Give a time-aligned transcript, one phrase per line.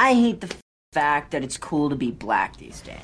[0.00, 0.50] I hate the
[0.92, 2.96] fact that it's cool to be black these days.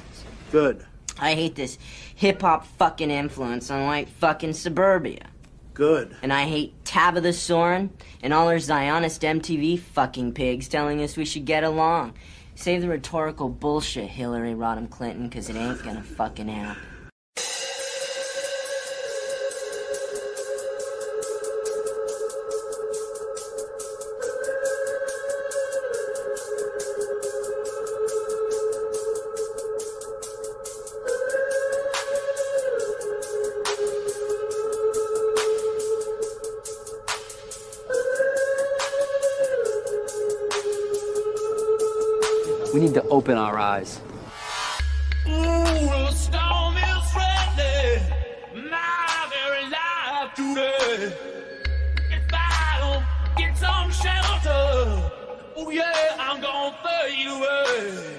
[0.50, 0.82] Good.
[1.18, 1.76] I hate this
[2.14, 5.26] hip hop fucking influence on white fucking suburbia.
[5.74, 6.16] Good.
[6.22, 7.90] And I hate Tabitha Soren
[8.22, 12.14] and all her Zionist MTV fucking pigs telling us we should get along.
[12.54, 16.82] Save the rhetorical bullshit, Hillary Rodham Clinton, because it ain't gonna fucking happen.
[43.26, 44.00] Open our eyes.
[45.26, 48.00] Ooh, storm is friendly.
[48.70, 51.12] My very life today.
[52.12, 53.04] If I don't
[53.36, 55.10] get some shelter,
[55.56, 58.16] oh yeah, I'm gonna fade away.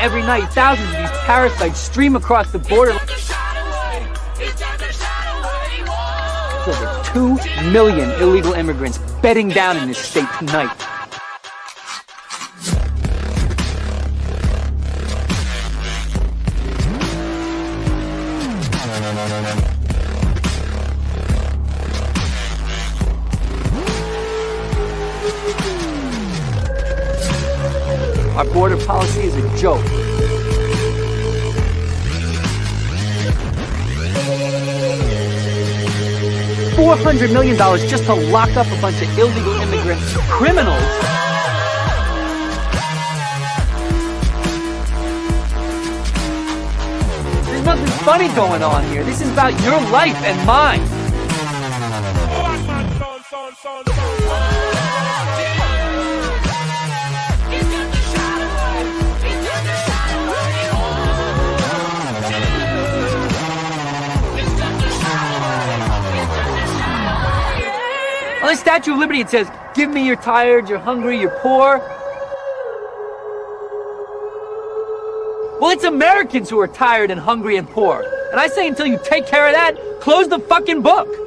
[0.00, 2.92] Every night, thousands of these parasites stream across the border.
[2.92, 4.08] It's just a shot away.
[4.40, 5.84] A shot away.
[5.86, 6.64] Whoa.
[6.64, 10.85] There's over 2 million illegal immigrants bedding down in this state tonight.
[37.16, 37.56] $100 million
[37.88, 40.82] just to lock up a bunch of illegal immigrants, criminals.
[47.46, 49.02] There's nothing funny going on here.
[49.02, 50.95] This is about your life and mine.
[68.56, 71.78] Statue of Liberty, it says, Give me you're tired, you're hungry, you're poor.
[75.60, 78.04] Well, it's Americans who are tired and hungry and poor.
[78.30, 81.25] And I say, until you take care of that, close the fucking book.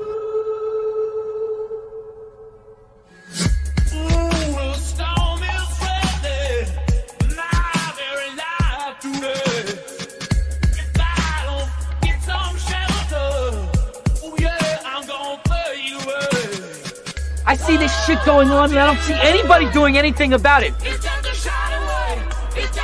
[18.77, 20.73] I don't see anybody doing anything about it.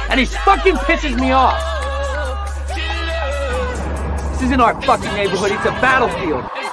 [0.09, 1.61] And it fucking pisses me off.
[4.31, 6.64] This isn't our fucking neighborhood, it's a battlefield.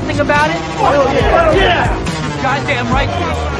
[0.00, 0.56] Something about it?
[0.80, 1.54] Oh, yeah.
[1.54, 2.42] yeah.
[2.42, 3.59] Goddamn right.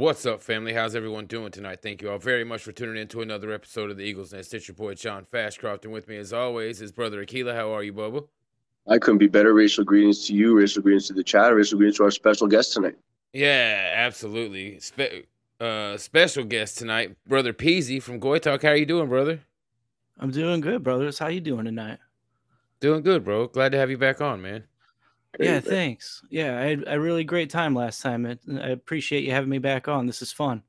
[0.00, 0.72] What's up, family?
[0.72, 1.82] How's everyone doing tonight?
[1.82, 4.54] Thank you all very much for tuning in to another episode of the Eagles Nest.
[4.54, 7.54] It's your boy John Fashcroft, and with me, as always, is brother Akila.
[7.54, 8.26] How are you, Bubba?
[8.88, 9.52] I couldn't be better.
[9.52, 12.72] Racial greetings to you, racial greetings to the chat, racial greetings to our special guest
[12.72, 12.96] tonight.
[13.34, 14.80] Yeah, absolutely.
[14.80, 15.26] Spe-
[15.60, 18.62] uh, special guest tonight, brother Peasy from Goy Talk.
[18.62, 19.40] How you doing, brother?
[20.18, 21.18] I'm doing good, brothers.
[21.18, 21.98] How you doing tonight?
[22.80, 23.48] Doing good, bro.
[23.48, 24.64] Glad to have you back on, man.
[25.38, 26.22] Yeah, thanks.
[26.30, 28.26] Yeah, I had a really great time last time.
[28.26, 30.06] It, I appreciate you having me back on.
[30.06, 30.62] This is fun.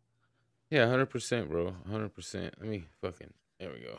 [0.69, 1.74] Yeah, hundred percent, bro.
[1.90, 2.54] Hundred percent.
[2.60, 3.34] Let me fucking.
[3.60, 3.98] There we go.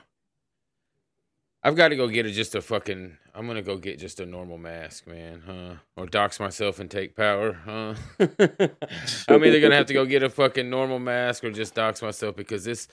[1.65, 3.17] I've got to go get a, just a fucking.
[3.35, 5.75] I'm gonna go get just a normal mask, man, huh?
[5.97, 7.95] Or dox myself and take power, huh?
[9.29, 12.37] I'm either gonna have to go get a fucking normal mask or just dox myself
[12.37, 12.89] because this.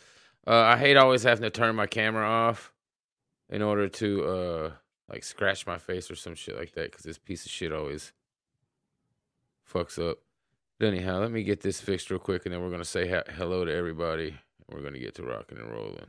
[0.48, 2.72] Uh, I hate always having to turn my camera off
[3.50, 4.72] in order to uh
[5.10, 8.14] like scratch my face or some shit like that because this piece of shit always
[9.72, 10.20] fucks up.
[10.80, 13.24] But anyhow, let me get this fixed real quick and then we're gonna say ha-
[13.36, 14.36] hello to everybody.
[14.72, 16.06] We're gonna get to rocking and rolling.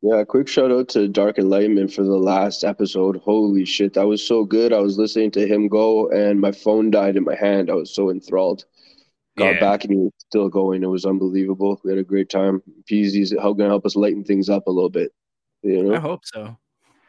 [0.00, 3.16] Yeah, quick shout out to Dark Enlightenment for the last episode.
[3.16, 4.72] Holy shit, that was so good.
[4.72, 7.70] I was listening to him go and my phone died in my hand.
[7.70, 8.64] I was so enthralled.
[9.36, 9.60] Got Yeah.
[9.60, 10.82] back and he was still going.
[10.82, 11.80] It was unbelievable.
[11.84, 12.62] We had a great time.
[12.86, 15.12] Peasy's gonna help us lighten things up a little bit.
[15.62, 15.94] You know?
[15.94, 16.56] I hope so.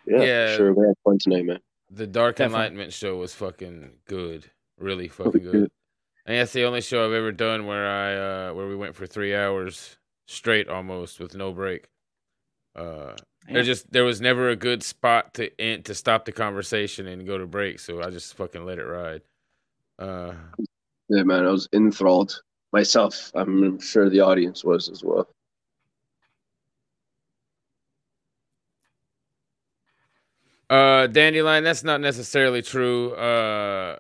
[0.10, 0.58] Yeah, Yeah.
[0.58, 0.74] sure.
[0.74, 1.60] We had fun tonight, man.
[1.92, 2.56] The Dark Definitely.
[2.58, 5.52] Enlightenment show was fucking good, really Really fucking good.
[5.52, 5.72] good.
[6.26, 8.16] And that's the only show I've ever done where I
[8.50, 9.98] uh where we went for three hours
[10.28, 11.88] straight almost with no break.
[12.76, 13.16] Uh,
[13.48, 13.54] Yeah.
[13.56, 17.26] there just there was never a good spot to end, to stop the conversation and
[17.26, 19.22] go to break, so I just fucking let it ride.
[19.98, 20.34] Uh,
[21.08, 21.46] Yeah, man.
[21.46, 23.32] I was enthralled myself.
[23.34, 25.28] I'm sure the audience was as well.
[30.70, 33.14] Uh, Dandelion, that's not necessarily true.
[33.14, 33.98] Uh,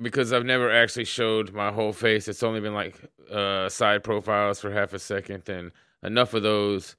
[0.00, 2.28] because I've never actually showed my whole face.
[2.28, 2.96] It's only been like
[3.30, 5.70] uh side profiles for half a second, and
[6.02, 6.96] enough of those,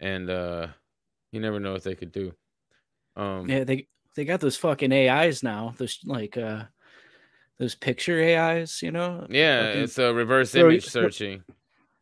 [0.00, 0.68] and uh,
[1.32, 2.32] you never know what they could do.
[3.16, 5.74] Um, Yeah, they they got those fucking AIs now.
[5.76, 6.64] Those like uh
[7.58, 9.26] those picture AIs, you know?
[9.30, 11.42] yeah, Fucking it's a reverse throw image searching.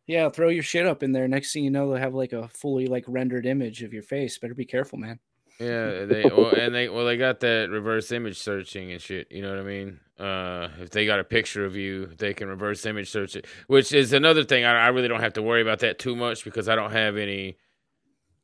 [0.06, 1.26] Yeah, throw your shit up in there.
[1.28, 4.36] Next thing you know, they'll have like a fully like rendered image of your face.
[4.38, 5.18] Better be careful, man.
[5.60, 9.30] Yeah, they well, and they well they got that reverse image searching and shit.
[9.30, 10.00] You know what I mean?
[10.18, 13.92] Uh, if they got a picture of you, they can reverse image search it, which
[13.92, 14.64] is another thing.
[14.64, 17.16] I, I really don't have to worry about that too much because I don't have
[17.16, 17.56] any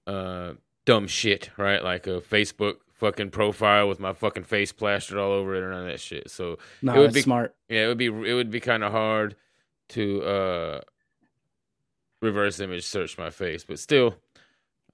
[0.07, 0.55] uh
[0.85, 1.83] dumb shit, right?
[1.83, 5.83] Like a Facebook fucking profile with my fucking face plastered all over it or none
[5.83, 6.31] of that shit.
[6.31, 7.55] So No, It would be- smart.
[7.69, 9.37] yeah, it would be it would be kind of hard
[9.91, 10.81] to uh
[12.21, 14.17] reverse image search my face, but still,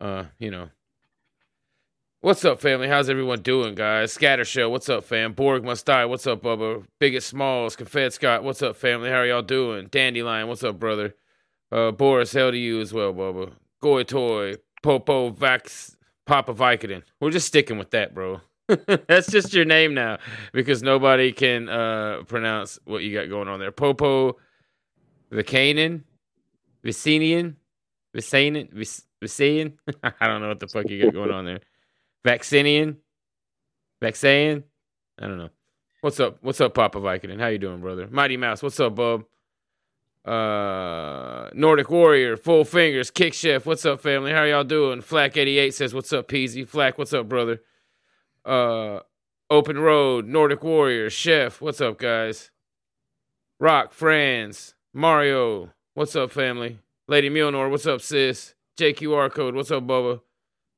[0.01, 0.69] uh, you know.
[2.27, 2.89] What's up, family?
[2.89, 4.13] How's everyone doing, guys?
[4.13, 5.33] Scatter Show, what's up, fam?
[5.33, 6.85] Borg must die, what's up, Bubba?
[6.99, 9.11] Biggest Smalls, Confed Scott, what's up, family?
[9.11, 9.87] How are y'all doing?
[9.87, 11.15] Dandelion, what's up, brother?
[11.71, 13.53] Uh, Boris, hell to you as well, Bubba.
[13.81, 15.95] Goy Toy, Popo Vax,
[16.27, 17.05] Papa Vicodin.
[17.21, 18.41] We're just sticking with that, bro.
[19.07, 20.19] That's just your name now
[20.53, 23.71] because nobody can uh pronounce what you got going on there.
[23.71, 24.37] Popo
[25.31, 26.03] Vicanin,
[26.83, 27.55] Vicinian,
[28.17, 29.75] Vicanian, Vic- Vicayan.
[30.03, 31.61] I don't know what the fuck you got going on there.
[32.25, 32.97] Vaccinian,
[34.03, 34.65] Vaxayan.
[35.19, 35.51] I don't know.
[36.01, 36.39] What's up?
[36.43, 37.41] What's up, Papa Vicodin?
[37.41, 38.07] How you doing, brother?
[38.11, 38.63] Mighty Mouse.
[38.63, 39.25] What's up, bub?
[40.25, 43.65] Uh, Nordic Warrior, Full Fingers, Kick Chef.
[43.65, 44.33] What's up, family?
[44.33, 45.01] How y'all doing?
[45.01, 46.67] Flack88 says, What's up, Peasy?
[46.69, 47.61] Flack, what's up, brother?
[48.45, 49.01] Uh,
[49.51, 51.61] Open Road, Nordic Warrior, Chef.
[51.61, 52.51] What's up, guys?
[53.61, 55.73] Rock, Franz, Mario.
[55.95, 56.81] What's up, family?
[57.09, 58.55] Lady Mjolnir, what's up, sis?
[58.77, 60.21] JQR code, what's up, Bubba?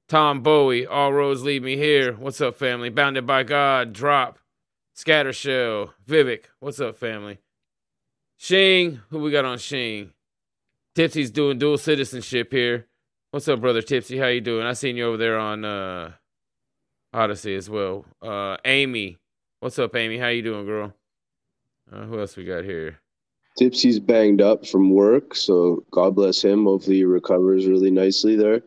[0.08, 2.14] Tom Bowie, All Roads Lead Me Here.
[2.14, 2.88] What's up, family?
[2.88, 4.38] Bounded by God, Drop,
[4.96, 6.44] Scattershell, Vivek.
[6.60, 7.40] What's up, family?
[8.38, 10.12] Shing, who we got on Shing?
[10.94, 12.86] Tipsy's doing dual citizenship here.
[13.32, 14.16] What's up, brother Tipsy?
[14.16, 14.66] How you doing?
[14.66, 16.12] I seen you over there on uh
[17.12, 18.06] Odysee as well.
[18.22, 19.18] Uh Amy.
[19.60, 20.16] What's up, Amy?
[20.16, 20.94] How you doing, girl?
[21.92, 22.98] Uh, who else we got here?
[23.58, 26.64] Tipsy's banged up from work, so God bless him.
[26.64, 28.62] Hopefully, he recovers really nicely there.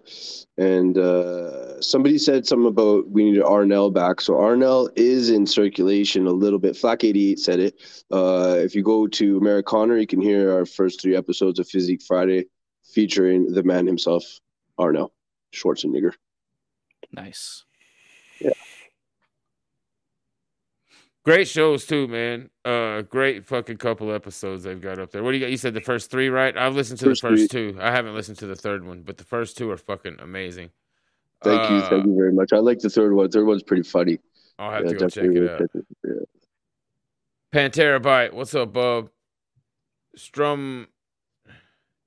[0.57, 4.19] And uh, somebody said something about we need Arnell back.
[4.19, 6.75] So Arnell is in circulation a little bit.
[6.75, 7.81] Flack eighty eight said it.
[8.11, 12.03] Uh, if you go to Americana, you can hear our first three episodes of Physique
[12.05, 12.45] Friday,
[12.83, 14.23] featuring the man himself,
[14.77, 15.11] Arnell
[15.53, 16.13] Schwarzenegger.
[17.13, 17.63] Nice.
[21.23, 22.49] Great shows too, man.
[22.65, 25.21] Uh great fucking couple episodes they've got up there.
[25.23, 25.51] What do you got?
[25.51, 26.55] You said the first three, right?
[26.57, 27.77] I've listened to First the first two.
[27.79, 30.71] I haven't listened to the third one, but the first two are fucking amazing.
[31.43, 32.53] Thank you, Uh, thank you very much.
[32.53, 33.25] I like the third one.
[33.27, 34.19] The Third one's pretty funny.
[34.59, 35.61] I'll have Yeah, to go check it out.
[36.03, 36.13] yeah.
[37.53, 39.09] Pantera Bite, what's up, bub?
[40.15, 40.87] Strum.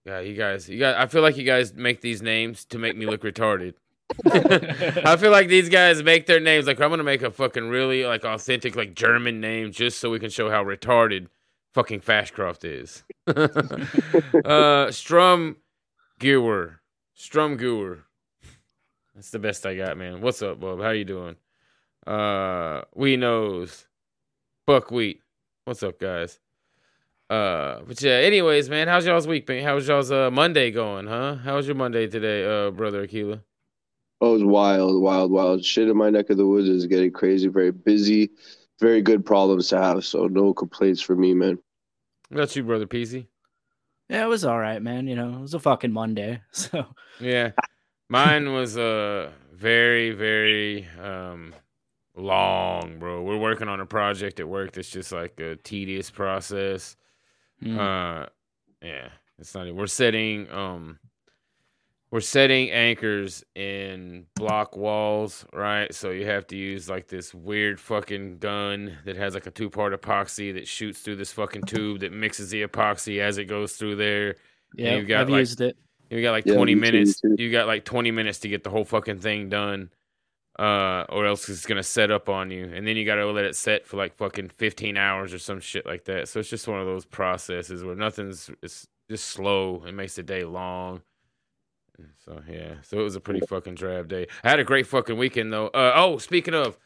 [0.04, 0.96] Yeah, you guys, you guys.
[0.98, 3.74] I feel like you guys make these names to make me look retarded.
[4.26, 8.04] I feel like these guys make their names like I'm gonna make a fucking really
[8.04, 11.28] like authentic like German name just so we can show how retarded
[11.72, 13.02] fucking Fashcroft is.
[14.44, 15.56] uh, Strum
[16.20, 16.76] Gewer.
[17.14, 18.00] Strum Gewer.
[19.14, 20.20] That's the best I got, man.
[20.20, 20.80] What's up, Bob?
[20.80, 21.36] How you doing?
[22.06, 23.86] Uh, we knows.
[24.66, 25.20] Buckwheat.
[25.64, 26.40] What's up, guys?
[27.30, 28.12] Uh, but yeah.
[28.12, 29.64] Anyways, man, how's y'all's week been?
[29.64, 31.36] How's y'all's uh Monday going, huh?
[31.36, 33.40] How's your Monday today, uh, brother Aquila?
[34.24, 35.62] Oh, it was wild, wild, wild.
[35.62, 37.46] Shit in my neck of the woods is getting crazy.
[37.48, 38.30] Very busy.
[38.80, 40.02] Very good problems to have.
[40.06, 41.58] So no complaints for me, man.
[42.30, 43.26] What about you, brother Peasy?
[44.08, 45.08] Yeah, it was all right, man.
[45.08, 46.40] You know, it was a fucking Monday.
[46.52, 46.86] So
[47.20, 47.50] Yeah.
[48.08, 51.54] Mine was uh very, very um
[52.16, 53.22] long, bro.
[53.22, 56.96] We're working on a project at work that's just like a tedious process.
[57.62, 58.26] mm, Uh
[58.80, 60.98] yeah, it's not we're setting um
[62.14, 65.92] we're setting anchors in block walls, right?
[65.92, 70.00] So you have to use like this weird fucking gun that has like a two-part
[70.00, 73.96] epoxy that shoots through this fucking tube that mixes the epoxy as it goes through
[73.96, 74.36] there.
[74.76, 75.76] yeah, you've got, I've like, used it.
[76.08, 77.20] You got like Yeah, 20 me too, me minutes.
[77.20, 77.34] too.
[77.36, 79.90] You got like 20 minutes to get the whole fucking thing done.
[80.56, 83.56] Uh, or else it's gonna set up on you, and then you gotta let it
[83.56, 86.28] set for like fucking 15 hours or some shit like that.
[86.28, 89.82] So it's just one of those processes where nothing's it's just slow.
[89.84, 91.02] It makes the day long.
[92.24, 94.26] So yeah, so it was a pretty fucking drab day.
[94.42, 95.68] I had a great fucking weekend though.
[95.68, 96.78] Uh, oh, speaking of,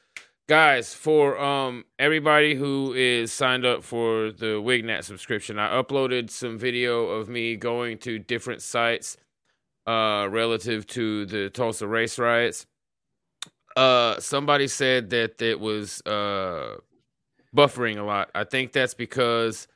[0.49, 6.59] guys, for um everybody who is signed up for the Wignat subscription, I uploaded some
[6.59, 9.17] video of me going to different sites
[9.87, 12.67] uh relative to the Tulsa race riots.
[13.77, 16.77] Uh somebody said that it was uh
[17.57, 18.31] buffering a lot.
[18.35, 19.69] I think that's because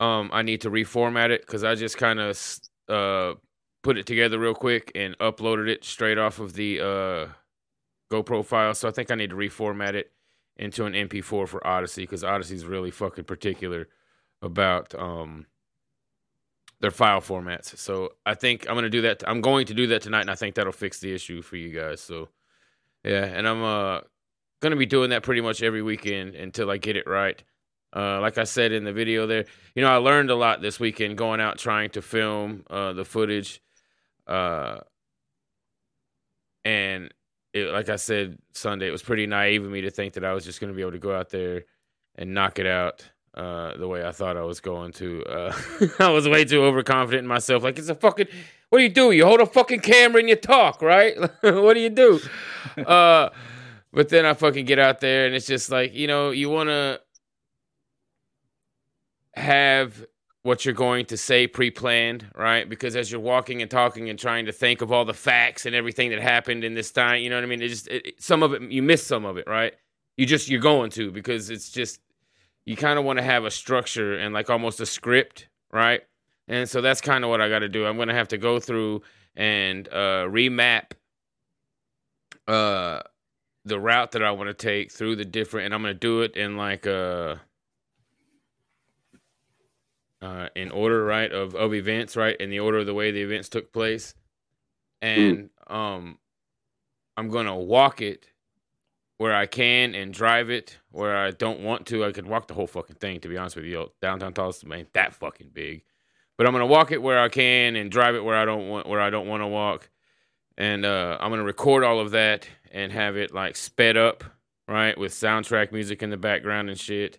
[0.00, 2.38] um I need to reformat it cuz I just kind of
[2.88, 3.34] uh
[3.88, 7.26] put it together real quick and uploaded it straight off of the uh
[8.12, 8.74] GoPro file.
[8.74, 10.12] So I think I need to reformat it
[10.58, 13.88] into an MP4 for Odysee because Odysee's really fucking particular
[14.42, 15.46] about um
[16.80, 17.78] their file formats.
[17.78, 19.24] So I think I'm gonna do that.
[19.26, 21.70] I'm going to do that tonight, and I think that'll fix the issue for you
[21.70, 22.02] guys.
[22.02, 22.28] So
[23.04, 24.00] yeah, and I'm uh
[24.60, 27.42] gonna be doing that pretty much every weekend until I get it right.
[27.96, 30.78] Uh, like I said in the video there, you know, I learned a lot this
[30.78, 33.62] weekend going out trying to film uh, the footage.
[34.28, 34.80] Uh,
[36.64, 37.12] and
[37.54, 40.34] it, like I said Sunday, it was pretty naive of me to think that I
[40.34, 41.64] was just going to be able to go out there
[42.16, 45.24] and knock it out uh, the way I thought I was going to.
[45.24, 45.56] Uh,
[46.00, 47.62] I was way too overconfident in myself.
[47.62, 48.26] Like it's a fucking.
[48.68, 49.12] What do you do?
[49.12, 51.18] You hold a fucking camera and you talk, right?
[51.40, 52.20] what do you do?
[52.86, 53.30] uh,
[53.92, 56.68] but then I fucking get out there and it's just like you know you want
[56.68, 57.00] to
[59.34, 60.04] have
[60.48, 62.66] what you're going to say pre-planned, right?
[62.66, 65.76] Because as you're walking and talking and trying to think of all the facts and
[65.76, 67.60] everything that happened in this time, you know what I mean?
[67.60, 69.74] It just it, some of it you miss some of it, right?
[70.16, 72.00] You just you're going to because it's just
[72.64, 76.00] you kind of want to have a structure and like almost a script, right?
[76.48, 77.84] And so that's kind of what I got to do.
[77.84, 79.02] I'm going to have to go through
[79.36, 80.92] and uh remap
[82.48, 83.00] uh
[83.66, 86.22] the route that I want to take through the different and I'm going to do
[86.22, 87.36] it in like uh
[90.20, 93.22] uh, in order, right, of, of events, right, in the order of the way the
[93.22, 94.14] events took place.
[95.00, 96.18] And um,
[97.16, 98.26] I'm going to walk it
[99.18, 102.04] where I can and drive it where I don't want to.
[102.04, 103.90] I could walk the whole fucking thing, to be honest with you.
[104.00, 105.82] Downtown Tulsa ain't that fucking big.
[106.36, 108.68] But I'm going to walk it where I can and drive it where I don't
[108.68, 109.90] want where I don't want to walk.
[110.56, 114.22] And uh, I'm going to record all of that and have it like sped up,
[114.68, 117.18] right, with soundtrack music in the background and shit.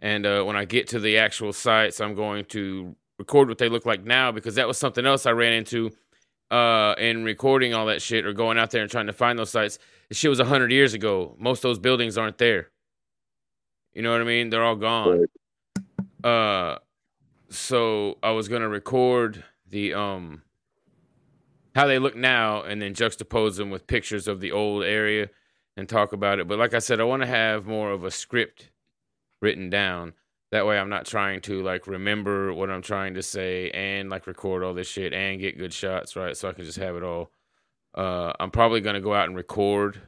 [0.00, 3.68] And uh, when I get to the actual sites, I'm going to record what they
[3.68, 5.90] look like now because that was something else I ran into
[6.50, 9.50] uh, in recording all that shit or going out there and trying to find those
[9.50, 9.78] sites.
[10.08, 11.34] The shit was 100 years ago.
[11.38, 12.70] Most of those buildings aren't there.
[13.92, 14.50] You know what I mean?
[14.50, 15.26] They're all gone.
[16.22, 16.78] Uh,
[17.48, 20.42] so I was going to record the um
[21.74, 25.28] how they look now and then juxtapose them with pictures of the old area
[25.76, 26.46] and talk about it.
[26.46, 28.70] But like I said, I want to have more of a script
[29.44, 30.14] written down.
[30.50, 34.26] That way I'm not trying to like remember what I'm trying to say and like
[34.26, 36.36] record all this shit and get good shots, right?
[36.36, 37.30] So I can just have it all.
[37.94, 40.00] Uh I'm probably gonna go out and record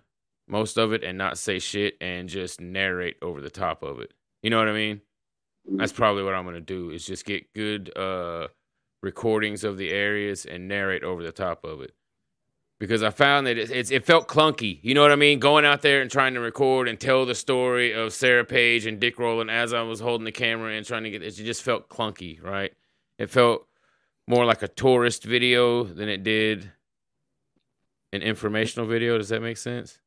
[0.49, 4.13] most of it and not say shit and just narrate over the top of it.
[4.43, 5.03] You know what I mean?
[5.67, 8.49] That's probably what I'm gonna do is just get good uh
[9.03, 11.93] recordings of the areas and narrate over the top of it
[12.79, 14.79] because I found that it, it felt clunky.
[14.83, 15.39] You know what I mean?
[15.39, 19.01] Going out there and trying to record and tell the story of Sarah Page and
[19.01, 21.89] Dick Rowland as I was holding the camera and trying to get it just felt
[21.89, 22.73] clunky, right?
[23.19, 23.67] It felt
[24.29, 26.71] more like a tourist video than it did
[28.13, 29.17] an informational video.
[29.17, 29.99] Does that make sense?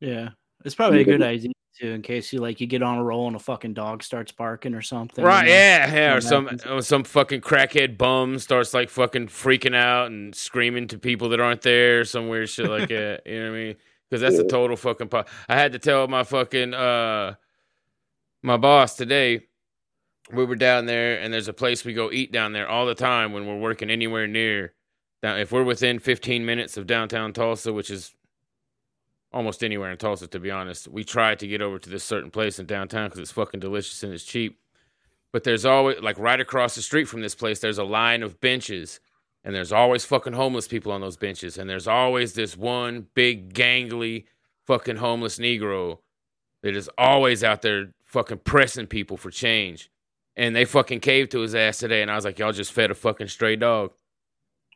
[0.00, 0.30] Yeah,
[0.64, 3.26] it's probably a good idea too, in case you like you get on a roll
[3.26, 5.24] and a fucking dog starts barking or something.
[5.24, 5.58] Right, you know?
[5.58, 10.34] yeah, yeah, or some or some fucking crackhead bum starts like fucking freaking out and
[10.34, 13.22] screaming to people that aren't there, some weird shit like that.
[13.26, 13.76] You know what I mean?
[14.08, 15.08] Because that's a total fucking.
[15.08, 17.34] Po- I had to tell my fucking uh
[18.42, 19.42] my boss today.
[20.32, 22.94] We were down there, and there's a place we go eat down there all the
[22.94, 24.72] time when we're working anywhere near.
[25.22, 28.14] Now, if we're within 15 minutes of downtown Tulsa, which is
[29.32, 32.30] almost anywhere in Tulsa, to be honest, we try to get over to this certain
[32.30, 34.58] place in downtown because it's fucking delicious and it's cheap.
[35.32, 38.40] But there's always like right across the street from this place, there's a line of
[38.40, 39.00] benches,
[39.44, 43.52] and there's always fucking homeless people on those benches, and there's always this one big
[43.52, 44.24] gangly
[44.66, 45.98] fucking homeless Negro
[46.62, 49.90] that is always out there fucking pressing people for change.
[50.36, 52.90] And they fucking caved to his ass today, and I was like, y'all just fed
[52.90, 53.92] a fucking stray dog.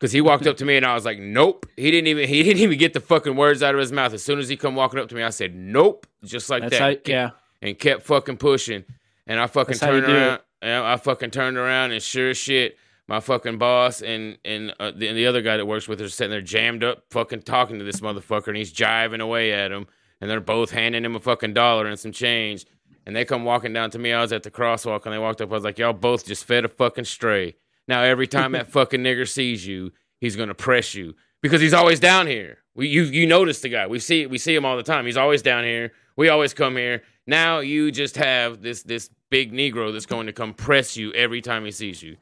[0.01, 1.67] Cause he walked up to me and I was like, nope.
[1.77, 4.15] He didn't even he didn't even get the fucking words out of his mouth.
[4.15, 6.79] As soon as he come walking up to me, I said, nope, just like That's
[6.79, 7.07] that.
[7.07, 7.31] how, yeah.
[7.61, 8.85] and kept fucking pushing.
[9.27, 10.41] And I fucking That's turned around.
[10.63, 12.79] And I fucking turned around and sure as shit,
[13.09, 16.09] my fucking boss and and uh, the, and the other guy that works with her
[16.09, 19.87] sitting there jammed up, fucking talking to this motherfucker, and he's jiving away at him.
[20.23, 22.67] And they're both handing him a fucking dollar and some change.
[23.05, 24.13] And they come walking down to me.
[24.13, 25.51] I was at the crosswalk, and they walked up.
[25.51, 27.57] I was like, "Y'all both just fed a fucking stray."
[27.91, 31.99] Now every time that fucking nigger sees you, he's gonna press you because he's always
[31.99, 32.59] down here.
[32.77, 33.89] We you you notice the guy.
[33.89, 35.07] We see we see him all the time.
[35.07, 35.91] He's always down here.
[36.17, 37.03] We always come here.
[37.27, 41.41] Now you just have this this big Negro that's going to come press you every
[41.41, 42.17] time he sees you.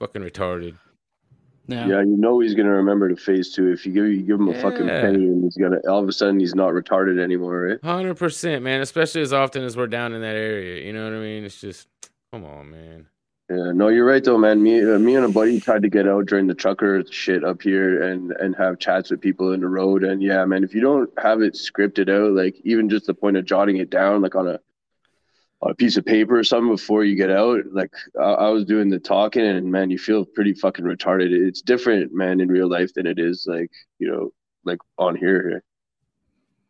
[0.00, 0.78] Fucking retarded.
[1.66, 1.86] Yeah.
[1.86, 3.70] Yeah, you know he's gonna remember to phase two.
[3.70, 5.02] If you give you give him a fucking Yeah.
[5.02, 7.84] penny, and he's gonna all of a sudden he's not retarded anymore, right?
[7.84, 8.80] Hundred percent, man.
[8.80, 10.82] Especially as often as we're down in that area.
[10.86, 11.44] You know what I mean?
[11.44, 11.88] It's just
[12.32, 13.06] come on, man.
[13.50, 14.62] Yeah, no, you're right though, man.
[14.62, 17.62] Me, uh, me and a buddy tried to get out during the trucker shit up
[17.62, 20.04] here and and have chats with people in the road.
[20.04, 23.38] And yeah, man, if you don't have it scripted out, like even just the point
[23.38, 24.60] of jotting it down, like on a
[25.62, 27.90] on a piece of paper or something before you get out, like
[28.20, 31.30] I, I was doing the talking, and man, you feel pretty fucking retarded.
[31.30, 34.30] It's different, man, in real life than it is like you know,
[34.64, 35.62] like on here.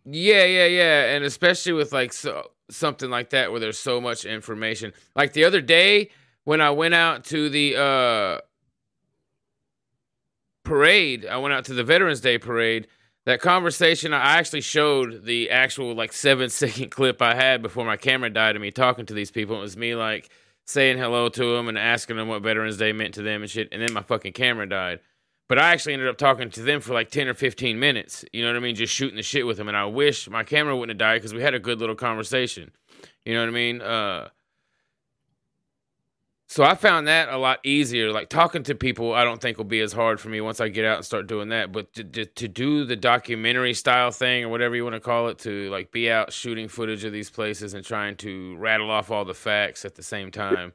[0.05, 4.25] Yeah, yeah, yeah, and especially with like so something like that where there's so much
[4.25, 4.93] information.
[5.17, 6.11] Like the other day
[6.49, 8.39] when I went out to the uh
[10.65, 12.87] parade, I went out to the Veterans Day parade.
[13.27, 17.99] That conversation, I actually showed the actual like seven second clip I had before my
[17.99, 19.59] camera died of me talking to these people.
[19.59, 20.31] It was me like
[20.67, 23.69] saying hello to them and asking them what Veterans Day meant to them and shit.
[23.71, 25.01] And then my fucking camera died.
[25.51, 28.25] But I actually ended up talking to them for like 10 or 15 minutes.
[28.33, 28.75] You know what I mean?
[28.75, 29.69] Just shooting the shit with them.
[29.69, 32.71] And I wish my camera wouldn't have died because we had a good little conversation.
[33.27, 33.83] You know what I mean?
[33.83, 34.29] Uh,
[36.51, 38.11] so I found that a lot easier.
[38.11, 40.69] Like talking to people, I don't think will be as hard for me once I
[40.69, 41.73] get out and start doing that.
[41.73, 45.29] But to, to, to do the documentary style thing or whatever you want to call
[45.29, 49.11] it, to like be out shooting footage of these places and trying to rattle off
[49.11, 50.73] all the facts at the same time,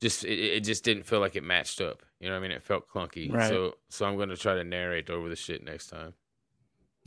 [0.00, 2.04] just it, it just didn't feel like it matched up.
[2.20, 2.52] You know what I mean?
[2.52, 3.32] It felt clunky.
[3.32, 3.48] Right.
[3.48, 6.14] So so I'm gonna try to narrate over the shit next time.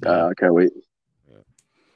[0.06, 0.72] Uh, I can't wait.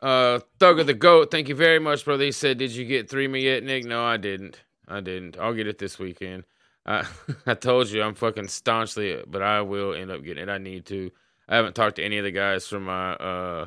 [0.02, 2.24] Uh, Thug of the Goat, thank you very much, brother.
[2.24, 4.62] He said, "Did you get Threema yet, Nick?" No, I didn't.
[4.88, 5.38] I didn't.
[5.38, 6.44] I'll get it this weekend.
[6.86, 7.06] I
[7.46, 10.50] I told you I'm fucking staunchly, but I will end up getting it.
[10.50, 11.12] I need to.
[11.48, 13.66] I haven't talked to any of the guys from my uh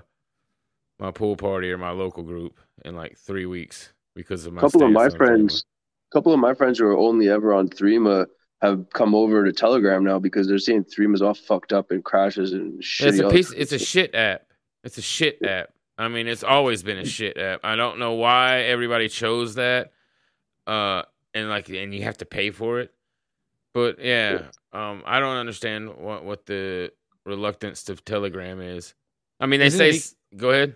[0.99, 4.61] my pool party or my local group in like three weeks because of my.
[4.61, 5.65] A couple of my friends,
[6.13, 8.27] couple of my friends who are only ever on Threema
[8.61, 12.53] have come over to Telegram now because they're seeing Threema's all fucked up and crashes
[12.53, 13.09] and shit.
[13.09, 13.53] It's a piece.
[13.53, 14.43] It's a shit app.
[14.85, 15.71] It's a shit app.
[15.97, 17.61] I mean, it's always been a shit app.
[17.65, 19.93] I don't know why everybody chose that.
[20.69, 21.03] Uh,
[21.35, 22.93] and like, and you have to pay for it.
[23.75, 26.93] But yeah, um, I don't understand what what the
[27.25, 28.95] reluctance to Telegram is.
[29.41, 29.91] I mean, they Isn't say.
[29.91, 30.75] it go ahead.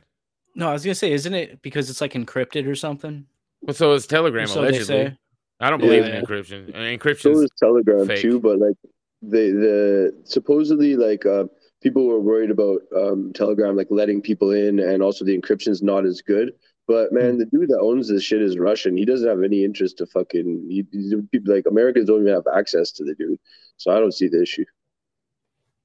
[0.55, 3.27] No, I was gonna say, isn't it because it's like encrypted or something?
[3.63, 4.87] Well, so is Telegram So they allegedly.
[4.87, 5.17] say.
[5.61, 6.17] I don't believe Yeah.
[6.19, 6.67] in encryption.
[6.67, 7.45] And So encryption.
[7.45, 8.21] is Telegram fake.
[8.23, 8.77] too, but like
[9.23, 11.45] they the supposedly like uh,
[11.81, 16.05] people were worried about um, Telegram like letting people in and also the encryption's not
[16.05, 16.53] as good.
[16.89, 17.39] But man, hmm.
[17.39, 18.97] the dude that owns this shit is Russian.
[18.97, 22.47] He doesn't have any interest to fucking he, he's- people like Americans don't even have
[22.55, 23.39] access to the dude.
[23.77, 24.65] So I don't see the issue.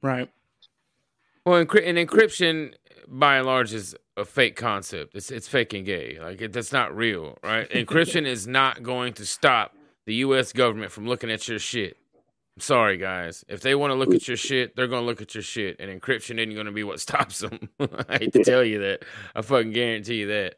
[0.02, 0.30] Right.
[1.46, 2.74] Well, encry- and encryption
[3.08, 5.16] by and large is a fake concept.
[5.16, 6.18] It's it's fake and gay.
[6.20, 7.70] Like it, that's not real, right?
[7.72, 10.52] Encryption is not going to stop the U.S.
[10.52, 11.98] government from looking at your shit.
[12.58, 13.46] I'm sorry, guys.
[13.48, 15.90] If they want to look at your shit, they're gonna look at your shit, and
[15.90, 17.70] encryption isn't gonna be what stops them.
[17.80, 19.04] I hate to tell you that.
[19.36, 20.56] I fucking guarantee you that.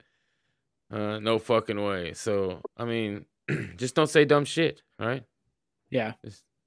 [0.91, 2.13] Uh, no fucking way.
[2.13, 3.25] So I mean,
[3.77, 5.23] just don't say dumb shit, right?
[5.89, 6.13] Yeah.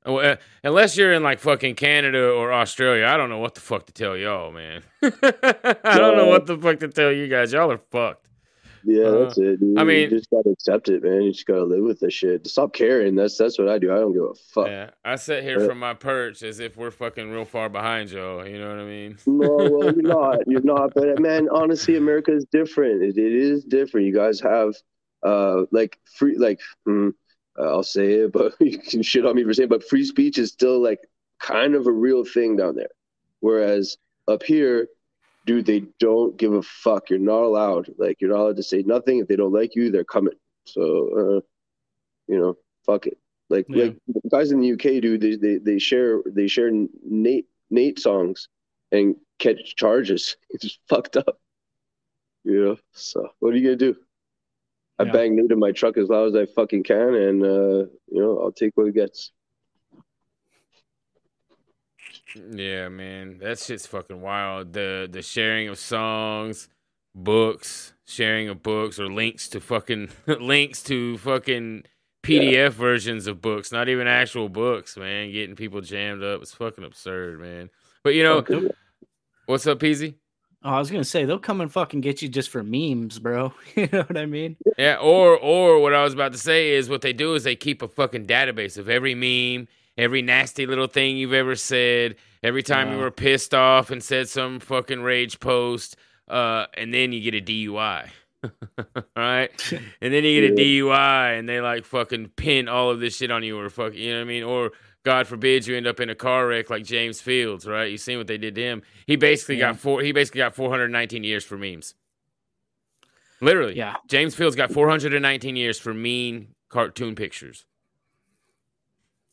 [0.05, 3.61] Oh, uh, unless you're in like fucking Canada or Australia, I don't know what the
[3.61, 4.83] fuck to tell y'all, man.
[5.03, 7.53] I don't know what the fuck to tell you guys.
[7.53, 8.27] Y'all are fucked.
[8.85, 9.61] Yeah, Uh, that's it.
[9.61, 9.79] Dude.
[9.79, 11.23] I mean- you just gotta accept it, man.
[11.23, 12.47] You just gotta live with this shit.
[12.47, 13.15] Stop caring.
[13.15, 13.93] That's that's what I do.
[13.93, 14.67] I don't give a fuck.
[14.69, 18.11] Yeah, I sit here Uh, from my perch as if we're fucking real far behind
[18.11, 18.47] y'all.
[18.47, 19.19] You know what I mean?
[19.27, 20.39] No, well, you're not.
[20.47, 20.95] You're not.
[20.95, 23.03] But man, honestly, America is different.
[23.03, 24.07] It, it is different.
[24.07, 24.75] You guys have,
[25.23, 27.11] uh, like free, like, hmm,
[27.59, 29.69] uh, I'll say it, but you can shit on me for saying.
[29.69, 31.01] But free speech is still like
[31.41, 32.91] kind of a real thing down there.
[33.41, 33.97] Whereas
[34.29, 34.89] up here,
[35.47, 37.11] dude, they don't give a fuck.
[37.11, 37.91] You're not allowed.
[37.99, 39.19] Like, you're not allowed to say nothing.
[39.19, 40.35] If they don't like you, they're coming.
[40.67, 40.83] So,
[41.39, 41.41] uh,
[42.29, 43.19] you know, fuck it.
[43.51, 43.85] Like, Yeah.
[43.85, 43.97] like
[44.31, 46.71] guys in the UK, dude, they, they they share they share
[47.05, 48.49] Nate Nate songs
[48.93, 50.37] and catch charges.
[50.51, 51.39] It's just fucked up.
[52.45, 52.77] You know.
[52.93, 53.97] So what are you gonna do?
[54.99, 55.13] I Yeah.
[55.13, 57.79] bang Nate in my truck as loud as I fucking can, and uh,
[58.09, 59.33] you know I'll take what it gets.
[62.35, 64.73] Yeah, man, that shit's fucking wild.
[64.73, 66.69] The the sharing of songs,
[67.15, 71.85] books, sharing of books, or links to fucking links to fucking
[72.23, 75.33] PDF versions of books, not even actual books, man.
[75.33, 76.43] Getting people jammed up.
[76.43, 77.71] It's fucking absurd, man.
[78.05, 78.45] But you know,
[79.47, 80.15] what's up, Peasy?
[80.65, 83.53] Oh, I was gonna say they'll come and fucking get you just for memes, bro.
[83.75, 84.57] you know what I mean?
[84.79, 87.57] Yeah, or or what I was about to say is what they do is they
[87.57, 92.63] keep a fucking database of every meme, every nasty little thing you've ever said, every
[92.63, 95.97] time you were pissed off and said some fucking rage post,
[96.29, 98.09] uh, and then you get a DUI.
[99.17, 99.51] right?
[100.01, 103.31] And then you get a DUI and they like fucking pin all of this shit
[103.31, 104.43] on you or fuck you know what I mean?
[104.43, 104.73] Or
[105.05, 107.91] God forbid you end up in a car wreck like James Fields, right?
[107.91, 108.83] You seen what they did to him.
[109.07, 109.73] He basically Yeah.
[109.73, 111.95] got four he basically got 419 years for memes.
[113.41, 113.77] Literally.
[113.77, 113.97] Yeah.
[114.09, 117.65] James Fields got 419 years for mean cartoon pictures.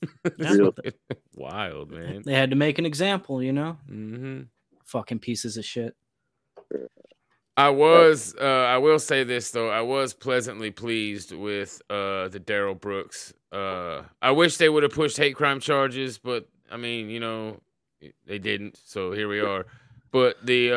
[0.37, 0.59] That's
[1.35, 2.23] Wild, man.
[2.25, 3.77] they had to make an example, you know?
[3.87, 4.41] hmm
[4.85, 5.95] Fucking pieces of shit.
[7.55, 12.39] I was, uh, I will say this though, I was pleasantly pleased with uh, the
[12.39, 13.33] Darrell Brooks.
[13.51, 17.59] Uh, I wish they would have pushed hate crime charges, but I mean, you know,
[18.25, 18.79] they didn't.
[18.85, 19.65] So here we are.
[20.11, 20.73] But the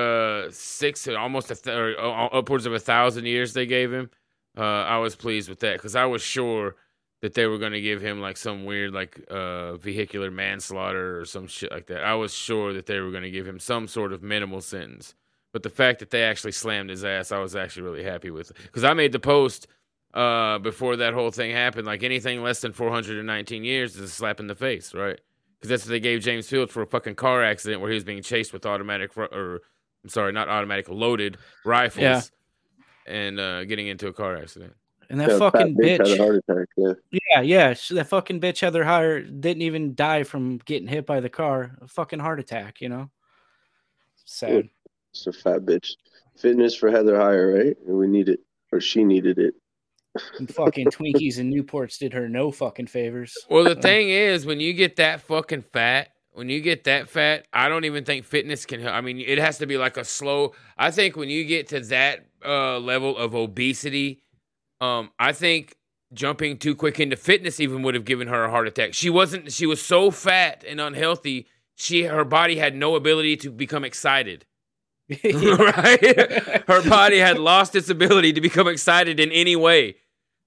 [0.49, 4.11] uh, six, almost a th- or, uh, upwards of a thousand years they gave him,
[4.59, 6.75] uh, I was pleased with that because I was sure
[7.23, 11.25] that they were going to give him like some weird like uh, vehicular manslaughter or
[11.25, 12.05] some shit like that.
[12.05, 15.15] I was sure that they were going to give him some sort of minimal sentence.
[15.53, 18.53] But the fact that they actually slammed his ass, I was actually really happy with.
[18.63, 19.67] Because I made the post
[20.15, 21.87] uh, before that whole thing happened.
[21.87, 25.21] Like anything less than 419 years is a slap in the face, right?
[25.61, 28.03] Because that's what they gave James Fields for a fucking car accident where he was
[28.05, 29.61] being chased with automatic, or
[30.03, 32.23] I'm sorry, not automatic, loaded rifles, Yeah.
[33.07, 34.75] and uh, getting into a car accident.
[35.13, 36.69] And that Yeah, fat fucking bitch had a heart attack.
[36.75, 36.93] Yeah.
[37.11, 37.75] Yeah, yeah.
[37.75, 41.77] sh- That fucking bitch Heather Heyer didn't even die from getting hit by the car.
[41.83, 43.11] A fucking heart attack, you know?
[44.25, 44.71] Sad.
[45.13, 45.91] It's a fat bitch.
[46.39, 47.77] Fitness for Heather Heyer, right?
[47.87, 48.41] And we need it,
[48.73, 49.53] or she needed it.
[50.39, 53.37] And fucking Twinkies and Newports did her no fucking favors.
[53.51, 57.47] Well, the thing is, when you get that fucking fat, when you get that fat,
[57.53, 58.95] I don't even think fitness can help.
[58.95, 60.55] I mean, it has to be like a slow.
[60.79, 64.23] I think when you get to that uh, level of obesity,
[64.83, 65.77] um, I think
[66.13, 68.95] jumping too quick into fitness even would have given her a heart attack.
[68.95, 69.53] She wasn't.
[69.53, 71.47] She was so fat and unhealthy.
[71.77, 74.45] She her body had no ability to become excited.
[75.25, 76.65] right?
[76.69, 79.97] her body had lost its ability to become excited in any way.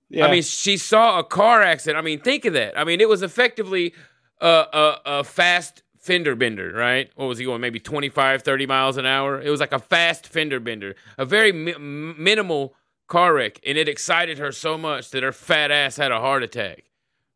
[0.09, 0.25] Yeah.
[0.27, 1.97] I mean, she saw a car accident.
[1.97, 2.77] I mean, think of that.
[2.77, 3.93] I mean, it was effectively
[4.39, 7.09] a, a, a fast fender bender, right?
[7.15, 7.61] What was he going?
[7.61, 9.41] Maybe 25, 30 miles an hour?
[9.41, 12.75] It was like a fast fender bender, a very mi- minimal
[13.07, 13.59] car wreck.
[13.65, 16.83] And it excited her so much that her fat ass had a heart attack,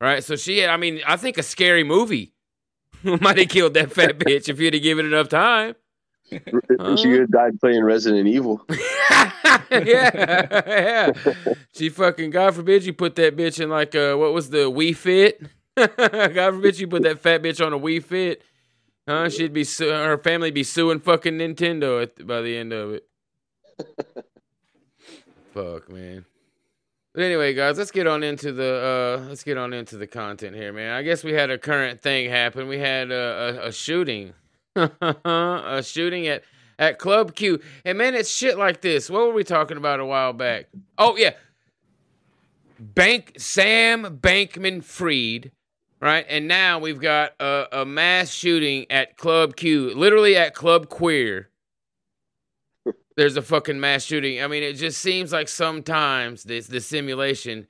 [0.01, 0.23] right?
[0.23, 2.33] So she had, I mean, I think a scary movie
[3.03, 5.75] might have killed that fat bitch if you'd have given it enough time.
[6.31, 8.63] She could have died playing Resident Evil.
[9.71, 11.11] yeah, yeah.
[11.73, 14.95] She fucking God forbid you put that bitch in like uh what was the Wii
[14.95, 15.41] Fit?
[15.75, 18.43] God forbid you put that fat bitch on a Wii Fit.
[19.07, 19.27] Huh?
[19.29, 23.07] She'd be su- her family be suing fucking Nintendo at, by the end of it.
[25.53, 26.25] Fuck, man.
[27.13, 30.55] But anyway, guys, let's get on into the uh let's get on into the content
[30.55, 30.93] here, man.
[30.93, 32.67] I guess we had a current thing happen.
[32.67, 34.33] We had a, a, a shooting,
[34.75, 36.43] a shooting at
[36.77, 37.59] at Club Q.
[37.83, 39.09] And man, it's shit like this.
[39.09, 40.67] What were we talking about a while back?
[40.97, 41.31] Oh yeah,
[42.79, 45.51] Bank Sam Bankman Fried,
[45.99, 46.25] right?
[46.29, 51.49] And now we've got a, a mass shooting at Club Q, literally at Club Queer.
[53.19, 54.41] There's a fucking mass shooting.
[54.41, 57.67] I mean, it just seems like sometimes this the simulation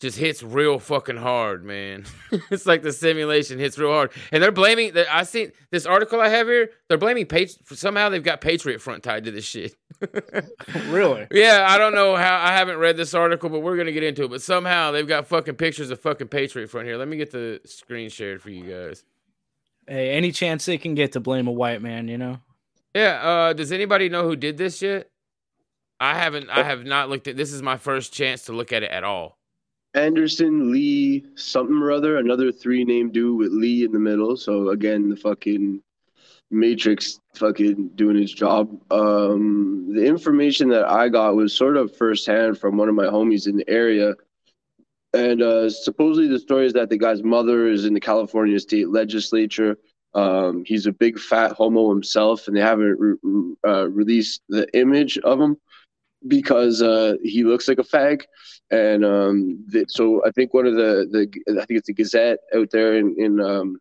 [0.00, 2.04] just hits real fucking hard, man.
[2.52, 4.96] it's like the simulation hits real hard, and they're blaming.
[5.10, 6.70] I see this article I have here.
[6.88, 9.74] They're blaming Patri- somehow they've got Patriot Front tied to this shit.
[10.86, 11.26] really?
[11.32, 12.36] Yeah, I don't know how.
[12.36, 14.30] I haven't read this article, but we're gonna get into it.
[14.30, 16.96] But somehow they've got fucking pictures of fucking Patriot front here.
[16.96, 19.02] Let me get the screen shared for you guys.
[19.88, 22.38] Hey, any chance they can get to blame a white man, you know?
[22.94, 23.20] Yeah.
[23.22, 25.08] Uh, does anybody know who did this yet?
[26.00, 26.50] I haven't.
[26.50, 27.36] I have not looked at.
[27.36, 29.38] This is my first chance to look at it at all.
[29.94, 34.36] Anderson, Lee, something or other, another three name dude with Lee in the middle.
[34.36, 35.82] So again, the fucking
[36.50, 38.70] Matrix fucking doing his job.
[38.90, 43.46] Um, the information that I got was sort of firsthand from one of my homies
[43.46, 44.14] in the area.
[45.14, 48.88] And uh, supposedly the story is that the guy's mother is in the California state
[48.88, 49.76] legislature.
[50.14, 55.16] Um, he's a big fat homo himself, and they haven't re- uh, released the image
[55.18, 55.56] of him
[56.28, 58.22] because uh, he looks like a fag.
[58.70, 62.70] And um, so I think one of the, the I think it's the Gazette out
[62.70, 63.78] there in, in um,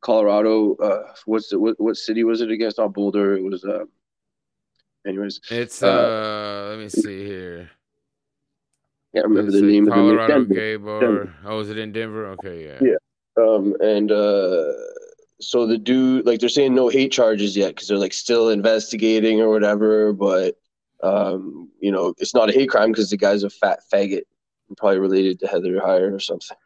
[0.00, 0.74] Colorado.
[0.76, 2.68] Uh, what's the, what, what city was it again?
[2.68, 3.36] It's not Boulder.
[3.36, 3.84] It was, uh,
[5.06, 6.68] anyways, It's Uh, uh.
[6.70, 7.70] let me see here.
[9.14, 11.00] can't remember Let's the name of Colorado gay bar.
[11.00, 11.34] Denver.
[11.44, 12.26] Oh, is it in Denver?
[12.28, 12.78] Okay, yeah.
[12.80, 13.42] Yeah.
[13.42, 14.72] Um, and uh,
[15.40, 19.40] so the dude, like, they're saying no hate charges yet because they're like still investigating
[19.40, 20.12] or whatever.
[20.12, 20.56] But
[21.02, 24.22] um, you know, it's not a hate crime because the guy's a fat faggot,
[24.76, 26.56] probably related to Heather Heyer or something.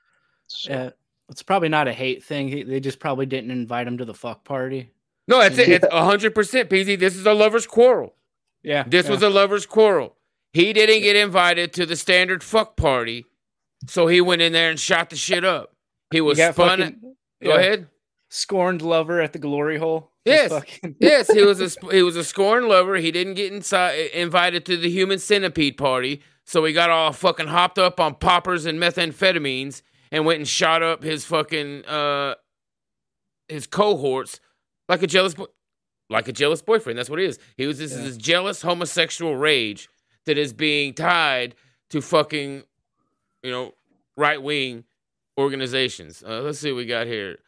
[0.47, 0.91] So, Yeah.
[1.31, 2.67] It's probably not a hate thing.
[2.67, 4.93] They just probably didn't invite him to the fuck party.
[5.27, 6.99] No, it's it's hundred percent, Peasy.
[6.99, 8.15] This is a lovers' quarrel.
[8.63, 8.85] Yeah.
[8.87, 9.13] This yeah.
[9.13, 10.17] was a lovers' quarrel.
[10.55, 13.27] He didn't get invited to the standard fuck party,
[13.87, 15.75] so he went in there and shot the shit up.
[16.11, 16.79] He was got spun.
[16.79, 17.01] fucking-
[17.43, 17.57] Go yeah.
[17.57, 17.87] ahead.
[18.31, 20.13] Scorned lover at the glory hole.
[20.25, 20.51] Yes.
[20.51, 22.97] fucking- yes, he was a he was a scorn lover.
[22.97, 27.47] He didn't get inside invited to the human centipede party, so he got all fucking
[27.47, 29.81] hopped up on poppers and methamphetamines
[30.13, 32.35] and went and shot up his fucking uh
[33.49, 34.41] his cohorts
[34.91, 35.47] like a jealous boy,
[36.11, 36.99] like a jealous boyfriend.
[36.99, 37.39] That's what he is.
[37.57, 38.03] He was this, Yeah.
[38.03, 39.89] this jealous homosexual rage
[40.27, 41.55] that is being tied
[41.91, 42.65] to fucking
[43.43, 43.73] you know
[44.19, 44.85] right wing
[45.39, 46.23] organizations.
[46.23, 47.39] Uh, let's see what we got here.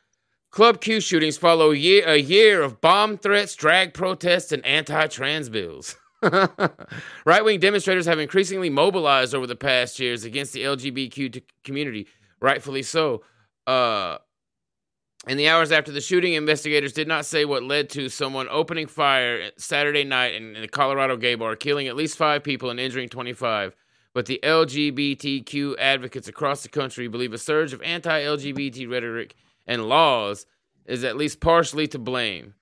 [0.51, 5.49] Club Q shootings follow year, a year of bomb threats, drag protests, and anti trans
[5.49, 5.97] bills.
[7.25, 12.09] right wing demonstrators have increasingly mobilized over the past years against the LGBTQ community,
[12.41, 13.23] rightfully so.
[13.67, 14.19] Uh,
[15.29, 18.89] in the hours after the shooting, investigators did not say what led to someone opening
[18.89, 22.81] fire Saturday night in, in a Colorado gay bar, killing at least five people and
[22.81, 23.77] injuring 25.
[24.15, 29.37] But the LGBTQ advocates across the country believe a surge of anti LGBT rhetoric
[29.71, 30.45] and laws
[30.85, 32.55] is at least partially to blame.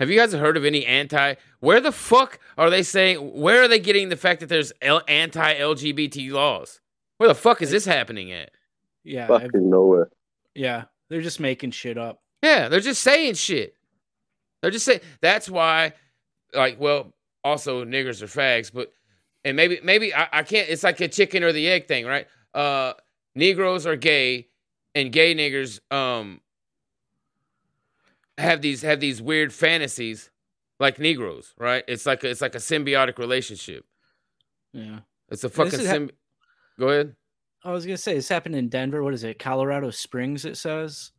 [0.00, 1.34] Have you guys heard of any anti?
[1.60, 3.18] Where the fuck are they saying?
[3.18, 6.80] Where are they getting the fact that there's L- anti-LGBT laws?
[7.16, 8.50] Where the fuck is this happening at?
[9.04, 9.32] yeah.
[9.32, 10.10] I've- fucking nowhere.
[10.54, 10.84] yeah.
[11.08, 12.20] They're just making shit up.
[12.42, 13.74] Yeah, they're just saying shit.
[14.60, 15.94] They're just saying that's why,
[16.52, 18.92] like, well, also niggers are fags, but
[19.42, 20.68] and maybe maybe I, I can't.
[20.68, 22.26] It's like a chicken or the egg thing, right?
[22.52, 22.92] Uh,
[23.34, 24.47] Negroes are gay,
[24.98, 26.40] and gay niggers um
[28.36, 30.30] have these have these weird fantasies
[30.80, 31.84] like Negroes, right?
[31.88, 33.84] It's like a, it's like a symbiotic relationship.
[34.72, 35.00] Yeah.
[35.28, 36.06] It's a fucking is ha-
[36.78, 37.16] Go ahead.
[37.64, 39.02] I was gonna say this happened in Denver.
[39.02, 39.38] What is it?
[39.38, 40.44] Colorado Springs.
[40.44, 41.10] It says.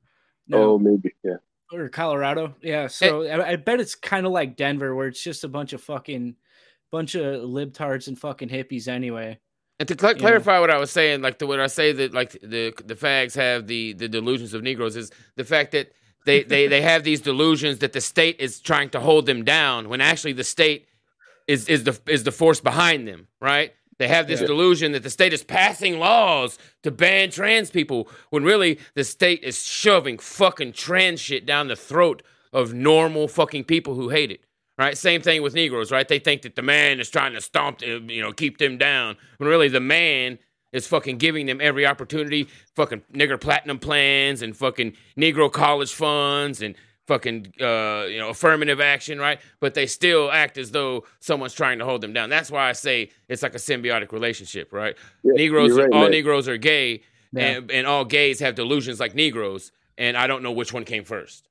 [0.51, 1.13] Oh, maybe.
[1.23, 1.35] Yeah.
[1.71, 2.55] or Colorado.
[2.61, 2.87] Yeah.
[2.87, 5.81] So I, I bet it's kind of like Denver, where it's just a bunch of
[5.81, 6.35] fucking
[6.91, 9.37] bunch of libtards and fucking hippies anyway.
[9.79, 10.19] And to cl- Yeah.
[10.19, 13.35] clarify what I was saying, like the when I say that like the the fags
[13.35, 15.91] have the the delusions of Negroes is the fact that
[16.25, 19.87] they they they have these delusions that the state is trying to hold them down
[19.89, 20.87] when actually the state
[21.47, 23.73] is is the is the force behind them, right?
[23.99, 24.47] They have this Yeah.
[24.47, 29.43] delusion that the state is passing laws to ban trans people when really the state
[29.43, 32.21] is shoving fucking trans shit down the throat
[32.53, 34.41] of normal fucking people who hate it.
[34.79, 34.97] Right?
[34.97, 36.07] Same thing with Negroes, right?
[36.07, 39.17] They think that the man is trying to stomp, them, you know, keep them down.
[39.37, 40.39] When really the man
[40.71, 46.61] is fucking giving them every opportunity, fucking nigger platinum plans and fucking Negro college funds
[46.61, 46.75] and
[47.07, 49.41] fucking uh, you know affirmative action, right?
[49.59, 52.29] But they still act as though someone's trying to hold them down.
[52.29, 54.95] That's why I say it's like a symbiotic relationship, right?
[55.23, 56.11] Yeah, Negroes, right, all man.
[56.11, 57.01] Negroes are gay,
[57.33, 57.47] Yeah.
[57.47, 61.03] and, and all gays have delusions like Negroes, and I don't know which one came
[61.03, 61.48] first.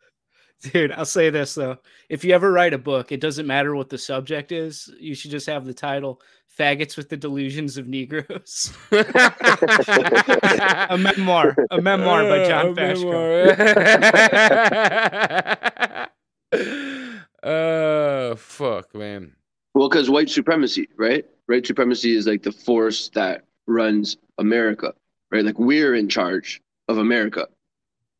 [0.62, 1.78] Dude, I'll say this though.
[2.08, 4.92] If you ever write a book, it doesn't matter what the subject is.
[4.98, 6.20] You should just have the title
[6.58, 8.72] Faggots with the Delusions of Negroes.
[8.90, 9.04] a
[10.98, 11.54] memoir.
[11.70, 13.54] A memoir by John Fashko.
[16.52, 17.20] Fashko.
[18.32, 19.32] uh, fuck, man.
[19.74, 21.24] Well, because white supremacy, right?
[21.46, 24.92] White supremacy is like the force that runs America,
[25.30, 25.44] right?
[25.44, 27.46] Like we're in charge of America, I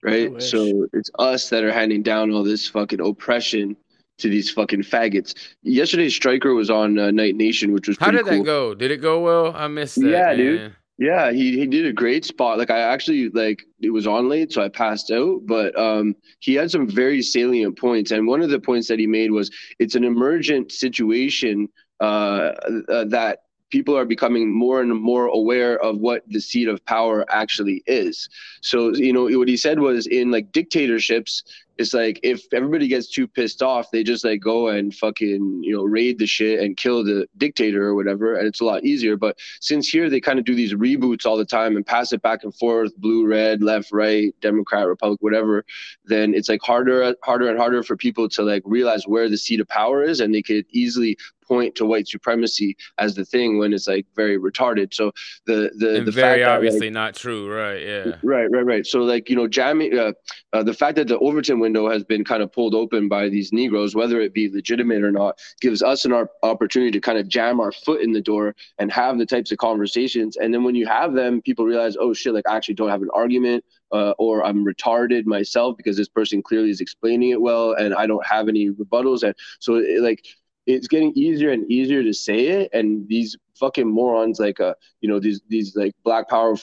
[0.03, 0.43] right?
[0.43, 3.77] So it's us that are handing down all this fucking oppression
[4.19, 5.35] to these fucking faggots.
[5.63, 8.39] Yesterday, Striker was on uh, Night Nation, which was How did cool.
[8.39, 8.75] that go?
[8.75, 9.55] Did it go well?
[9.57, 10.09] I missed that.
[10.09, 10.75] Yeah, dude.
[10.99, 12.59] Yeah, he he did a great spot.
[12.59, 15.43] Like I actually like it was on late, so I passed out.
[15.47, 19.07] But um, he had some very salient points, and one of the points that he
[19.07, 21.69] made was it's an emergent situation
[22.01, 22.53] uh,
[22.89, 27.25] uh, that people are becoming more and more aware of what the seat of power
[27.31, 28.29] actually is.
[28.63, 31.45] So you know what he said was in like dictatorships,
[31.79, 35.75] it's like if everybody gets too pissed off, they just like go and fucking you
[35.75, 39.17] know raid the shit and kill the dictator or whatever, and it's a lot easier.
[39.17, 42.21] But since here they kind of do these reboots all the time and pass it
[42.21, 45.65] back and forth, blue, red, left, right, Democrat, Republic, whatever,
[46.05, 49.61] then it's like harder, harder and harder for people to like realize where the seat
[49.61, 51.17] of power is, and they could easily
[51.49, 54.93] point to white supremacy as the thing when it's like very retarded.
[54.93, 55.13] So
[55.47, 57.83] the the And the very fact that, like, obviously not true, right?
[57.83, 58.17] Yeah.
[58.23, 58.87] Right, right, right.
[58.87, 60.13] So, like you know, jamming uh,
[60.53, 63.53] uh, the fact that the Overton window has been kind of pulled open by these
[63.53, 67.61] Negroes, whether it be legitimate or not, gives us an opportunity to kind of jam
[67.61, 70.37] our foot in the door and have the types of conversations.
[70.37, 73.03] And then when you have them, people realize, oh shit, like I actually don't have
[73.03, 77.73] an argument, uh, or I'm retarded myself because this person clearly is explaining it well,
[77.73, 79.23] and I don't have any rebuttals.
[79.23, 80.23] And so, it, like.
[80.69, 85.09] It's getting easier and easier to say it, and these fucking morons, like uh, you
[85.09, 86.57] know, these these like Black Power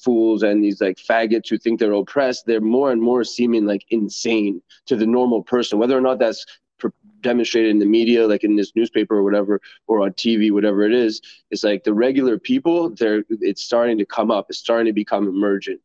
[0.00, 3.84] fools and these like faggots who think they're oppressed, they're more and more seeming like
[3.90, 6.44] insane to the normal person, whether or not that's
[6.78, 6.88] pr-
[7.22, 10.92] demonstrated in the media, like in this newspaper or whatever, or on TV, whatever it
[10.92, 11.20] is.
[11.50, 15.26] It's like the regular people, they're it's starting to come up, it's starting to become
[15.28, 15.80] emergent.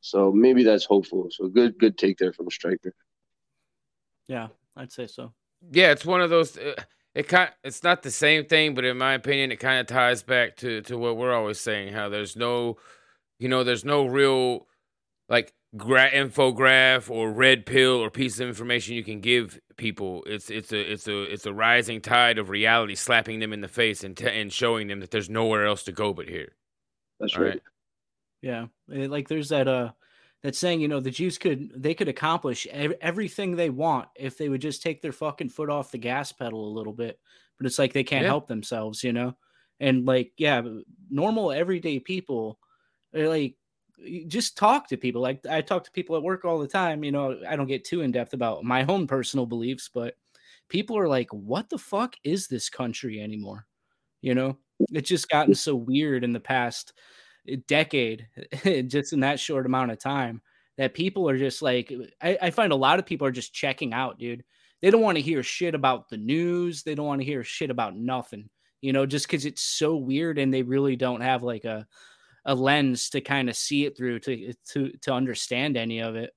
[0.00, 1.28] So maybe that's hopeful.
[1.30, 2.94] So good, good take there from a striker.
[4.28, 5.32] Yeah, I'd say so.
[5.72, 6.56] Yeah, it's one of those.
[6.56, 6.74] Uh,
[7.16, 7.50] it kind.
[7.64, 10.82] It's not the same thing, but in my opinion, it kind of ties back to
[10.82, 12.76] to what we're always saying: how there's no,
[13.38, 14.66] you know, there's no real
[15.30, 20.24] like gra- infograph or red pill or piece of information you can give people.
[20.26, 23.68] It's it's a it's a it's a rising tide of reality slapping them in the
[23.68, 26.54] face and t- and showing them that there's nowhere else to go but here.
[27.18, 27.50] That's All right.
[27.52, 27.62] right.
[28.42, 29.92] Yeah, Eh, like there's that uh
[30.46, 34.38] that saying, you know, the Jews could they could accomplish ev- everything they want if
[34.38, 37.20] they would just take their fucking foot off the gas pedal a little bit.
[37.58, 38.28] But it's like they can't Yeah.
[38.28, 39.36] help themselves, you know.
[39.80, 40.62] And like, yeah,
[41.10, 42.60] normal everyday people,
[43.14, 43.56] eh, like,
[44.28, 45.22] just talk to people.
[45.22, 47.02] Like I talk to people at work all the time.
[47.04, 50.16] You know, I don't get too in depth about my own personal beliefs, but
[50.68, 53.66] people are like, "What the fuck is this country anymore?"
[54.22, 54.58] You know,
[54.92, 56.94] it's just gotten so weird in the past
[57.56, 58.26] decade,
[58.88, 60.42] just in that short amount of time,
[60.78, 63.92] that people are just like, I, I find a lot of people are just checking
[63.92, 64.44] out, dude.
[64.82, 66.82] They don't want to hear shit about the news.
[66.82, 70.38] They don't want to hear shit about nothing, you know, just because it's so weird
[70.38, 71.86] and they really don't have like a
[72.46, 76.32] a lens to kind of see it through to to to understand any of it.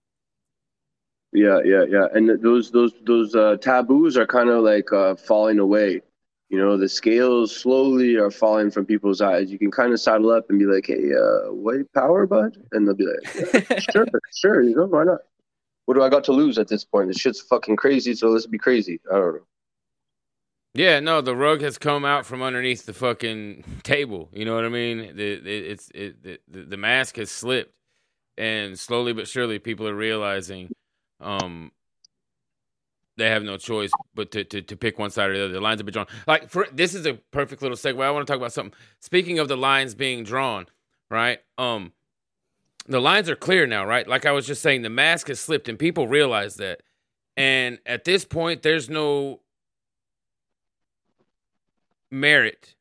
[1.31, 2.07] Yeah, yeah, yeah.
[2.13, 6.01] And those those those uh, taboos are kind of like uh, falling away.
[6.49, 9.51] You know, the scales slowly are falling from people's eyes.
[9.51, 12.87] You can kind of saddle up and be like, "Hey, uh, white power, bud," and
[12.87, 15.19] they'll be like, yeah, "Sure, sure, you know, why not?
[15.85, 17.07] What do I got to lose at this point?
[17.07, 19.41] This shit's fucking crazy, so let's be crazy." I don't know.
[20.73, 24.29] Yeah, no, the rug has come out from underneath the fucking table.
[24.31, 25.15] You know what I mean?
[25.15, 27.73] The, the it's it, the, the the mask has slipped,
[28.37, 30.71] and slowly but surely, people are realizing,
[31.19, 31.71] um,
[33.19, 35.53] they have no choice but to, to to pick one side or the other.
[35.53, 36.07] The lines have been drawn.
[36.27, 38.01] Like for this is a perfect little segue.
[38.03, 38.73] I want to talk about something.
[38.99, 40.67] Speaking of the lines being drawn,
[41.09, 41.39] right?
[41.57, 41.93] Um,
[42.87, 44.07] the lines are clear now, right?
[44.07, 46.81] Like I was just saying, the mask has slipped, and people realize that.
[47.37, 49.41] And at this point, there's no
[52.11, 52.75] merit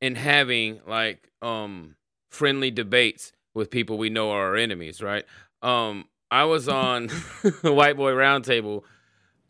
[0.00, 1.96] in having like um
[2.30, 5.24] friendly debates with people we know are our enemies, right?
[5.62, 7.06] Um I was on
[7.62, 8.84] the White Boy Roundtable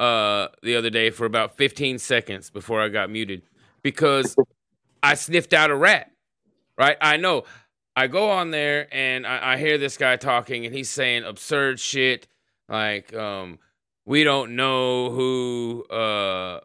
[0.03, 3.43] uh the other day for about 15 seconds before I got muted
[3.83, 4.35] because
[5.03, 6.11] I sniffed out a rat.
[6.77, 6.97] Right?
[7.01, 7.45] I know.
[7.95, 11.79] I go on there and I, I hear this guy talking and he's saying absurd
[11.79, 12.27] shit
[12.69, 13.59] like um
[14.05, 16.61] we don't know who uh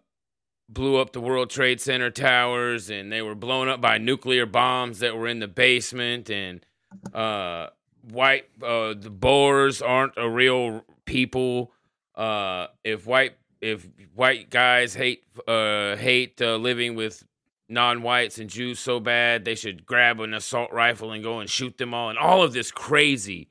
[0.70, 5.00] blew up the World Trade Center towers and they were blown up by nuclear bombs
[5.00, 6.66] that were in the basement and
[7.14, 7.68] uh
[8.10, 11.72] white uh the Boers aren't a real people
[12.18, 17.24] uh if white if white guys hate uh hate uh, living with
[17.70, 21.78] non-whites and Jews so bad they should grab an assault rifle and go and shoot
[21.78, 23.50] them all and all of this crazy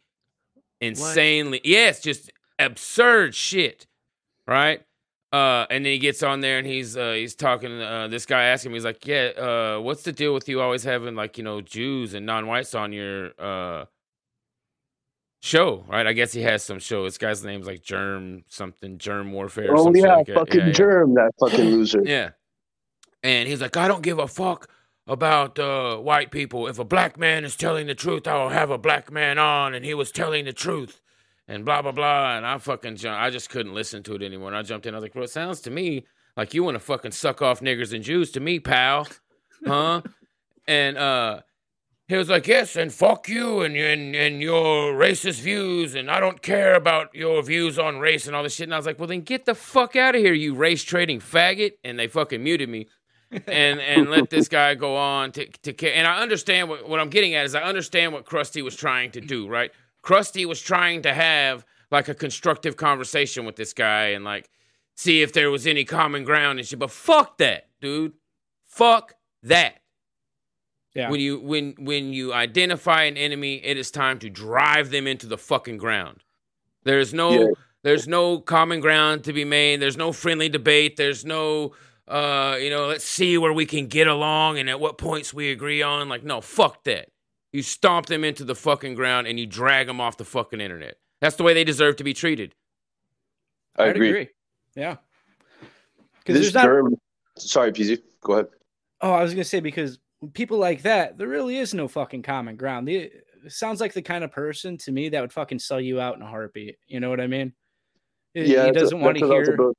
[0.81, 3.87] insanely yes just absurd shit
[4.47, 4.83] right
[5.33, 7.83] uh, and then he gets on there and he's uh, he's talking.
[7.83, 10.85] Uh, this guy asking me, he's like, "Yeah, uh, what's the deal with you always
[10.85, 13.87] having like you know Jews and non-whites on your uh,
[15.41, 16.07] show, right?
[16.07, 17.05] I guess he has some show.
[17.05, 19.70] This guy's name's like Germ something, Germ Warfare.
[19.70, 20.72] Oh yeah, like fucking Yeah, yeah.
[20.72, 22.03] germ, that fucking loser.
[22.05, 22.30] Yeah.
[23.22, 24.68] And he's like, I don't give a fuck
[25.07, 26.66] about uh, white people.
[26.66, 29.74] If a black man is telling the truth, I will have a black man on,
[29.74, 31.01] and he was telling the truth,
[31.49, 32.37] and blah blah blah.
[32.37, 34.49] And I fucking, I just couldn't listen to it anymore.
[34.49, 34.95] And I jumped in.
[34.95, 36.07] I was like, bro, it sounds to me
[36.37, 39.09] like you want to fucking suck off niggers and Jews to me, pal,
[39.66, 40.03] huh?
[40.68, 41.41] and uh,
[42.09, 46.20] he was like, yes, and fuck you and and and your racist views, and I
[46.20, 48.68] don't care about your views on race and all this shit.
[48.68, 51.20] And I was like, well, then get the fuck out of here, you race trading
[51.20, 51.72] faggot.
[51.82, 52.86] And they fucking muted me.
[53.32, 57.00] and and let this guy go on to to ca- and I understand what, what
[57.00, 59.72] I'm getting at is I understand what Krusty was trying to do, right?
[60.04, 64.48] Krusty was trying to have like a constructive conversation with this guy and like
[64.94, 66.78] see if there was any common ground and shit.
[66.78, 68.12] But fuck that, dude.
[68.64, 69.80] Fuck that.
[70.97, 71.11] Yeah.
[71.11, 75.26] When you when when you identify an enemy, it is time to drive them into
[75.26, 76.22] the fucking ground.
[76.84, 77.47] There's no Yeah.
[77.82, 79.80] there's no common ground to be made.
[79.80, 80.97] There's no friendly debate.
[80.97, 81.74] There's no
[82.09, 85.51] uh, you know, let's see where we can get along and at what points we
[85.51, 86.09] agree on.
[86.09, 87.09] Like, no, fuck that.
[87.53, 90.99] You stomp them into the fucking ground and you drag them off the fucking internet.
[91.20, 92.55] That's the way they deserve to be treated.
[93.76, 94.28] I I'd agree.
[94.76, 94.97] Yeah.
[96.20, 96.64] Because This there's not.
[96.64, 96.94] germ.
[97.36, 98.01] Sorry, Peasy.
[98.20, 98.47] Go ahead.
[99.01, 99.99] Oh, I was gonna say because
[100.33, 102.89] people like that, there really is no fucking common ground.
[102.89, 103.11] The,
[103.49, 106.23] sounds like the kind of person to me that would fucking sell you out in
[106.23, 106.77] a heartbeat.
[106.87, 107.53] You know what I mean?
[108.35, 109.55] Yeah, he doesn't want to what I was hear.
[109.55, 109.77] about-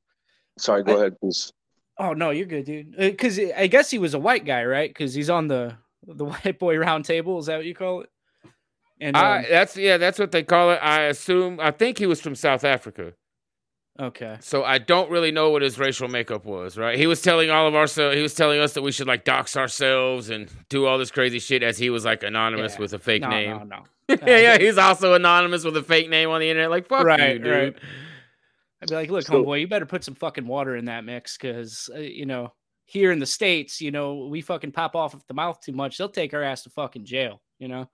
[0.58, 1.52] Sorry, go I- ahead, please.
[2.00, 2.96] Oh no, you're good, dude.
[2.96, 4.90] Because I guess he was a white guy, right?
[4.90, 5.76] Because he's on the
[6.06, 7.40] the white boy round table.
[7.40, 8.10] Is that what you call it?
[9.02, 10.80] And um, I, that's yeah, that's what they call it.
[10.82, 13.14] I assume I think he was from South Africa.
[14.00, 16.98] Okay, So I don't really know what his racial makeup was, right?
[16.98, 19.24] He was telling all of our so he was telling us that we should like
[19.26, 22.80] dox ourselves and do all this crazy shit as he was like anonymous Yeah.
[22.80, 23.50] with a fake no, name.
[23.58, 23.84] no, no.
[24.26, 26.70] yeah, yeah, he's also anonymous with a fake name on the internet.
[26.70, 27.48] Like fuck you, Right, dude.
[27.52, 27.76] right.
[28.82, 31.38] I'd be like, look, So- homeboy, you better put some fucking water in that mix,
[31.38, 32.54] because uh, you know
[32.86, 35.98] here in the states, you know we fucking pop off at the mouth too much,
[35.98, 37.42] they'll take our ass to fucking jail.
[37.60, 37.90] You know,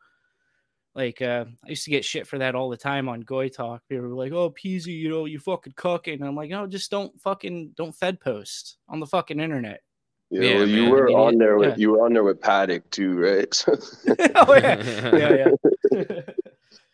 [0.96, 3.82] like uh, I used to get shit for that all the time on Goy Talk.
[3.90, 6.92] People were like, "Oh, Peasy, you know, you fucking cucking." And I'm like, no, just
[6.92, 9.82] don't fucking don't Fed post on the fucking internet.
[10.30, 10.92] Yeah, Yeah, well, you man.
[10.92, 11.76] were on there with Yeah.
[11.78, 13.66] you were on there with Paddock too, right?
[14.36, 15.48] Oh yeah, yeah,
[15.92, 16.22] yeah.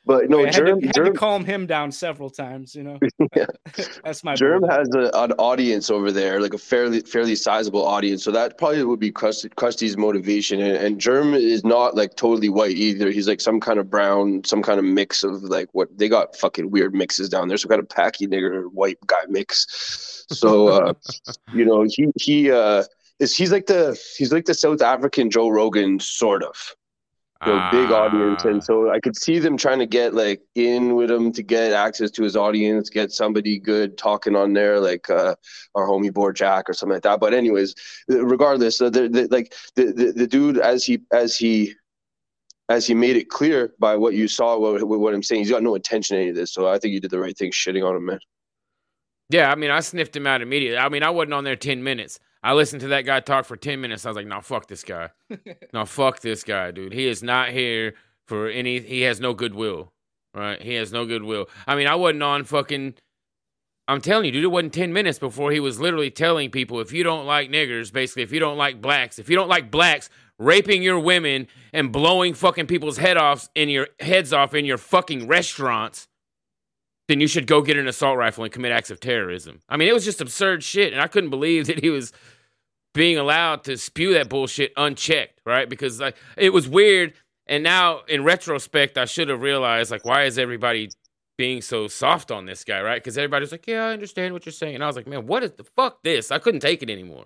[0.09, 2.73] but no, had, Germ to, had to calm him down several times.
[2.73, 2.99] You know,
[3.35, 3.45] Yeah.
[4.03, 4.67] that's my Germ boy.
[4.69, 8.23] has a, an audience over there, like a fairly fairly sizable audience.
[8.23, 10.61] So that probably would be Krusty, Krusty's motivation.
[10.61, 13.11] And, and Germ is not like totally white either.
[13.11, 16.35] He's like some kind of brown, some kind of mix of like what they got
[16.35, 17.57] fucking weird mixes down there.
[17.57, 20.25] Some kind of packy nigger white guy mix.
[20.31, 20.93] So uh,
[21.53, 22.83] you know, he he uh
[23.19, 26.55] is he's like the he's like the South African Joe Rogan sort of.
[27.45, 28.49] You know, big audience, Ah.
[28.49, 31.71] and so I could see them trying to get like in with him to get
[31.71, 35.35] access to his audience, get somebody good talking on there, like uh,
[35.75, 37.19] our homie Board Jack or something like that.
[37.19, 37.75] But anyways,
[38.09, 41.73] regardless, uh, the, the, like the, the the dude as he as he
[42.67, 45.63] as he made it clear by what you saw, what, what I'm saying, he's got
[45.63, 46.53] no intention in any of this.
[46.53, 48.19] So I think you did the right thing, shitting on him, man.
[49.29, 50.77] Yeah, I mean, I sniffed him out immediately.
[50.77, 52.19] I mean, I wasn't on there 10 minutes.
[52.41, 54.05] I listened to that guy talk for 10 minutes.
[54.05, 55.09] I was like, no, fuck this guy.
[55.73, 56.93] no, fuck this guy, dude.
[56.93, 57.93] He is not here
[58.27, 59.91] for any, he has no goodwill,
[60.33, 60.61] right?
[60.61, 61.47] He has no goodwill.
[61.67, 62.95] I mean, I wasn't on fucking,
[63.87, 66.91] I'm telling you, dude, it wasn't 10 minutes before he was literally telling people if
[66.91, 70.09] you don't like niggers, basically, if you don't like blacks, if you don't like blacks
[70.39, 74.77] raping your women and blowing fucking people's head off in your heads off in your
[74.77, 76.07] fucking restaurants,
[77.09, 79.61] then you should go get an assault rifle and commit acts of terrorism.
[79.67, 82.13] I mean, it was just absurd shit, and I couldn't believe that he was
[82.93, 85.67] being allowed to spew that bullshit unchecked, right?
[85.67, 87.13] Because like it was weird,
[87.47, 90.91] and now in retrospect, I should have realized like why is everybody
[91.35, 93.01] being so soft on this guy, right?
[93.01, 95.43] Because everybody's like, yeah, I understand what you're saying, and I was like, man, what
[95.43, 96.29] is the fuck this?
[96.29, 97.25] I couldn't take it anymore.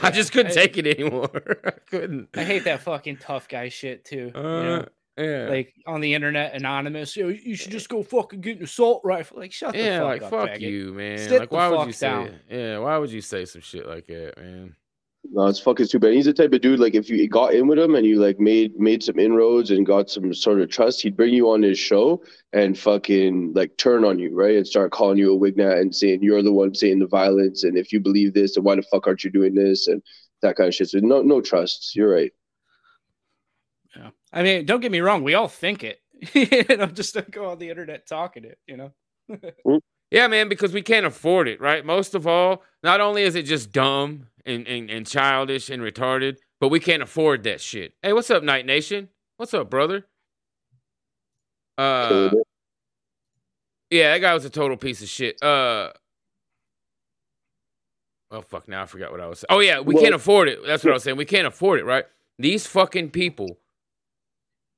[0.00, 1.30] I just couldn't I- take it anymore.
[1.64, 2.28] I couldn't.
[2.36, 4.30] I hate that fucking tough guy shit too.
[4.32, 4.86] you uh, know?
[5.18, 5.48] Yeah.
[5.48, 7.16] Like on the internet, anonymous.
[7.16, 9.38] You, know, you should just go fucking get an assault rifle.
[9.38, 10.60] Like shut yeah, the fuck like up, fuck faggot.
[10.60, 11.18] you, man.
[11.18, 12.08] Sit like the why would fuck you say?
[12.08, 12.40] down.
[12.48, 14.76] Yeah, why would you say some shit like that, man?
[15.30, 16.14] No, it's fucking stupid.
[16.14, 18.38] He's the type of dude like if you got in with him and you like
[18.38, 21.78] made made some inroads and got some sort of trust, he'd bring you on his
[21.78, 24.56] show and fucking like turn on you, right?
[24.56, 27.76] And start calling you a wignat and saying you're the one saying the violence and
[27.76, 30.02] if you believe this, then why the fuck aren't you doing this and
[30.40, 30.88] that kind of shit.
[30.88, 31.94] So no no trust.
[31.94, 32.32] You're right.
[33.96, 34.10] Yeah.
[34.32, 35.22] I mean, don't get me wrong.
[35.24, 36.00] We all think it.
[36.34, 38.58] you know, just don't go on the internet talking it.
[38.66, 39.80] You know.
[40.10, 41.84] Yeah, man, because we can't afford it, right?
[41.84, 46.38] Most of all, not only is it just dumb and, and, and childish and retarded,
[46.60, 47.92] but we can't afford that shit.
[48.02, 49.10] Hey, what's up, Night Nation?
[49.36, 50.06] What's up, brother?
[51.76, 52.30] Uh,
[53.90, 55.42] Yeah, that guy was a total piece of shit.
[55.42, 55.90] Uh
[58.30, 59.46] Oh fuck, now I forgot what I was saying.
[59.50, 60.60] Oh yeah, we Well- can't afford it.
[60.66, 61.18] That's what I was saying.
[61.18, 62.04] We can't afford it, right?
[62.38, 63.58] These fucking people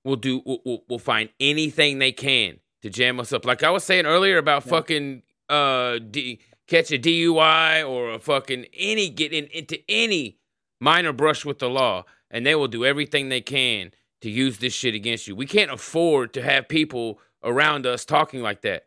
[0.05, 3.45] will do will, will, find anything they can to jam us up.
[3.45, 8.67] Like I was saying earlier about fucking uh D, catch a DUI or a fucking
[8.75, 10.39] any getting into any
[10.81, 13.93] minor brush with the law, and they will do everything they can
[14.23, 15.35] to use this shit against you.
[15.35, 18.87] We can't afford to have people around us talking like that.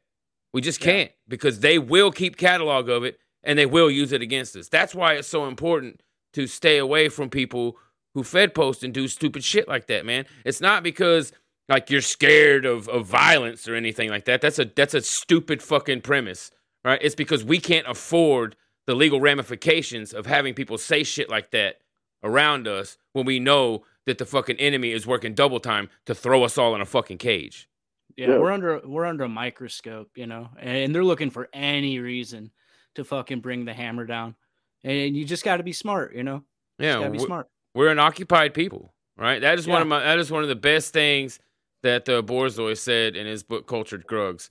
[0.54, 4.22] We just can't because they will keep catalog of it and they will use it
[4.22, 4.70] against us.
[4.70, 6.02] That's why it's so important
[6.34, 7.78] to stay away from people
[8.14, 10.26] who fed post and do stupid shit like that, man.
[10.46, 11.32] It's not because
[11.70, 14.42] like you're scared of, of violence or anything like that.
[14.42, 16.52] That's a that's a stupid fucking premise,
[16.84, 17.00] right?
[17.02, 18.56] It's because we can't afford
[18.86, 21.78] the legal ramifications of having people say shit like that
[22.24, 26.44] around us when we know that the fucking enemy is working double time to throw
[26.44, 27.70] us all in a fucking cage.
[28.18, 28.38] Yeah, Yeah.
[28.40, 32.52] we're under we're under a microscope, you know, and they're looking for any reason
[32.96, 34.36] to fucking bring the hammer down.
[34.84, 36.44] And you just got to be smart, you know.
[36.78, 37.48] Yeah, Just got to be we- smart.
[37.74, 39.40] We're an occupied people, right?
[39.42, 41.40] That is one of my that is one of the best things
[41.82, 44.50] that uh, Borzoi said in his book Cultured Drugs.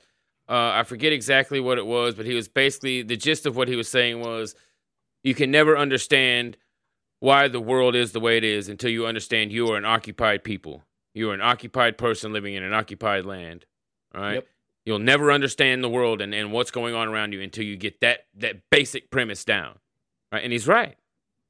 [0.48, 3.68] Uh, I forget exactly what it was, but he was basically the gist of what
[3.68, 4.54] he was saying was
[5.22, 6.56] you can never understand
[7.20, 10.42] why the world is the way it is until you understand you are an occupied
[10.42, 10.82] people.
[11.14, 13.64] You are an occupied person living in an occupied land.
[14.12, 14.34] Right.
[14.34, 14.46] Yep.
[14.84, 18.00] You'll never understand the world and, and what's going on around you until you get
[18.00, 19.78] that that basic premise down.
[20.32, 20.42] Right.
[20.42, 20.96] And he's right.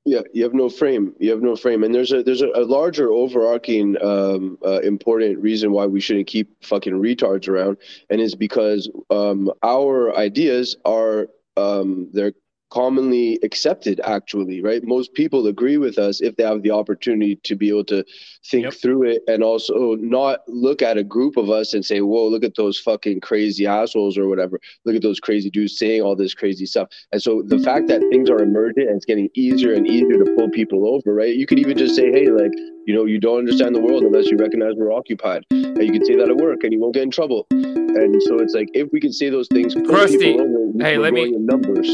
[0.05, 1.15] Yeah, you have no frame.
[1.21, 5.39] You have no frame, and there's a there's a, a larger overarching um, uh, important
[5.39, 7.77] reason why we shouldn't keep fucking retards around,
[8.11, 12.33] and it's because um, our ideas are um, they're
[12.73, 14.01] commonly accepted.
[14.03, 14.83] Actually, right?
[14.85, 18.03] Most people agree with us if they have the opportunity to be able to
[18.51, 18.75] think Yep.
[18.75, 22.45] through it, and also not look at a group of us and say, "Whoa, look
[22.45, 24.59] at those fucking crazy assholes" or whatever.
[24.87, 26.89] Look at those crazy dudes saying all this crazy stuff.
[27.13, 30.35] And so the fact that things are emergent and it's getting easier and easier to
[30.37, 31.35] pull people over, right?
[31.35, 32.53] You could even just say, hey, like,
[32.87, 35.45] you know, you don't understand the world unless you recognize we're occupied.
[35.51, 37.47] And you can say that at work and you won't get in trouble.
[37.51, 40.97] And so it's like, if we can say those things, pull Krusty, people over, hey,
[40.97, 41.89] let me- numbers.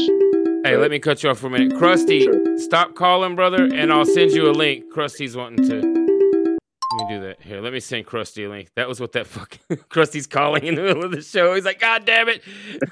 [0.63, 1.71] Hey, let me cut you off for a minute.
[1.73, 2.57] Krusty, Sure.
[2.59, 4.91] stop calling, brother, and I'll send you a link.
[4.93, 5.75] Krusty's wanting to.
[5.75, 7.37] Let me do that.
[7.41, 8.69] Here, let me send Krusty a link.
[8.75, 11.55] That was what that fucking Krusty's calling in the middle of the show.
[11.55, 12.43] He's like, God damn it.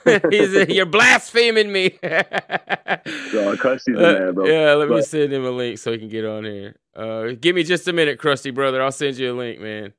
[0.31, 1.97] He's, you're blaspheming me.
[3.33, 4.45] No, Krusty's the Uh, man, bro.
[4.45, 6.75] yeah, let me send him a link so he can get on here.
[6.95, 8.81] Uh, give me just a minute, Krusty, brother.
[8.81, 9.93] I'll send you a link, man.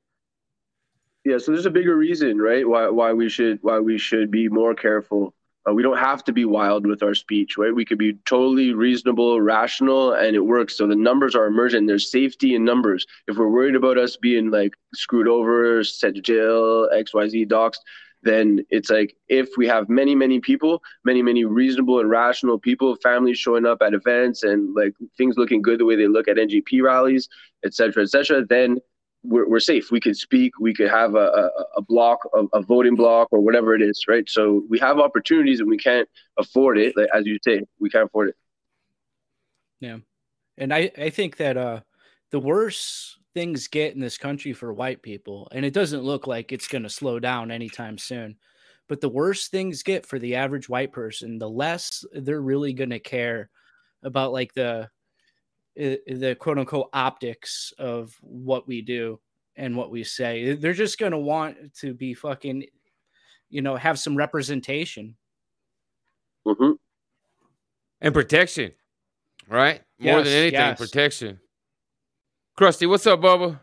[1.24, 2.66] Yeah, so there's a bigger reason, right?
[2.66, 5.34] Why why we should why we should be more careful.
[5.68, 7.74] Uh, we don't have to be wild with our speech, right?
[7.74, 10.76] We could be totally reasonable, rational, and it works.
[10.76, 11.86] So the numbers are emergent.
[11.86, 13.06] There's safety in numbers.
[13.26, 17.46] If we're worried about us being like screwed over, sent to jail, X Y Z
[17.46, 17.80] doxed,
[18.22, 22.96] then it's like if we have many many people, many many reasonable and rational people,
[22.96, 26.36] families showing up at events and like things looking good the way they look at
[26.36, 27.28] NGP rallies,
[27.64, 28.78] et cetera, et cetera, then
[29.28, 29.90] we're, we're safe.
[29.90, 30.52] We could speak.
[30.58, 34.04] We could have a, a, a block, a, a voting block, or whatever it is,
[34.08, 34.28] right?
[34.28, 36.08] So we have opportunities, and we can't
[36.38, 36.96] afford it.
[36.96, 38.36] Like as you say, we can't afford it.
[39.80, 39.98] Yeah,
[40.56, 41.80] and I, I think that uh,
[42.30, 46.50] the worse things get in this country for white people, and it doesn't look like
[46.50, 48.36] it's going to slow down anytime soon,
[48.88, 52.90] but the worse things get for the average white person, the less they're really going
[52.90, 53.50] to care
[54.02, 54.88] about like the
[55.78, 59.20] the quote unquote optics of what we do
[59.56, 60.54] and what we say.
[60.54, 62.64] They're just going to want to be fucking,
[63.48, 65.16] you know, have some representation.
[66.44, 66.72] hmm
[68.00, 68.72] And protection,
[69.48, 69.80] right?
[70.00, 70.78] More than anything, yes.
[70.78, 71.38] protection.
[72.58, 73.60] Krusty, what's up, Bubba?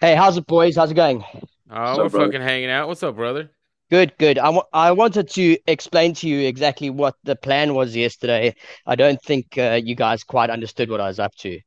[0.00, 0.76] Hey, how's it, boys?
[0.76, 1.24] How's it going?
[1.70, 2.26] Oh, What's we're up, brother?
[2.26, 2.86] fucking hanging out.
[2.88, 3.50] What's up, brother?
[3.92, 4.38] Good, good.
[4.38, 8.54] I I wanted to explain to you exactly what the plan was yesterday.
[8.86, 11.60] I don't think uh, you guys quite understood what I was up to.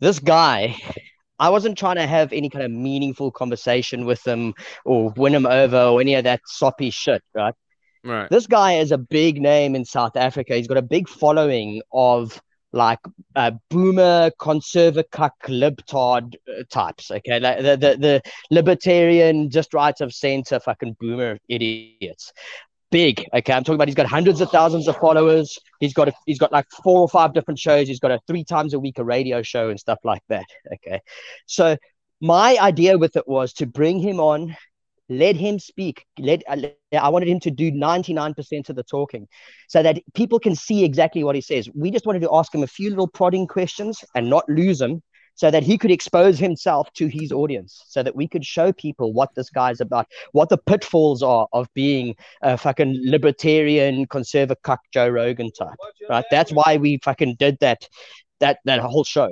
[0.00, 0.74] This guy,
[1.38, 5.46] I wasn't trying to have any kind of meaningful conversation with him or win him
[5.46, 7.54] over or any of that soppy shit, right?
[8.02, 8.28] Right.
[8.30, 10.56] This guy is a big name in South Africa.
[10.56, 12.42] He's got a big following of
[12.74, 12.98] like
[13.36, 17.10] uh, boomer, conservative, libtard uh, types.
[17.10, 22.32] Okay, like the, the the libertarian, just right of center, fucking boomer idiots.
[22.90, 23.24] Big.
[23.32, 23.88] Okay, I'm talking about.
[23.88, 25.58] He's got hundreds of thousands of followers.
[25.80, 27.88] He's got a, he's got like four or five different shows.
[27.88, 30.44] He's got a three times a week a radio show and stuff like that.
[30.74, 31.00] Okay,
[31.46, 31.76] so
[32.20, 34.56] my idea with it was to bring him on
[35.08, 36.56] let him speak let uh,
[36.98, 39.26] i wanted him to do 99% of the talking
[39.68, 42.62] so that people can see exactly what he says we just wanted to ask him
[42.62, 45.02] a few little prodding questions and not lose him
[45.34, 49.12] so that he could expose himself to his audience, so that we could show people
[49.12, 54.80] what this guy's about, what the pitfalls are of being a fucking libertarian, conservative cuck
[54.92, 55.76] Joe Rogan type.
[56.08, 56.24] Right?
[56.30, 57.88] That's why we fucking did that,
[58.40, 59.30] that that whole show.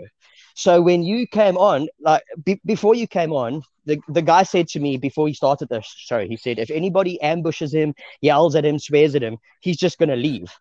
[0.55, 4.69] So when you came on, like be- before you came on, the, the guy said
[4.69, 8.65] to me before he started the show, he said, if anybody ambushes him, yells at
[8.65, 10.53] him, swears at him, he's just going to leave.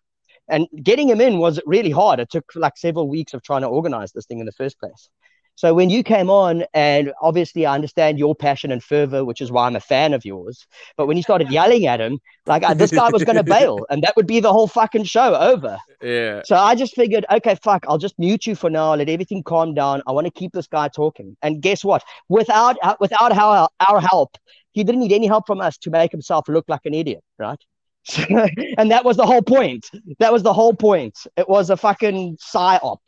[0.48, 2.20] And getting him in was really hard.
[2.20, 5.08] It took like several weeks of trying to organize this thing in the first place.
[5.54, 9.52] So when you came on, and obviously I understand your passion and fervor, which is
[9.52, 10.66] why I'm a fan of yours.
[10.96, 13.86] But when you started yelling at him, like uh, this guy was going to bail,
[13.90, 15.78] and that would be the whole fucking show over.
[16.00, 16.42] Yeah.
[16.44, 18.94] So I just figured, okay, fuck, I'll just mute you for now.
[18.94, 20.02] Let everything calm down.
[20.06, 21.36] I want to keep this guy talking.
[21.42, 22.02] And guess what?
[22.28, 24.36] Without uh, without our, our help,
[24.72, 27.60] he didn't need any help from us to make himself look like an idiot, right?
[28.28, 29.88] and that was the whole point.
[30.18, 31.16] That was the whole point.
[31.36, 32.98] It was a fucking psyop.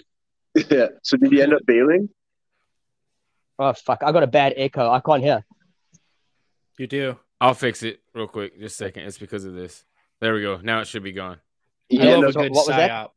[0.70, 0.88] Yeah.
[1.03, 2.09] So did he end up bailing?
[3.59, 4.03] Oh fuck!
[4.03, 4.91] I got a bad echo.
[4.91, 5.45] I can't hear.
[6.79, 7.19] You do.
[7.41, 8.59] I'll fix it real quick.
[8.59, 9.05] Just a second.
[9.05, 9.85] It's because of this.
[10.21, 10.59] There we go.
[10.63, 11.39] Now it should be gone.
[11.89, 12.91] He I Yeah, love end a up, good what was that?
[12.91, 13.11] psyop.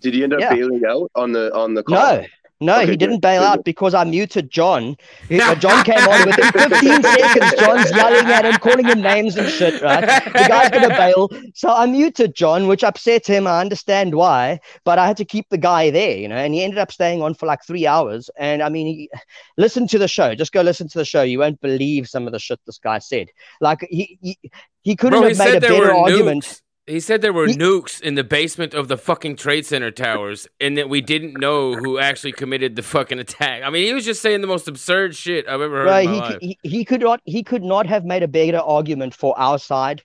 [0.00, 0.54] did he end up Yeah.
[0.54, 1.96] bailing out on the on the call?
[2.16, 2.26] No,
[2.60, 4.96] no, Okay, he didn't good, bail good, out because I muted John.
[5.28, 7.52] He- John came on within 15 seconds.
[7.60, 10.00] John's yelling at him, calling him names and shit, right?
[10.24, 11.28] The guy's gonna bail.
[11.54, 13.46] So I muted John, which upset him.
[13.46, 16.64] I understand why, but I had to keep the guy there, you know, and he
[16.64, 18.28] ended up staying on for like three hours.
[18.36, 19.10] And I mean, he,
[19.56, 20.34] listen to the show.
[20.34, 21.22] Just go listen to the show.
[21.22, 23.28] You won't believe some of the shit this guy said.
[23.60, 24.38] Like he he,
[24.82, 26.44] he couldn't Bro, he have made a better argument.
[26.44, 26.62] nukes.
[26.88, 30.48] He said there were He- nukes in the basement of the fucking Trade Center towers,
[30.58, 33.62] and that we didn't know who actually committed the fucking attack.
[33.62, 36.20] I mean, he was just saying the most absurd shit I've ever heard Right, he,
[36.20, 36.38] life.
[36.40, 40.02] he he could not he could not have made a better argument for our side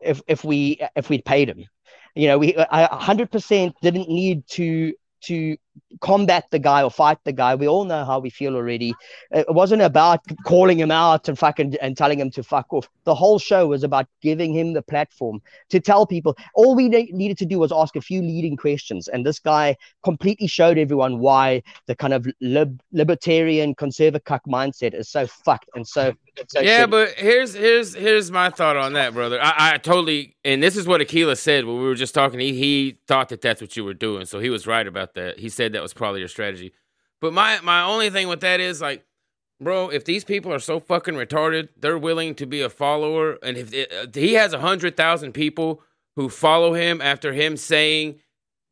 [0.00, 1.64] if if we if we'd paid him.
[2.14, 5.56] You know, we a hundred percent didn't need to to
[6.00, 7.54] combat the guy or fight the guy.
[7.54, 8.94] We all know how we feel already.
[9.30, 12.88] It wasn't about calling him out and fucking and telling him to fuck off.
[13.04, 16.36] The whole show was about giving him the platform to tell people.
[16.54, 19.76] All we ne- needed to do was ask a few leading questions, and this guy
[20.04, 25.70] completely showed everyone why the kind of lib- libertarian conservative cuck mindset is so fucked
[25.74, 26.08] and so.
[26.38, 26.90] and so yeah, shitty.
[26.90, 29.40] but here's here's here's my thought on that, brother.
[29.40, 32.38] I, I totally and this is what Aquila said when we were just talking.
[32.38, 35.38] He he thought that that's what you were doing, so he was right about that.
[35.38, 36.72] He said that was probably your strategy.
[37.20, 39.04] But my my only thing with that is like,
[39.60, 43.56] bro, if these people are so fucking retarded, they're willing to be a follower, and
[43.56, 45.82] if it, uh, he has a hundred thousand people
[46.16, 48.20] who follow him after him saying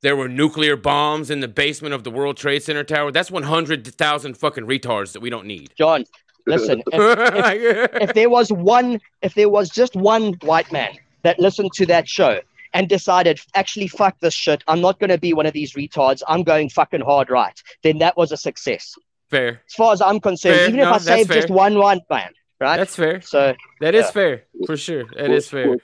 [0.03, 3.43] there were nuclear bombs in the basement of the World Trade Center tower, that's one
[3.43, 5.73] hundred thousand fucking retards that we don't need.
[5.77, 6.05] John,
[6.47, 6.83] listen.
[6.93, 10.93] If, if there was one, if there was just one white man
[11.23, 12.41] that listened to that show
[12.75, 16.23] and decided, actually, fuck this shit, I'm not going to be one of these retards,
[16.29, 18.95] I'm going fucking hard right, then that was a success.
[19.31, 19.63] fair.
[19.67, 20.69] As far as I'm concerned, Fair.
[20.69, 21.57] even if I save just fair.
[21.57, 22.77] one white man, right?
[22.77, 23.21] That's fair.
[23.23, 24.11] so, That is Yeah.
[24.11, 25.05] fair for sure.
[25.17, 25.69] That Well, is fair.
[25.71, 25.79] well,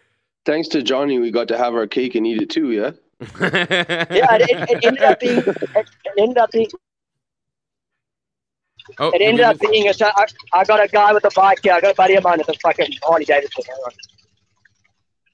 [0.47, 2.71] Thanks to Johnny, we got to have our cake and eat it too.
[2.73, 2.91] Yeah.
[3.41, 6.69] yeah, it, it, it ended up being, it, it ended up being,
[8.99, 11.75] oh, it ended up being, a, I, I got a guy with a bike here,
[11.75, 13.65] I got a buddy of mine with a fucking Harley Davidson.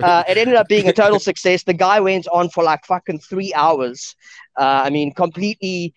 [0.02, 1.62] Uh, it ended up being a total success.
[1.62, 4.14] The guy went on for like fucking three hours.
[4.58, 5.94] Uh, I mean, completely.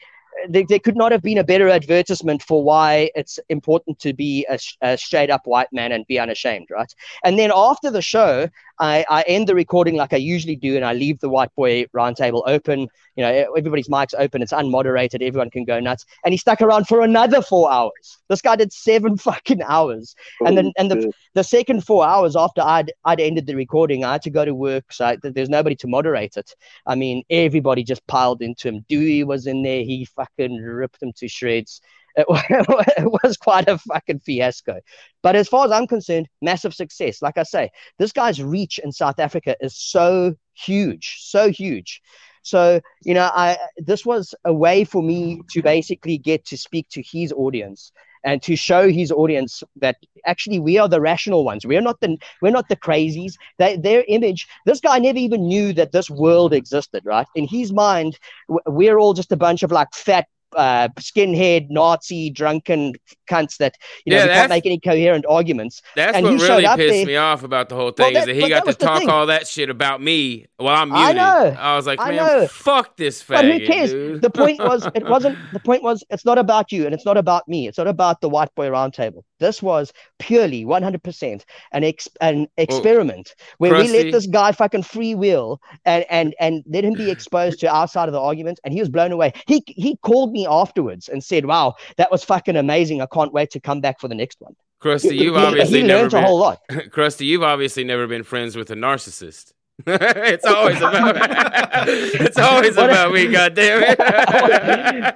[0.48, 4.46] There, there could not have been a better advertisement for why it's important to be
[4.50, 6.94] a, a straight up white man and be unashamed, right?
[7.26, 8.48] And then after the show,
[8.80, 11.86] I, I end the recording like I usually do, and I leave the white boy
[11.96, 12.82] roundtable open.
[13.16, 16.06] You know, everybody's mic's open, it's unmoderated, everyone can go nuts.
[16.24, 18.20] And he stuck around for another four hours.
[18.30, 20.16] This guy did seven fucking hours.
[20.46, 20.96] And then- oh, and the-
[21.36, 24.56] the second four hours after I'd I'd ended the recording, I had to go to
[24.56, 26.54] work, so I, there's nobody to moderate it.
[26.88, 28.86] I mean, everybody just piled into him.
[28.90, 31.82] Dewey was in there; he fucking ripped him to shreds.
[32.16, 32.26] It,
[32.98, 34.80] it was quite a fucking fiasco.
[35.22, 37.22] But as far as I'm concerned, massive success.
[37.22, 42.02] Like I say, this guy's reach in South Africa is so huge, so huge.
[42.42, 46.88] So you know, I this was a way for me to basically get to speak
[46.90, 47.92] to his audience
[48.24, 51.66] and to show his audience that actually we are the rational ones.
[51.66, 53.34] We're not the we're not the crazies.
[53.58, 54.48] They, their image.
[54.66, 57.04] This guy never even knew that this world existed.
[57.06, 60.28] Right in his mind, we're all just a bunch of like fat.
[60.56, 62.94] Uh, skinhead, Nazi, drunken
[63.30, 63.76] cunts that
[64.06, 65.82] you know Yeah, can't make any coherent arguments.
[65.96, 68.26] That's and what really pissed there- me off about the whole Well, thing that- is
[68.26, 71.18] that he got that to talk all that shit about me while I'm I muted.
[71.18, 71.56] know.
[71.60, 73.92] I was like, I man, fuck this faggot, But who cares?
[73.92, 74.22] dude.
[74.22, 75.38] The point was, it wasn't.
[75.54, 77.68] The point was, it's not about you, and it's not about me.
[77.68, 79.22] It's not about the white boy roundtable.
[79.40, 85.16] This was purely 100% an ex, an experiment where we let this guy fucking free
[85.16, 88.74] will and and and let him be exposed to our side of the argument, and
[88.74, 89.32] he was blown away.
[89.48, 93.02] He he called me me afterwards and said, "Wow, that was fucking amazing.
[93.02, 95.88] I can't wait to come back for the next one." Krusty, you've he, obviously he
[95.88, 96.60] never learned a whole lot.
[96.72, 99.52] Krusty, you've obviously never been friends with a narcissist.
[99.88, 101.16] it's always about
[101.88, 104.00] it's always What- about me, goddamn it.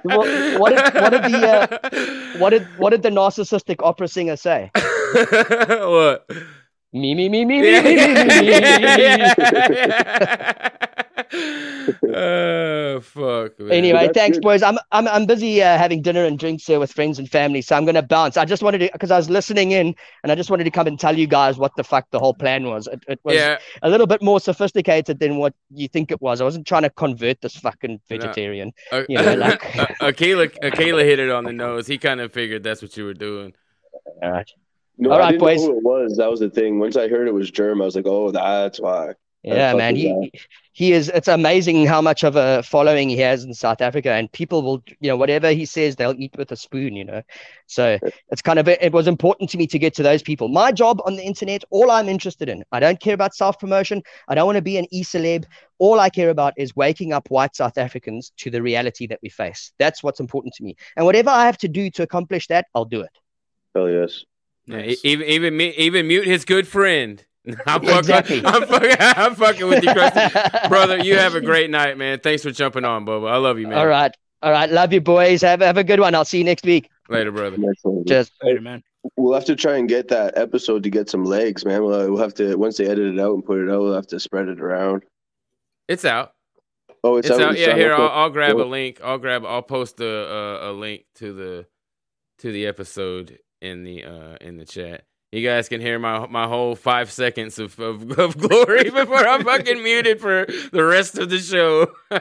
[0.04, 4.36] What- what did- what did the, uh, What did what did the narcissistic opera singer
[4.36, 4.70] say?
[4.74, 6.26] what?
[6.92, 8.36] Me me me me me me me me.
[8.98, 9.24] me.
[12.14, 13.58] oh fuck.
[13.58, 13.70] Man.
[13.72, 14.42] Anyway, That's thanks, good.
[14.42, 14.62] boys.
[14.62, 17.76] I'm I'm I'm busy uh, having dinner and drinks here with friends and family, so
[17.76, 18.36] I'm gonna bounce.
[18.36, 20.86] I just wanted to because I was listening in, and I just wanted to come
[20.86, 22.86] and tell you guys what the fuck the whole plan was.
[22.86, 26.40] It, it was yeah, a little bit more sophisticated than what you think it was.
[26.40, 28.72] I wasn't trying to convert this fucking vegetarian.
[28.92, 31.86] uh, you know, like- Aquila, Aquila hit it on the nose.
[31.86, 33.54] He kind of figured that's what you were doing.
[34.22, 34.50] All right.
[34.96, 35.60] No, All I right, didn't boys.
[35.60, 36.16] know who it was.
[36.18, 36.78] That was the thing.
[36.78, 39.14] Once I heard it was Germ, I was like, oh, that's why.
[39.44, 39.94] Yeah, man.
[39.96, 40.32] He
[40.72, 41.08] he is.
[41.08, 44.82] It's amazing how much of a following he has in South Africa, and people will,
[45.00, 46.96] you know, whatever he says, they'll eat with a spoon.
[46.96, 47.22] You know,
[47.66, 47.98] so
[48.30, 50.48] it's kind of it was important to me to get to those people.
[50.48, 54.02] My job on the internet, all I'm interested in, I don't care about self promotion.
[54.28, 55.44] I don't want to be an e celeb.
[55.78, 59.28] All I care about is waking up white South Africans to the reality that we
[59.28, 59.72] face.
[59.78, 62.86] That's what's important to me, and whatever I have to do to accomplish that, I'll
[62.86, 63.10] do it.
[63.74, 64.24] Hell yes.
[64.66, 65.04] Yeah, Nice.
[65.04, 67.22] even even me- even mute his good friend.
[67.66, 68.42] I'm fucking, Exactly.
[68.44, 70.68] I'm fucking, I'm fucking with you, Krusty.
[70.68, 70.98] brother.
[70.98, 72.20] You have a great night, man.
[72.20, 73.30] Thanks for jumping on, Bubba.
[73.30, 73.78] I love you, man.
[73.78, 74.70] All right, all right.
[74.70, 75.42] Love you, boys.
[75.42, 76.14] Have have a good one.
[76.14, 76.90] I'll see you next week.
[77.08, 77.58] Later, brother.
[77.58, 78.04] Next one.
[78.06, 78.30] Cheers.
[78.42, 78.82] Later, man.
[79.16, 81.84] We'll have to try and get that episode to get some legs, man.
[81.84, 83.82] We'll, we'll have to once they edit it out and put it out.
[83.82, 85.02] We'll have to spread it around.
[85.86, 86.32] It's out.
[87.02, 87.52] Oh, it's, It's, out.
[87.52, 89.00] It's Yeah, here I'll, I'll grab a link.
[89.04, 89.44] I'll grab.
[89.44, 91.66] I'll post a, a a link to the
[92.38, 95.04] to the episode in the uh in the chat.
[95.34, 99.42] You guys can hear my my whole five seconds of of, of glory before I'm
[99.42, 101.92] fucking muted for the rest of the show.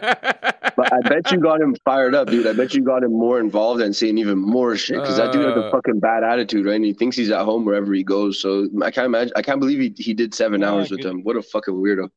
[0.75, 2.47] But I bet you got him fired up, dude.
[2.47, 5.45] I bet you got him more involved and saying even more shit because that dude
[5.45, 6.77] has a Uh, fucking bad attitude, right?
[6.77, 8.41] And he thinks he's at home wherever he goes.
[8.41, 9.33] So I can't imagine.
[9.35, 11.21] I can't believe he, he did seven hours with them.
[11.21, 12.09] What a fucking weirdo.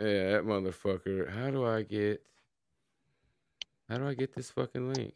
[0.00, 1.28] Yeah, that motherfucker.
[1.28, 2.22] How do I get?
[3.90, 5.12] How do I get this fucking link?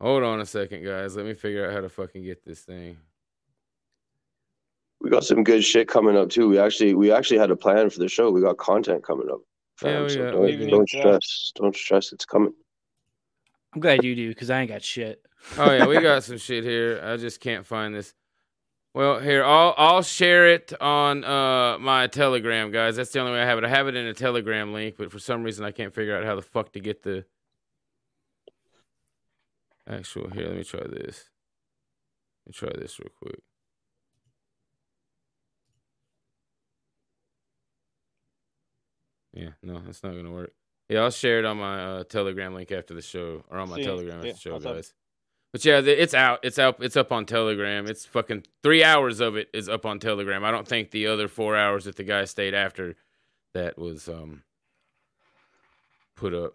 [0.00, 1.16] Hold on a second, guys.
[1.16, 2.96] Let me figure out how to fucking get this thing.
[5.00, 6.48] We got some good shit coming up too.
[6.48, 8.30] We actually we actually had a plan for the show.
[8.30, 9.40] We got content coming up.
[9.76, 11.52] Fam, we so got- don't, we don't stress.
[11.54, 12.12] Don't stress.
[12.12, 12.52] It's coming.
[13.74, 15.22] I'm glad you do because I ain't got shit.
[15.56, 17.00] Oh yeah, we got some shit here.
[17.04, 18.12] I just can't find this.
[18.94, 22.96] Well, here I'll I'll share it on uh my Telegram, guys.
[22.96, 23.64] That's the only way I have it.
[23.64, 26.24] I have it in a Telegram link, but for some reason I can't figure out
[26.24, 27.24] how the fuck to get the
[29.88, 30.30] actual.
[30.30, 31.30] Here, let me try this.
[32.46, 33.40] Let me try this real quick.
[39.32, 40.52] Yeah, no, that's not gonna work.
[40.88, 43.76] Yeah, I'll share it on my uh, Telegram link after the show, or on my
[43.76, 44.74] See, Telegram after the show, what's up?
[44.74, 44.94] guys.
[45.52, 46.40] But yeah, it's out.
[46.42, 46.76] It's out.
[46.82, 47.86] It's up on Telegram.
[47.86, 50.44] It's fucking three hours of it is up on Telegram.
[50.44, 52.96] I don't think the other four hours that the guy stayed after
[53.54, 54.42] that was um
[56.16, 56.54] put up.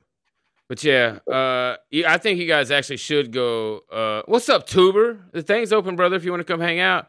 [0.70, 1.76] But yeah, uh,
[2.08, 3.82] I think you guys actually should go.
[3.92, 5.20] Uh, what's up, Tuber?
[5.32, 6.16] The thing's open, brother.
[6.16, 7.08] If you want to come hang out.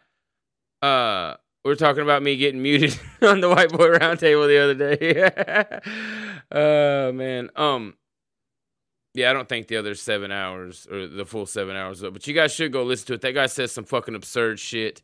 [0.83, 4.97] Uh, we are talking about me getting muted on the white boy roundtable the other
[4.97, 5.81] day.
[6.51, 7.51] uh, man.
[7.57, 7.95] Um.
[9.15, 12.35] Yeah, I don't think the other seven hours or the full seven hours but you
[12.35, 13.21] guys should go listen to it.
[13.21, 15.03] That guy says some fucking absurd shit,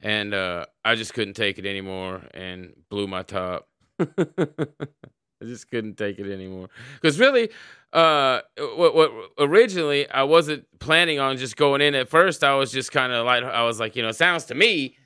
[0.00, 3.68] and uh, I just couldn't take it anymore and blew my top.
[4.00, 6.70] I just couldn't take it anymore
[7.00, 7.50] because really,
[7.92, 12.42] uh, what what originally I wasn't planning on just going in at first.
[12.42, 14.96] I was just kind of like I was like, you know, it sounds to me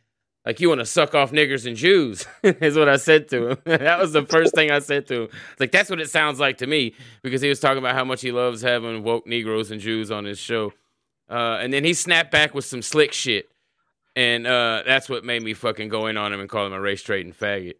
[0.47, 3.59] like you want to suck off niggers and Jews, is what I said to him.
[3.65, 5.29] that was the first thing I said to him.
[5.59, 8.23] Like, that's what it sounds like to me, because he was talking about how much
[8.23, 10.73] he loves having woke Negroes and Jews on his show.
[11.29, 13.49] Uh, and then he snapped back with some slick shit.
[14.15, 16.81] And uh, that's what made me fucking go in on him and call him a
[16.81, 17.75] race trading faggot.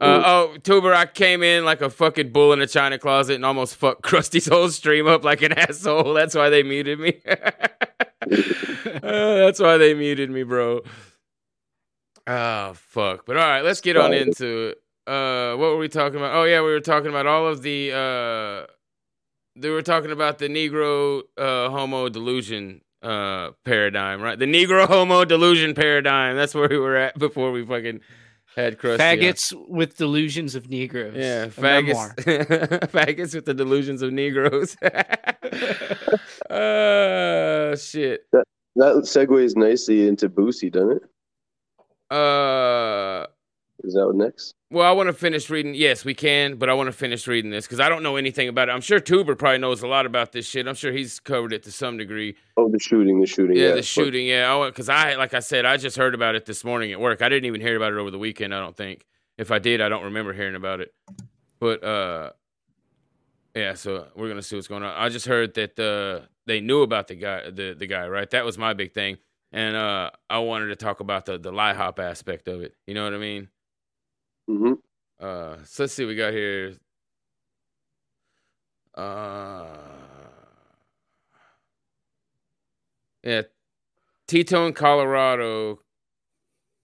[0.00, 3.44] Uh, oh, Tuber, I came in like a fucking bull in a china closet and
[3.44, 6.14] almost fucked Krusty's whole stream up like an asshole.
[6.14, 7.20] That's why they muted me.
[8.86, 10.80] Uh, that's why they muted me, bro.
[12.26, 13.26] Oh fuck!
[13.26, 14.78] But all right, let's get on into it.
[15.06, 16.34] Uh, what were we talking about?
[16.34, 17.92] Oh yeah, we were talking about all of the.
[17.92, 18.70] Uh,
[19.56, 24.38] they were talking about the Negro uh, homo delusion uh, paradigm, right?
[24.38, 26.36] The Negro homo delusion paradigm.
[26.36, 28.00] That's where we were at before we fucking
[28.54, 28.92] had Krusty.
[28.94, 28.98] on.
[28.98, 31.16] Faggots with delusions of Negroes.
[31.16, 32.14] Yeah, faggots.
[32.90, 34.76] faggots with the delusions of Negroes.
[36.50, 38.26] uh, shit.
[38.76, 41.02] That segues nicely into Boosie, doesn't it?
[42.10, 43.26] Uh,
[43.82, 44.54] Is that what next?
[44.70, 45.74] Well, I want to finish reading.
[45.74, 48.48] Yes, we can, but I want to finish reading this because I don't know anything
[48.48, 48.72] about it.
[48.72, 50.66] I'm sure Tuber probably knows a lot about this shit.
[50.66, 52.36] I'm sure he's covered it to some degree.
[52.56, 53.56] Oh, the shooting, the shooting.
[53.56, 54.26] Yeah, Yeah, the shooting.
[54.26, 57.20] Yeah, because I, like I said, I just heard about it this morning at work.
[57.20, 58.54] I didn't even hear about it over the weekend.
[58.54, 59.04] I don't think.
[59.36, 60.94] If I did, I don't remember hearing about it.
[61.58, 62.30] But uh,
[63.54, 63.74] yeah.
[63.74, 64.94] So we're gonna see what's going on.
[64.96, 68.30] I just heard that uh, they knew about the guy, the the guy, right?
[68.30, 69.18] That was my big thing,
[69.52, 72.74] and uh, I wanted to talk about the the LIHOP aspect of it.
[72.86, 73.48] You know what I mean?
[74.46, 74.74] Hmm
[75.20, 76.74] Uh, so let's see we got here.
[78.94, 79.66] Uh,
[83.22, 83.42] yeah,
[84.28, 85.80] Titone, Colorado.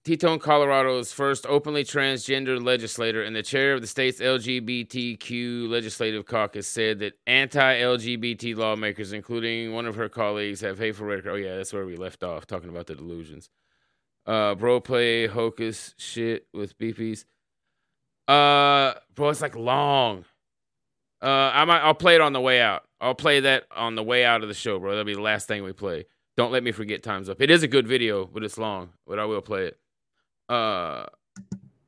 [0.03, 6.67] Titone, Colorado's first openly transgender legislator and the chair of the state's LGBTQ legislative caucus
[6.67, 11.27] said that anti-LGBT lawmakers, including one of her colleagues, have hateful rhetoric.
[11.27, 13.51] Oh yeah, that's where we left off talking about the delusions.
[14.25, 17.25] Uh, bro play hocus shit with beepies.
[18.27, 20.25] Uh, bro, it's like long.
[21.21, 21.79] Uh, I might.
[21.79, 22.83] I'll play it on the way out.
[22.99, 24.91] I'll play that on the way out of the show, bro.
[24.91, 26.05] That'll be the last thing we play.
[26.37, 27.41] Don't let me forget times up.
[27.41, 28.89] It is a good video, but it's long.
[29.05, 29.79] But I will play it.
[30.49, 31.05] Uh,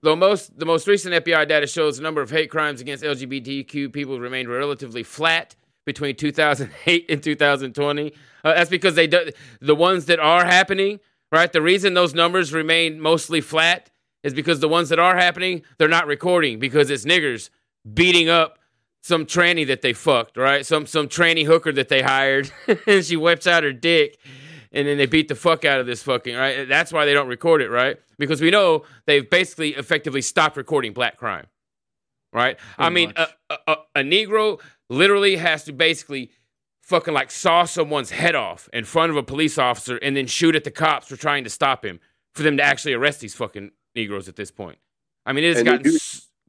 [0.02, 3.92] though most the most recent FBI data shows the number of hate crimes against LGBTQ
[3.92, 5.56] people remained relatively flat
[5.86, 8.14] between 2008 and 2020.
[8.44, 9.30] Uh, that's because they do,
[9.62, 11.00] the ones that are happening,
[11.32, 11.52] right?
[11.52, 13.90] The reason those numbers remain mostly flat
[14.24, 17.50] is because the ones that are happening, they're not recording because it's niggers
[17.94, 18.60] beating up
[19.02, 20.66] some tranny that they fucked, right?
[20.66, 22.52] Some some tranny hooker that they hired,
[22.88, 24.18] and she whips out her dick,
[24.72, 26.68] and then they beat the fuck out of this fucking right.
[26.68, 27.98] That's why they don't record it, right?
[28.18, 31.48] Because we know they've basically effectively stopped recording black crime,
[32.32, 32.58] right?
[32.78, 33.28] I mean, a,
[33.68, 36.32] a, a Negro literally has to basically
[36.82, 40.56] fucking like saw someone's head off in front of a police officer and then shoot
[40.56, 42.00] at the cops for trying to stop him
[42.34, 44.78] for them to actually arrest these fucking Negroes at this point.
[45.26, 45.92] I mean, it's And they gotten.
[45.92, 45.98] do-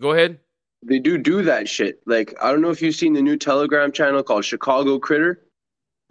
[0.01, 0.41] Go ahead.
[0.83, 2.01] They do do that shit.
[2.07, 5.43] Like I don't know if you've seen the new Telegram channel called Chicago Critter,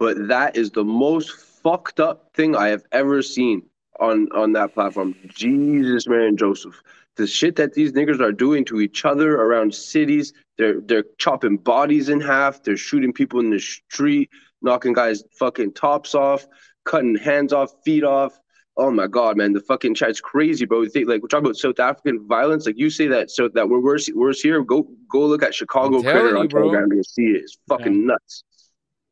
[0.00, 1.30] but that is the most
[1.62, 3.62] fucked up thing I have ever seen
[4.00, 5.14] on on that platform.
[5.28, 6.82] Jesus, man, Joseph,
[7.16, 10.32] the shit that these niggers are doing to each other around cities.
[10.58, 12.62] They're they're chopping bodies in half.
[12.64, 14.28] They're shooting people in the street,
[14.62, 16.48] knocking guys' fucking tops off,
[16.84, 18.40] cutting hands off, feet off.
[18.76, 20.82] Oh my god, man, the fucking chat's crazy, bro.
[20.82, 23.68] You think like we're talking about South African violence, like you say that so that
[23.68, 24.62] we're worse worse here.
[24.62, 26.62] Go go look at Chicago I'm telling Critter you, on bro.
[26.62, 26.92] Telegram.
[26.92, 27.42] You'll see it.
[27.42, 28.42] It's fucking nuts.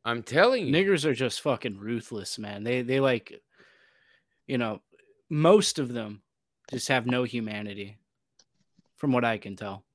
[0.03, 0.73] I'm telling you.
[0.73, 2.63] Niggers are just fucking ruthless, man.
[2.65, 3.41] They they like,
[4.47, 4.81] you know,
[5.29, 6.21] most of them
[6.69, 7.97] just have no humanity,
[8.97, 9.85] from what I can tell.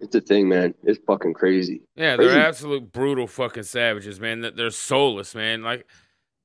[0.00, 0.74] It's a thing, man.
[0.84, 1.82] It's fucking crazy.
[1.96, 2.40] Yeah, they're Crazy.
[2.40, 4.42] absolute brutal fucking savages, man.
[4.42, 5.62] That They're soulless, man.
[5.62, 5.86] Like,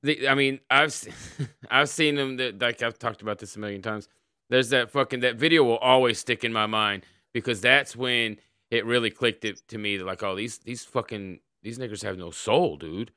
[0.04, 0.96] they, I mean, I've
[1.72, 2.38] I've seen them.
[2.38, 4.08] That like I've talked about this a million times.
[4.50, 8.38] There's that fucking that video will always stick in my mind because that's when
[8.70, 9.98] it really clicked it to me.
[9.98, 13.12] that, Like, oh, these these fucking these niggers have no soul, dude.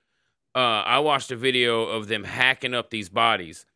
[0.54, 3.66] Uh, I watched a video of them hacking up these bodies.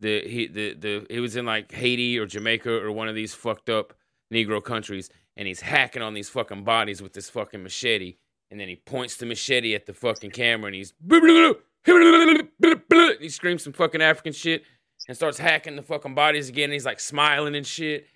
[0.00, 3.34] The he the the it was in like Haiti or Jamaica or one of these
[3.34, 3.94] fucked up
[4.32, 8.16] Negro countries, and he's hacking on these fucking bodies with this fucking machete,
[8.50, 10.94] and then he points the machete at the fucking camera, and he's
[13.20, 14.64] he screams some fucking African shit
[15.06, 16.70] and starts hacking the fucking bodies again.
[16.70, 18.06] He's like smiling and shit,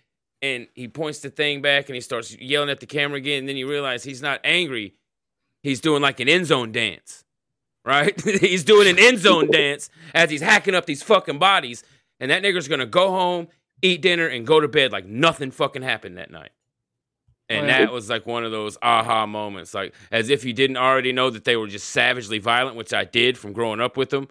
[0.40, 3.40] and he points the thing back, and he starts yelling at the camera again.
[3.40, 4.94] And then you realize he's not angry;
[5.62, 7.24] he's doing like an end zone dance,
[7.84, 8.18] right?
[8.40, 11.84] he's doing an end zone dance as he's hacking up these fucking bodies,
[12.20, 13.48] and that nigger's gonna go home,
[13.82, 16.50] eat dinner, and go to bed like nothing fucking happened that night.
[17.51, 17.78] And Oh, yeah.
[17.80, 21.30] that was like one of those aha moments, like as if you didn't already know
[21.30, 24.28] that they were just savagely violent, which I did from growing up with them.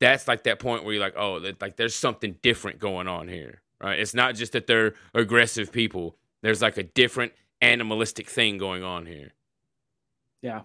[0.00, 3.62] That's like that point where you're like, oh, like there's something different going on here,
[3.80, 3.98] right?
[3.98, 6.16] It's not just that they're aggressive people.
[6.42, 9.32] There's like a different animalistic thing going on here.
[10.42, 10.62] Yeah.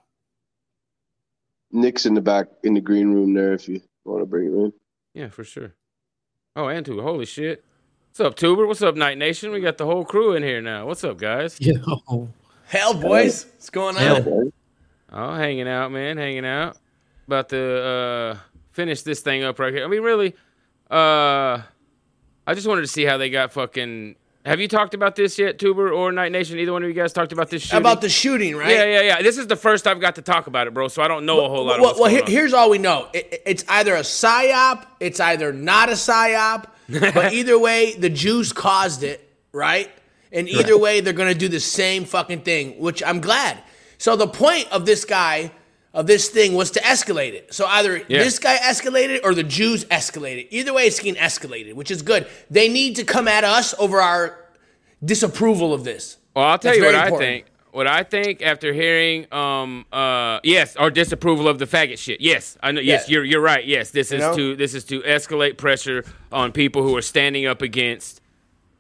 [1.71, 3.53] Nick's in the back in the green room there.
[3.53, 4.73] If you want to bring him in.
[5.13, 5.73] Yeah, for sure.
[6.55, 7.63] Oh, and two, holy shit.
[8.17, 8.65] What's up, Tuber?
[8.65, 9.51] What's up, Night Nation?
[9.51, 10.87] We got the whole crew in here now.
[10.87, 11.55] What's up, guys?
[11.61, 12.27] Yo.
[12.65, 13.45] Hell, boys.
[13.45, 14.01] What's going on?
[14.01, 14.51] Hell.
[15.13, 16.77] Oh, hanging out, man, hanging out.
[17.27, 18.37] About to uh
[18.71, 19.85] finish this thing up right here.
[19.85, 20.33] I mean, really,
[20.89, 21.61] uh
[22.47, 24.15] I just wanted to see how they got fucking
[24.47, 26.57] have you talked about this yet, Tuber or Night Nation?
[26.57, 27.77] Either one of you guys talked about this shit?
[27.77, 28.71] About the shooting, right?
[28.71, 29.21] Yeah, yeah, yeah.
[29.21, 31.45] This is the first I've got to talk about it, bro, so I don't know
[31.45, 32.31] a whole lot of well, what's well, going here- on.
[32.31, 33.09] here's all we know.
[33.13, 38.09] It- it- it's either a psyop, it's either not a psyop, but either way, the
[38.09, 39.89] Jews caused it, right?
[40.31, 43.57] And either way, they're gonna do the same fucking thing, which I'm glad.
[43.97, 45.51] So the point of this guy,
[45.93, 47.53] of this thing was to escalate it.
[47.53, 48.23] So either Yeah.
[48.23, 50.47] this guy escalated or the Jews escalated.
[50.51, 52.27] Either way, it's getting escalated, which is good.
[52.51, 54.37] They need to come at us over our
[55.03, 56.17] disapproval of this.
[56.35, 57.45] Well, I'll tell That's you what very I think.
[57.77, 62.19] What I think after hearing, um, uh, yes, or disapproval of the faggot shit.
[62.19, 62.81] Yes, I know.
[62.81, 63.13] Yes, Yeah.
[63.13, 63.63] you're you're right.
[63.63, 64.35] Yes, this is know?
[64.35, 68.19] to this is to escalate pressure on people who are standing up against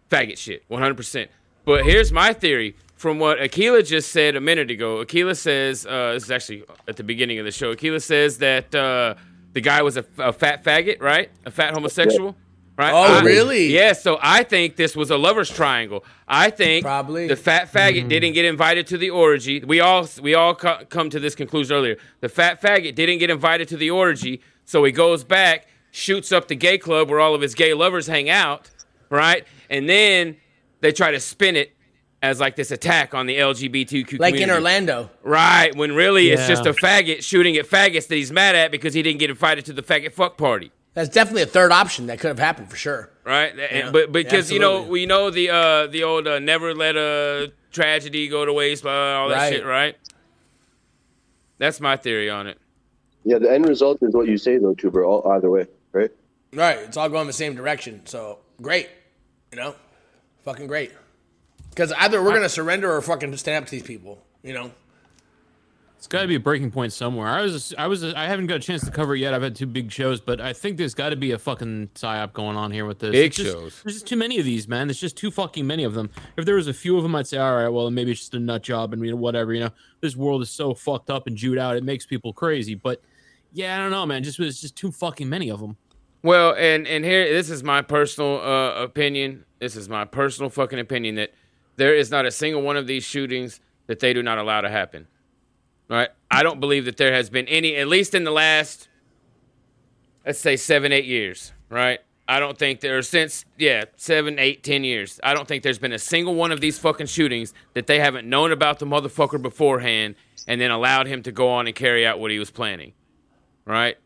[0.09, 0.63] faggot shit.
[0.67, 0.97] 100.
[0.97, 1.29] percent
[1.63, 4.99] But here's my theory from what Aquila just said a minute ago.
[5.01, 7.73] Aquila says uh, this is actually at the beginning of the show.
[7.73, 9.13] Aquila says that uh,
[9.53, 11.29] the guy was a, a fat faggot, right?
[11.45, 12.35] A fat homosexual.
[12.77, 12.93] Right?
[12.93, 13.67] Oh, I- really?
[13.73, 16.05] Yeah, so I think this was a lovers triangle.
[16.27, 17.27] I think Probably.
[17.27, 18.07] the fat faggot mm-hmm.
[18.07, 19.61] didn't get invited to the orgy.
[19.61, 21.97] We all we all co- come to this conclusion earlier.
[22.19, 26.47] The fat faggot didn't get invited to the orgy, so he goes back, shoots up
[26.47, 28.69] the gay club where all of his gay lovers hang out,
[29.09, 29.45] right?
[29.71, 30.37] And then
[30.81, 31.75] they try to spin it
[32.21, 34.43] as like this attack on the LGBTQ Like community.
[34.43, 35.09] in Orlando.
[35.23, 38.93] Right, when really it's just a faggot shooting at faggots that he's mad at because
[38.93, 40.71] he didn't get invited to the faggot fuck party.
[40.97, 43.11] That's definitely a third option that could have happened for sure.
[43.23, 43.51] right?
[43.51, 46.95] And- Yeah, but because you know we know the uh the old uh, never let
[46.97, 48.91] a tragedy go to waste, blah,
[49.21, 49.53] all that Right.
[49.53, 49.95] shit, right?
[51.59, 52.57] That's my theory on it.
[53.23, 55.03] Yeah, the end result is what you say though, Tuber.
[55.05, 56.09] All either way, right?
[56.51, 56.79] Right.
[56.79, 58.01] It's all going the same direction.
[58.05, 58.89] So great.
[59.51, 59.75] You know?
[60.45, 60.91] Fucking great.
[61.69, 64.17] Because either we're going to surrender or fucking stand up to these people.
[64.41, 64.71] You know?
[66.07, 67.27] It's got to be a breaking point somewhere.
[67.27, 69.33] I was, I was, I haven't got a chance to cover it yet.
[69.33, 72.31] I've had two big shows, but I think there's got to be a fucking psyop
[72.31, 73.11] going on here with this.
[73.11, 73.81] Big just- shows.
[73.83, 74.87] There's just too many of these, man.
[74.87, 76.09] There's just too fucking many of them.
[76.37, 78.33] If there was a few of them, I'd say, all right, well, maybe it's just
[78.35, 79.53] a nut job and you know whatever.
[79.53, 82.73] You know, this world is so fucked up and Jewed out, it makes people crazy.
[82.73, 83.01] But
[83.51, 84.23] yeah, I don't know, man.
[84.23, 85.75] Just it's just too fucking many of them.
[86.23, 89.43] Well, and and here this is my personal uh, opinion.
[89.59, 91.33] This is my personal fucking opinion that
[91.75, 94.69] there is not a single one of these shootings that they do not allow to
[94.69, 95.05] happen.
[95.89, 96.09] Right?
[96.29, 98.89] I don't believe that there has been any, at least in the last,
[100.25, 101.53] let's say seven, eight years.
[101.69, 101.99] Right?
[102.29, 105.19] I don't think there since yeah seven, eight, ten years.
[105.23, 108.27] I don't think there's been a single one of these fucking shootings that they haven't
[108.27, 110.15] known about the motherfucker beforehand
[110.45, 112.93] and then allowed him to go on and carry out what he was planning.
[113.65, 113.97] Right?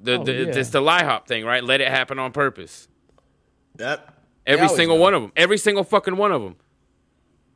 [0.00, 0.46] The, Oh, the yeah.
[0.54, 1.62] it's the LIHOP thing, right?
[1.62, 2.88] Let it happen on purpose.
[3.78, 4.14] Yep.
[4.46, 5.02] Every single know.
[5.02, 5.32] one of them.
[5.36, 6.56] Every single fucking one of them.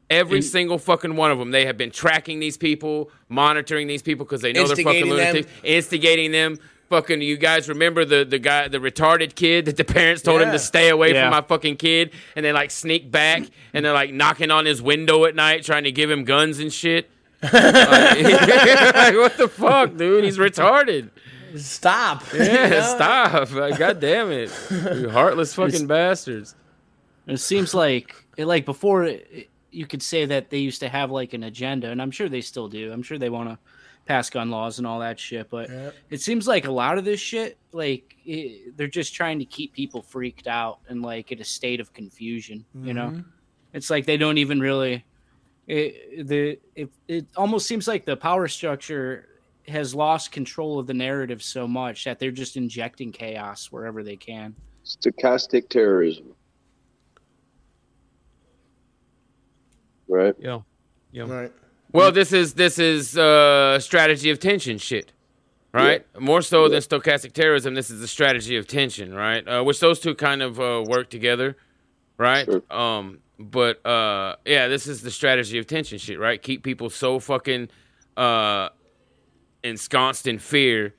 [0.08, 1.50] Every single fucking one of them.
[1.50, 5.08] They have been tracking these people, monitoring these people because they know they're fucking Instigating
[5.10, 5.18] them.
[5.18, 6.58] lunatics, instigating them.
[6.88, 10.52] Fucking, you guys remember the the guy, the retarded kid that the parents told him
[10.52, 11.24] to stay away Yeah.
[11.24, 13.42] from my fucking kid, and they like sneak back
[13.74, 16.72] and they're like knocking on his window at night, trying to give him guns and
[16.72, 17.10] shit.
[17.42, 17.52] like,
[19.16, 20.22] what the fuck, dude?
[20.24, 21.10] He's retarded.
[21.56, 22.22] Stop.
[22.34, 23.50] Yeah, stop.
[23.52, 24.50] Like, God damn it.
[24.70, 26.54] You heartless fucking bastards.
[27.26, 31.10] It seems like it, like before it, you could say that they used to have
[31.10, 32.90] like an agenda, and I'm sure they still do.
[32.92, 33.58] I'm sure they want to
[34.06, 35.68] pass gun laws and all that shit, but
[36.10, 39.74] it seems like a lot of this shit, like it, they're just trying to keep
[39.74, 42.64] people freaked out and like in a state of confusion.
[42.74, 43.28] You know, mm-hmm.
[43.74, 45.04] it's like they don't even really.
[45.66, 49.28] It, the it, it almost seems like the power structure
[49.66, 54.16] has lost control of the narrative so much that they're just injecting chaos wherever they
[54.16, 54.54] can.
[54.84, 56.35] Stochastic terrorism,
[60.08, 60.34] right?
[60.38, 60.60] Yeah,
[61.12, 61.24] yeah.
[61.24, 61.52] Right.
[61.92, 65.12] Well, this is this is uh, strategy of tension shit,
[65.72, 66.04] right?
[66.18, 69.46] More so than stochastic terrorism, this is the strategy of tension, right?
[69.46, 71.56] Uh, which those two kind of uh, work together,
[72.18, 72.44] right?
[72.44, 72.62] Sure.
[72.70, 76.40] Um, but uh, yeah, this is the strategy of tension shit, right?
[76.42, 77.68] Keep people so fucking
[78.16, 78.70] uh,
[79.62, 80.94] ensconced in fear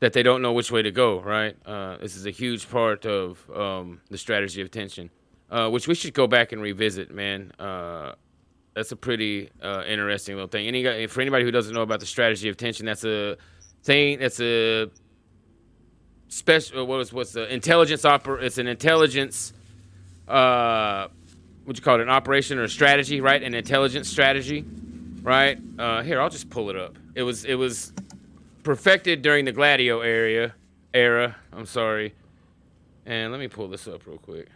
[0.00, 1.56] that they don't know which way to go, right?
[1.66, 5.10] Uh, this is a huge part of um, the strategy of tension,
[5.50, 7.52] uh, which we should go back and revisit, man.
[7.58, 8.12] Uh,
[8.74, 10.66] that's a pretty uh, interesting little thing.
[10.66, 13.36] Any for anybody who doesn't know about the strategy of tension, that's a
[13.82, 14.18] thing.
[14.18, 14.90] That's a
[16.28, 16.86] special.
[16.86, 18.40] What was what's the intelligence oper?
[18.40, 19.52] It's an intelligence.
[20.28, 21.08] Uh,
[21.64, 22.02] what you call it?
[22.02, 23.42] An operation or a strategy, right?
[23.42, 24.64] An intelligence strategy,
[25.22, 25.58] right?
[25.78, 26.96] Uh, here, I'll just pull it up.
[27.14, 27.92] It was it was
[28.62, 30.54] perfected during the Gladio area
[30.94, 31.36] era.
[31.52, 32.14] I'm sorry,
[33.04, 34.48] and let me pull this up real quick.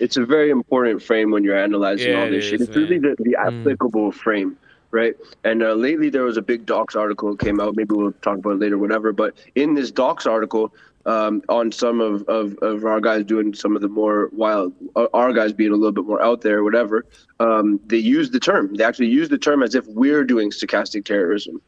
[0.00, 2.60] It's a very important frame when you're analyzing Yeah, all it this shit.
[2.62, 4.56] is, It's really the, the applicable frame,
[4.90, 5.14] right?
[5.44, 7.76] And uh, lately there was a big docs article that came out.
[7.76, 9.12] Maybe we'll talk about it later, whatever.
[9.12, 10.72] But in this docs article,
[11.06, 15.06] um, on some of, of, of our guys doing some of the more wild, uh,
[15.14, 17.06] our guys being a little bit more out there, whatever,
[17.38, 18.74] um, they use the term.
[18.74, 21.60] They actually use the term as if we're doing stochastic terrorism.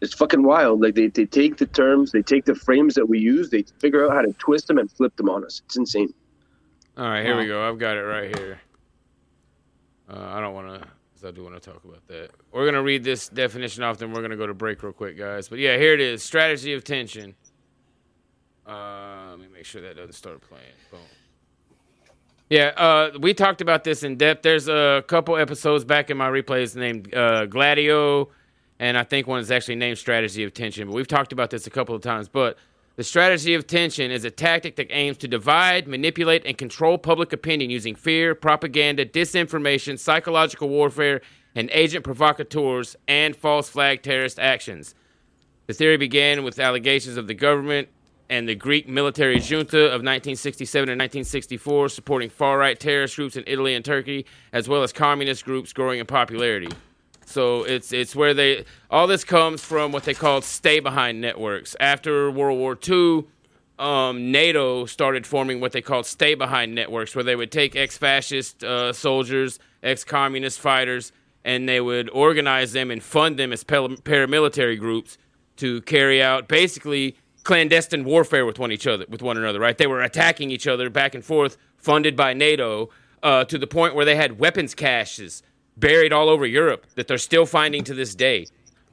[0.00, 0.80] It's fucking wild.
[0.80, 4.04] Like they, they take the terms, they take the frames that we use, they figure
[4.06, 5.62] out how to twist them and flip them on us.
[5.66, 6.12] It's insane.
[6.96, 7.68] All right, here we go.
[7.68, 8.60] I've got it right here.
[10.08, 10.86] Uh, I don't want to.
[11.12, 12.30] because I do want to talk about that.
[12.52, 15.48] We're gonna read this definition off, then we're gonna go to break real quick, guys.
[15.48, 17.34] But yeah, here it is: strategy of tension.
[18.66, 20.64] Uh, let me make sure that doesn't start playing.
[20.90, 21.00] Boom.
[22.48, 24.42] Yeah, uh, we talked about this in depth.
[24.42, 28.28] There's a couple episodes back in my replays named uh, Gladio,
[28.78, 30.86] and I think one is actually named Strategy of Tension.
[30.86, 32.28] But we've talked about this a couple of times.
[32.28, 32.56] But
[32.96, 37.32] the strategy of tension is a tactic that aims to divide, manipulate, and control public
[37.32, 41.20] opinion using fear, propaganda, disinformation, psychological warfare,
[41.56, 44.94] and agent provocateurs and false flag terrorist actions.
[45.66, 47.88] The theory began with allegations of the government
[48.30, 53.42] and the Greek military junta of 1967 and 1964 supporting far right terrorist groups in
[53.46, 56.68] Italy and Turkey, as well as communist groups growing in popularity.
[57.26, 61.74] So it's it's where they all this comes from what they called stay behind networks.
[61.80, 63.24] After World War II,
[63.78, 68.62] um, NATO started forming what they called stay behind networks, where they would take ex-fascist
[68.62, 71.12] uh, soldiers, ex-communist fighters,
[71.44, 75.18] and they would organize them and fund them as paramilitary groups
[75.56, 79.58] to carry out basically clandestine warfare with one each other, with one another.
[79.60, 79.76] Right?
[79.76, 82.90] They were attacking each other back and forth, funded by NATO,
[83.22, 85.42] uh, to the point where they had weapons caches
[85.76, 88.46] buried all over Europe that they're still finding to this day.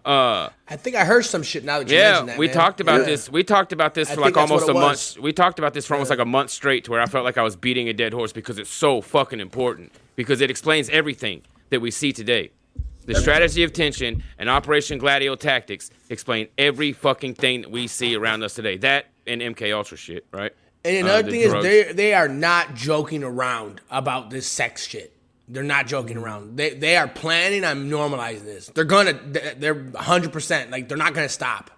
[0.04, 2.38] Uh, I think I heard some shit now that you yeah, mentioned that.
[2.40, 2.56] we man.
[2.56, 3.06] talked about Yeah.
[3.06, 3.30] this.
[3.30, 5.18] We talked about this I for think like almost a it month.
[5.20, 7.38] We talked about this for almost like a month straight, to where I felt like
[7.38, 11.44] I was beating a dead horse because it's so fucking important because it explains everything
[11.70, 12.50] that we see today.
[13.06, 18.16] The strategy of tension and Operation Gladio tactics explain every fucking thing that we see
[18.16, 18.78] around us today.
[18.78, 20.52] That and MK Ultra shit, right?
[20.84, 24.88] And Uh, another the thing is they they are not joking around about this sex
[24.88, 25.14] shit.
[25.52, 26.24] They're not joking Mm.
[26.24, 26.58] around.
[26.58, 28.68] They they are planning on normalizing this.
[28.74, 29.14] They're gonna
[29.58, 31.70] they're 100 percent like they're not gonna stop.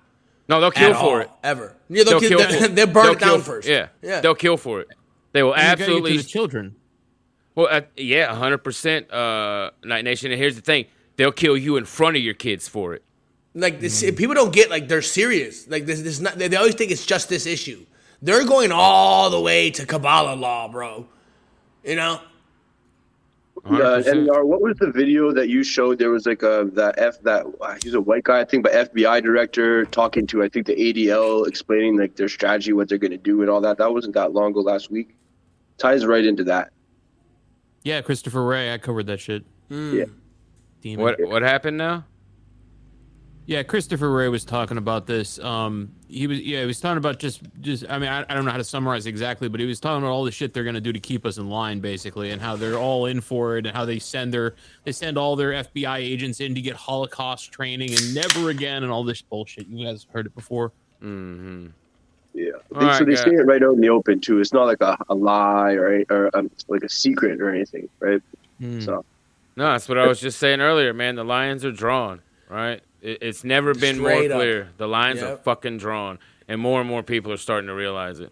[0.47, 1.29] No, they'll kill for all, it.
[1.43, 1.75] ever.
[1.89, 2.75] Yeah, they'll, kill, for they, it.
[2.75, 3.67] they'll burn They'll it down kill- first.
[3.67, 4.21] Yeah, yeah.
[4.21, 4.87] they'll kill for it.
[5.31, 6.75] They will You gotta absolutely the children.
[7.55, 10.31] Well, uh, yeah, hundred percent, uh, Night Nation.
[10.31, 10.85] And here's the thing:
[11.17, 13.03] they'll kill you in front of your kids for it.
[13.55, 15.67] Like this, people don't get like they're serious.
[15.67, 16.37] Like this, this not.
[16.37, 17.85] They, they always think it's just this issue.
[18.21, 21.07] They're going all the way to Kabbalah law, bro.
[21.83, 22.19] You know.
[23.65, 24.27] Uh, 100%.
[24.27, 25.97] NR, what was the video that you showed?
[25.97, 28.73] There was like a that F that uh, he's a white guy, I think, but
[28.73, 33.11] FBI director talking to I think the ADL, explaining like their strategy, what they're going
[33.11, 33.77] to do, and all that.
[33.77, 35.15] That wasn't that long ago last week.
[35.77, 36.73] Ties right into that.
[37.83, 38.73] Yeah, Christopher Wray.
[38.73, 39.45] I covered that shit.
[39.69, 40.05] Yeah.
[40.81, 41.03] Demon.
[41.03, 42.05] What what happened now?
[43.45, 45.37] Yeah, Christopher Wray was talking about this.
[45.39, 47.83] Um, he was yeah, he was talking about just just.
[47.89, 50.13] I mean, I, I don't know how to summarize exactly, but he was talking about
[50.13, 52.77] all the shit they're gonna do to keep us in line, basically, and how they're
[52.77, 56.39] all in for it, and how they send their they send all their FBI agents
[56.39, 59.67] in to get Holocaust training and never again, and all this bullshit.
[59.67, 60.71] You guys heard it before.
[61.01, 61.67] Mm-hmm.
[62.33, 62.51] Yeah.
[62.73, 63.23] All They- so they guys.
[63.23, 64.39] say it right out in the open too.
[64.39, 68.21] It's not like a, a lie or or um, like a secret or anything, right?
[68.59, 68.79] Hmm.
[68.79, 69.03] So
[69.57, 71.15] No, that's what I was just saying earlier, man.
[71.15, 72.81] The lines are drawn, right?
[73.03, 74.41] It, it's never been Straight more up.
[74.41, 74.69] clear.
[74.77, 78.31] The lines are fucking drawn, and more and more people are starting to realize it.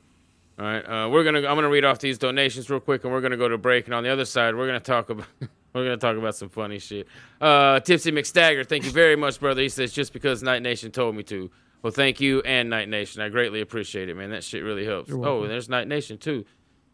[0.57, 1.39] All right, uh, we're gonna.
[1.39, 3.85] I'm gonna read off these donations real quick, and we're gonna go to break.
[3.85, 5.27] And on the other side, we're gonna talk about.
[5.73, 7.07] We're gonna talk about some funny shit.
[7.39, 9.61] Uh, Tipsy McStagger, thank you very much, brother.
[9.61, 11.49] He says just because Night Nation told me to.
[11.81, 13.21] Well, thank you and Night Nation.
[13.21, 14.31] I greatly appreciate it, man.
[14.31, 15.13] That shit really helps.
[15.13, 16.43] Oh, and there's Night Nation too.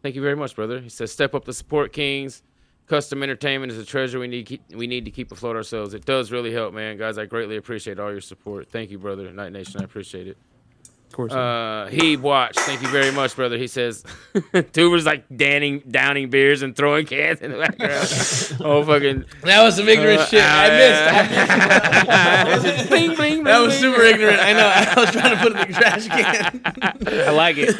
[0.00, 0.80] Thank you very much, brother.
[0.80, 2.44] He says step up the support kings.
[2.88, 5.92] Custom entertainment is a treasure we need keep, we need to keep afloat ourselves.
[5.92, 6.96] It does really help, man.
[6.96, 8.68] Guys, I greatly appreciate all your support.
[8.70, 9.30] Thank you, brother.
[9.32, 10.38] Night Nation, I appreciate it.
[11.08, 11.32] Of course.
[11.32, 12.58] Uh, he watched.
[12.60, 13.56] Thank you very much, brother.
[13.56, 14.04] He says,
[14.72, 18.08] Tuber's like danning, downing beers and throwing cans in the background.
[18.64, 19.24] oh, fucking.
[19.42, 20.42] That was some ignorant Uh, shit.
[20.44, 22.08] I missed.
[22.10, 22.88] I missed.
[22.90, 24.38] bling, bling, that was bling, super ignorant.
[24.38, 24.66] I know.
[24.66, 26.60] I was trying to put it in the trash can.
[27.26, 27.74] I like it.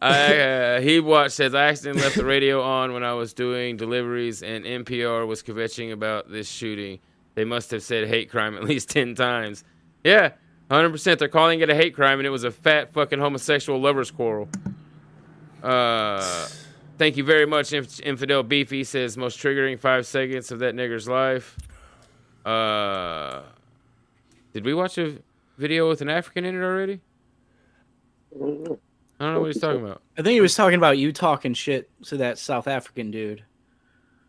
[0.00, 3.76] I, uh, he watched says I accidentally left the radio on when I was doing
[3.76, 7.00] deliveries, and NPR was kvetching about this shooting.
[7.34, 9.64] They must have said hate crime at least ten times.
[10.04, 10.32] Yeah,
[10.70, 11.18] hundred percent.
[11.18, 14.48] They're calling it a hate crime, and it was a fat fucking homosexual lovers quarrel.
[15.62, 16.46] Uh,
[16.98, 21.08] thank you very much, Inf- Infidel Beefy says most triggering five seconds of that nigger's
[21.08, 21.58] life.
[22.44, 23.42] Uh,
[24.52, 25.18] did we watch a
[25.58, 27.00] video with an African in it already?
[29.20, 30.02] I don't know what he's talking about.
[30.16, 33.42] I think he was talking about you talking shit to that South African dude.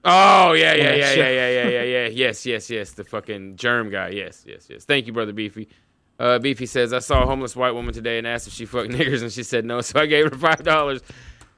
[0.04, 2.08] Oh yeah, yeah, Yeah, yeah, yeah, yeah, yeah, yeah.
[2.08, 2.92] Yes, yes, yes.
[2.92, 4.10] The fucking germ guy.
[4.10, 4.86] Yes, yes, yes.
[4.86, 5.68] Thank you, brother Beefy.
[6.18, 8.90] Uh, Beefy says I saw a homeless white woman today and asked if she fucked
[8.92, 11.02] niggers, and she said no, so I gave her five dollars.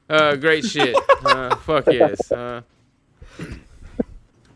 [0.08, 0.94] Uh, great shit.
[1.24, 2.30] Uh, fuck yes.
[2.30, 2.62] Uh,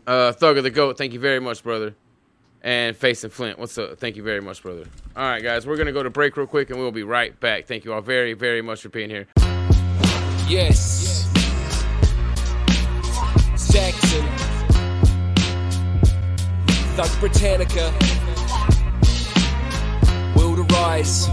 [0.05, 0.97] uh, Thug of the Goat.
[0.97, 1.95] Thank you very much, brother.
[2.61, 3.59] And Facing Flint.
[3.59, 3.97] What's up?
[3.99, 4.85] Thank you very much, brother.
[5.15, 7.65] All right, guys, we're gonna go to break real quick, and we'll be right back.
[7.65, 9.27] Thank you all very, very much for being here.
[10.47, 11.27] Yes.
[13.71, 14.25] Jackson.
[16.95, 17.93] Thug Britannica.
[20.35, 21.27] Will to rise.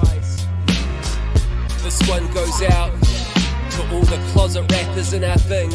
[1.82, 2.92] This one goes out
[3.70, 5.70] to all the closet rappers in our thing.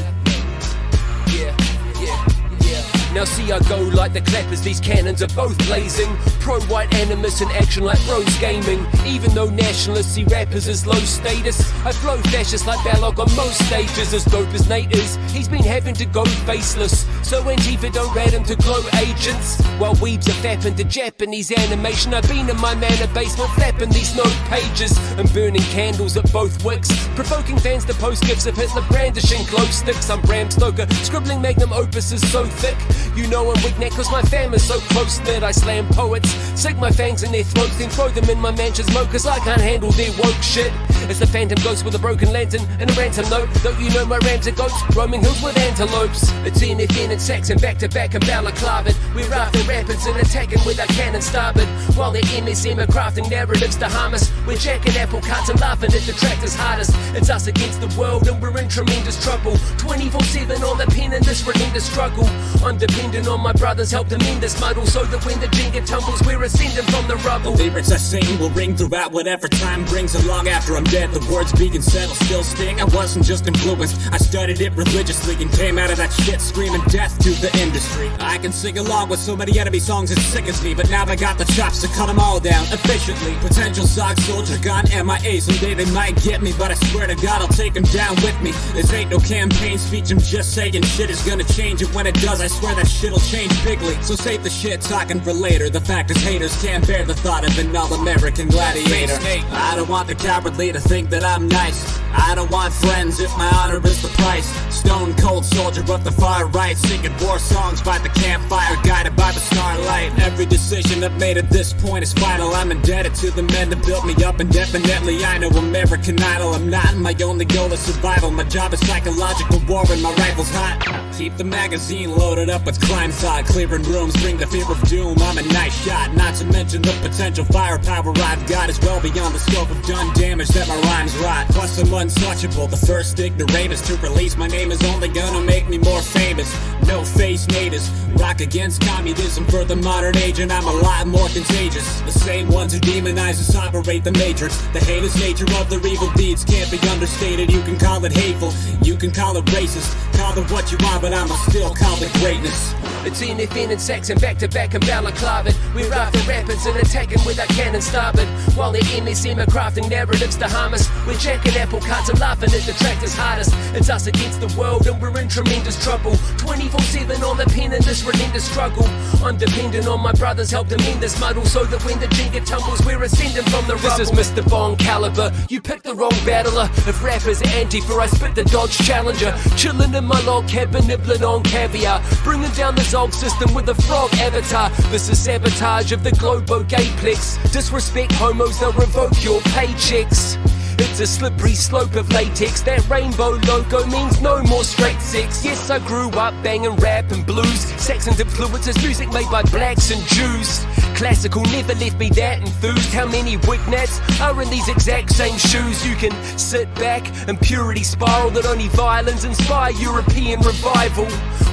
[3.13, 6.15] Now see I go like the clappers, these cannons are both blazing.
[6.39, 8.85] Pro white animus in action like bros gaming.
[9.05, 13.65] Even though nationalists see rappers as low status, I flow fascist like Balog on most
[13.65, 14.13] stages.
[14.13, 17.07] As dope as Nate is, he's been having to go faceless.
[17.27, 19.59] So Antifa don't rat him to glow agents.
[19.79, 24.15] While weebs are fapping to Japanese animation, I've been in my manor basement flapping these
[24.15, 26.89] note pages and burning candles at both wicks.
[27.15, 30.09] Provoking fans to post gifs of Hitler brandishing glow sticks.
[30.11, 32.77] I'm Bram Stoker, scribbling magnum opus is so thick.
[33.15, 36.77] You know I'm weak cause my fam is so close that I slam poets, sink
[36.77, 39.61] my fangs in their throats, then throw them in my mansion's moat cause I can't
[39.61, 40.71] handle their woke shit.
[41.09, 43.49] It's the phantom ghost with a broken lantern and a ransom note.
[43.63, 46.29] Don't you know my rams are goats, roaming hills with antelopes.
[46.45, 48.93] It's NFN and Saxon back to back and balaclava.
[49.15, 51.67] We're after rapids and attacking with our cannon starboard.
[51.95, 54.31] While the MSM are crafting narratives to harm us.
[54.45, 56.91] We're jacking apple carts and laughing at the tractors hardest.
[57.15, 59.57] It's us against the world and we're in tremendous trouble.
[59.77, 62.27] 24 7 on the pen in this relentless struggle.
[62.63, 65.85] I'm dependent on my brothers, help them in this muddle so that when the Jenga
[65.85, 67.53] tumbles, we're ascending from the rubble.
[67.53, 71.11] Lyrics I sing will ring throughout whatever time brings along after I'm dead.
[71.11, 72.79] The words beacon settle, still sting.
[72.81, 76.81] I wasn't just influenced, I studied it religiously and came out of that shit screaming
[76.87, 78.09] death to the industry.
[78.19, 81.15] I can sing along with so many enemy songs, it sickens me, but now I
[81.15, 83.35] got the chops to cut them all down efficiently.
[83.41, 87.41] Potential sock soldier gone MIA, someday they might get me, but I swear to God
[87.41, 88.51] I'll take them down with me.
[88.73, 92.15] This ain't no campaign speech, I'm just saying shit is gonna change, and when it
[92.15, 94.01] does, I swear that shit'll change bigly.
[94.01, 95.69] So save the shit talking for later.
[95.69, 99.17] The fact is, haters can't bear the thought of an all American gladiator.
[99.51, 101.99] I don't want the cowardly to think that I'm nice.
[102.13, 104.47] I don't want friends if my honor is the price.
[104.73, 109.31] Stone cold soldier of the far right, singing war songs by the campfire, guided by
[109.31, 110.17] the starlight.
[110.19, 112.53] Every decision I've made at this point is final.
[112.55, 116.53] I'm indebted to the men that built me up, and definitely I know American Idol.
[116.53, 118.31] I'm not my only goal is survival.
[118.31, 121.09] My job is psychological war, and my rifle's hot.
[121.17, 125.17] Keep the magazine loaded up with crime thought, clearing rooms, bring the fear of doom.
[125.21, 129.33] I'm a nice shot, not to mention the potential firepower I've got is well beyond
[129.33, 131.47] the scope of done damage that my rhymes rot.
[131.49, 132.67] Plus, I'm untouchable.
[132.67, 136.49] The first ignoramus to release my name is only gonna make me more famous.
[136.85, 137.89] No face natives,
[138.21, 142.01] rock against communism for the modern age, and I'm a lot more contagious.
[142.01, 144.57] The same ones who demonize us operate the matrix.
[144.73, 147.51] The heinous nature of their evil deeds can't be understated.
[147.51, 151.01] You can call it hateful, you can call it racist, call it what you want,
[151.01, 152.58] but I'ma still call it greatness.
[153.05, 155.53] It's NFN and Saxon back to back and balaclava.
[155.73, 158.27] We ride after rapids and attacking with our cannon starboard.
[158.55, 160.89] While the MSM are crafting narratives to harm us.
[161.07, 163.51] We're jacking apple carts and laughing at the tractors hardest.
[163.73, 166.15] It's us against the world and we're in tremendous trouble.
[166.37, 168.85] 24 7 on the pen in this relentless struggle.
[169.23, 172.45] I'm dependent on my brothers, help them in this muddle so that when the Jenga
[172.45, 173.97] tumbles, we're ascending from the rubble.
[173.97, 174.47] This is Mr.
[174.49, 175.31] Bond Caliber.
[175.47, 176.69] You picked the wrong battler.
[176.87, 179.33] If rappers anti for I spit the Dodge Challenger.
[179.55, 182.01] Chilling in my log cabin, nibbling on caviar.
[182.23, 184.69] Bringing down the Zog system with a frog avatar.
[184.91, 187.51] This is sabotage of the Globo Gayplex.
[187.51, 190.58] Disrespect homos, they'll revoke your paychecks.
[190.81, 192.61] It's a slippery slope of latex.
[192.61, 195.43] That rainbow logo means no more straight sex.
[195.43, 197.59] Yes, I grew up banging rap and blues.
[197.75, 200.65] Saxon's is music made by blacks and Jews.
[200.95, 202.93] Classical never left me that enthused.
[202.93, 205.85] How many wignats are in these exact same shoes?
[205.85, 211.07] You can sit back and purity spiral that only violence inspire European revival.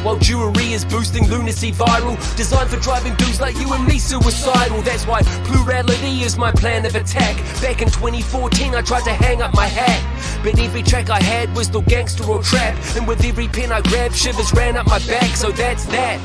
[0.05, 4.81] While Jewelry is boosting lunacy viral, designed for driving dudes like you and me suicidal.
[4.83, 7.37] That's why plurality is my plan of attack.
[7.61, 10.03] Back in 2014, I tried to hang up my hat.
[10.43, 12.77] But every track I had was still gangster or trap.
[12.97, 16.21] And with every pen I grabbed, shivers ran up my back, so that's that.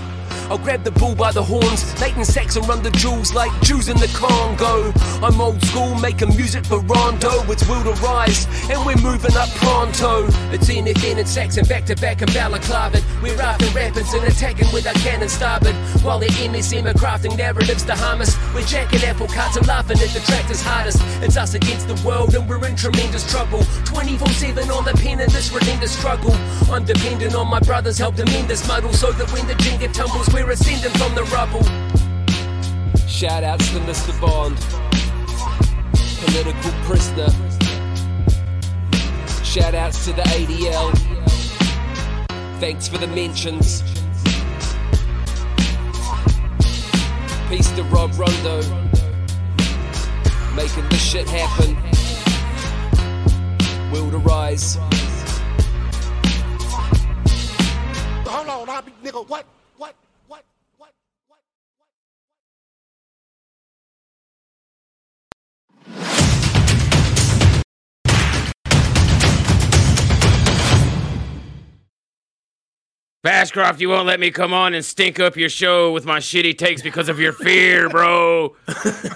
[0.51, 1.81] I'll grab the bull by the horns.
[2.01, 4.91] Nathan Leighton Saxon run the jewels like Jews in the Congo.
[5.25, 7.49] I'm old school, making music for Rondo.
[7.49, 10.27] It's will to rise, and we're moving up pronto.
[10.51, 12.99] It's NFN and Saxon back to back and balaclava.
[13.23, 15.73] We're after rapids and attacking with our cannon starboard.
[16.03, 18.35] While the MSM are crafting narratives to harm us.
[18.53, 20.99] We're jacking apple carts and laughing at the tractors hardest.
[21.23, 23.63] It's us against the world, and we're in tremendous trouble.
[23.85, 26.35] 24 7 on the pen in this relentless struggle.
[26.69, 29.93] I'm dependent on my brothers, help them in this muddle so that when the Jenga
[29.93, 31.61] tumbles, we're ascending from the rubble.
[33.07, 34.19] Shout outs to Mr.
[34.19, 34.57] Bond,
[36.25, 37.29] political prisoner.
[39.43, 40.91] Shout outs to the ADL.
[42.59, 43.83] Thanks for the mentions.
[47.49, 48.61] Peace to Rob Rondo,
[50.55, 51.75] making this shit happen.
[53.91, 54.77] Will to rise.
[58.25, 59.45] Hold on, I be, nigga, what?
[73.23, 76.57] Bashcroft, you won't let me come on and stink up your show with my shitty
[76.57, 78.55] takes because of your fear, bro.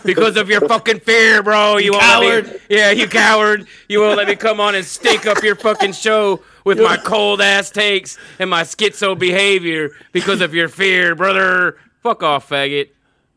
[0.06, 1.78] because of your fucking fear, bro.
[1.78, 2.28] You, won't let me.
[2.52, 2.62] coward.
[2.70, 3.66] Yeah, you coward.
[3.90, 7.42] You won't let me come on and stink up your fucking show with my cold
[7.42, 11.80] ass takes and my schizo behavior because of your fear, brother.
[12.04, 12.90] Fuck off, faggot.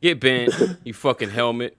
[0.02, 0.52] Get bent,
[0.84, 1.78] you fucking helmet.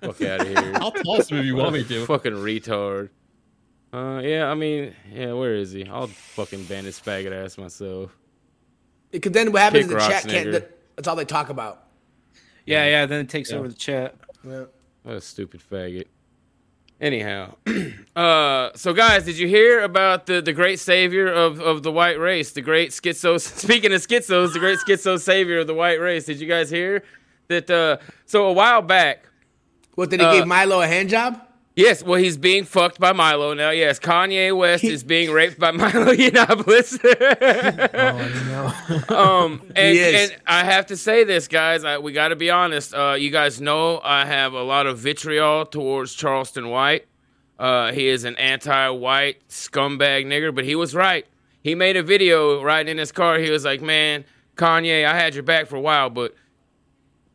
[0.00, 0.72] Fuck out of here.
[0.76, 2.06] I'll toss him if you want me to.
[2.06, 3.10] Fucking retard.
[3.92, 5.86] Uh, yeah, I mean, yeah, where is he?
[5.86, 8.14] I'll fucking ban his faggot ass myself.
[9.10, 10.48] Because then what happens Kick is the chat can't.
[10.48, 10.68] nigger.
[10.96, 11.84] That's all they talk about.
[12.66, 13.06] Yeah, yeah.
[13.06, 13.58] Then it takes Yeah.
[13.58, 14.14] over the chat.
[14.44, 14.64] Yeah.
[15.04, 16.04] What a stupid faggot.
[17.00, 17.54] Anyhow,
[18.16, 22.18] uh, so guys, did you hear about the, the great savior of, of the white
[22.18, 23.40] race, the great schizo?
[23.64, 26.24] Speaking of schizos, the great schizo savior of the white race.
[26.26, 27.04] Did you guys hear
[27.46, 27.70] that?
[27.70, 29.26] Uh, so a while back,
[29.94, 31.40] What did he Uh, give Milo a hand job?
[31.78, 33.70] Yes, well, he's being fucked by Milo now.
[33.70, 36.98] Yes, Kanye West is being raped by Milo Yiannopoulos.
[39.08, 40.30] Oh, um, and, He is.
[40.30, 41.84] and I have to say this, guys.
[41.84, 42.94] I, we got to be honest.
[42.94, 47.06] Uh, you guys know I have a lot of vitriol towards Charleston White.
[47.58, 51.26] Uh, he is an anti-white scumbag nigger, but he was right.
[51.62, 53.38] He made a video riding in his car.
[53.38, 54.24] He was like, "Man,
[54.56, 56.34] Kanye, I had your back for a while, but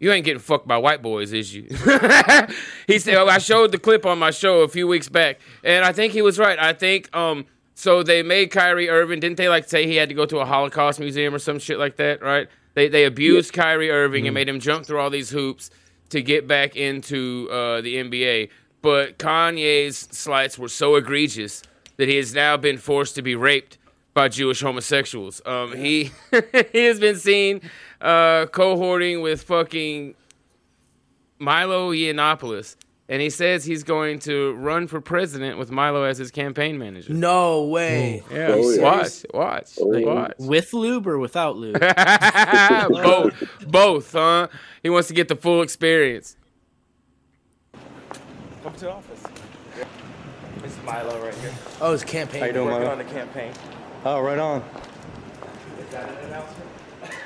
[0.03, 1.63] you ain't getting fucked by white boys, is you?"
[2.87, 5.93] he said, "I showed the clip on my show a few weeks back, and I
[5.93, 6.59] think he was right.
[6.59, 9.21] I think um, so they made Kyrie Irving.
[9.21, 11.79] Didn't they like say he had to go to a Holocaust museum or some shit
[11.79, 12.21] like that?
[12.21, 12.49] Right?
[12.73, 15.69] They they abused Kyrie Irving and made him jump through all these hoops
[16.09, 18.49] to get back into uh, the NBA.
[18.81, 21.63] But Kanye's slights were so egregious
[21.95, 23.77] that he has now been forced to be raped
[24.13, 25.41] by Jewish homosexuals.
[25.45, 26.11] Um, he
[26.71, 27.61] he has been seen
[28.03, 30.13] uh, cohorting with fucking
[31.39, 32.75] Milo Yiannopoulos,
[33.09, 37.11] and he says he's going to run for president with Milo as his campaign manager.
[37.13, 38.23] No way.
[38.31, 38.81] Yeah, Oh, yeah.
[38.83, 40.33] watch, watch, watch.
[40.37, 41.79] With lube or without lube?
[42.89, 43.33] both,
[43.67, 44.47] both, huh?
[44.83, 46.35] He wants to get the full experience.
[48.63, 49.23] Come to the office.
[50.61, 51.51] This is Milo right here.
[51.81, 52.39] Oh, his campaign.
[52.41, 52.91] How you doing, Working Milo?
[52.93, 53.51] on the campaign.
[54.05, 54.61] Oh, right on.
[55.81, 56.62] Is that an announcement?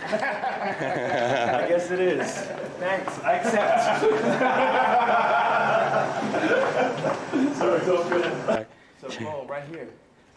[0.10, 2.32] I guess it is.
[2.80, 3.20] Thanks.
[3.20, 4.02] I accept.
[7.58, 8.68] Sorry, it's all good.
[9.02, 9.90] So, boom, right here.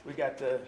[0.05, 0.61] We got the.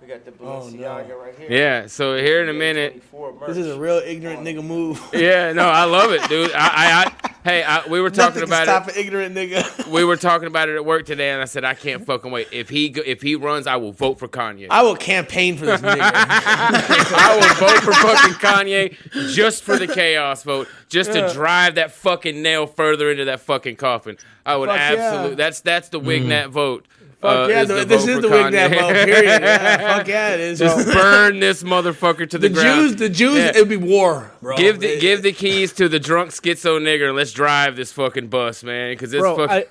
[0.00, 0.76] We got the Oh, no.
[0.76, 1.48] Balenciaga right here.
[1.50, 3.02] Yeah, so here in a minute.
[3.46, 5.00] This is a real ignorant nigga move.
[5.12, 6.50] Yeah, no, I love it, dude.
[6.52, 7.12] I, I, I
[7.46, 8.96] hey, I, we were talking Nothing about stop it.
[8.96, 9.86] an ignorant nigga.
[9.96, 12.48] We were talking about it at work today, and I said I can't fucking wait.
[12.50, 14.66] If he go, if he runs, I will vote for Kanye.
[14.68, 16.00] I will campaign for this nigga.
[16.02, 21.92] I will vote for fucking Kanye just for the chaos vote, just to drive that
[21.92, 24.18] fucking nail further into that fucking coffin.
[24.44, 24.92] I would Fuck yeah.
[24.98, 25.36] absolutely.
[25.36, 26.50] That's that's the Wignat mm.
[26.50, 26.86] vote.
[27.20, 28.80] Fuck uh, yeah, is the- this is the Wignat Kanye.
[28.80, 29.42] vote, period.
[29.42, 30.58] Yeah, fuck yeah, it is.
[30.58, 32.80] Just burn this motherfucker to the, The ground.
[32.90, 33.52] Jews, the Jews, Yeah.
[33.54, 34.56] it would be war, bro.
[34.56, 38.28] Give the give the keys to the drunk schizo nigger and let's drive this fucking
[38.28, 38.92] bus, man.
[38.92, 39.56] Because it's Bro, fucking.
[39.56, 39.64] I,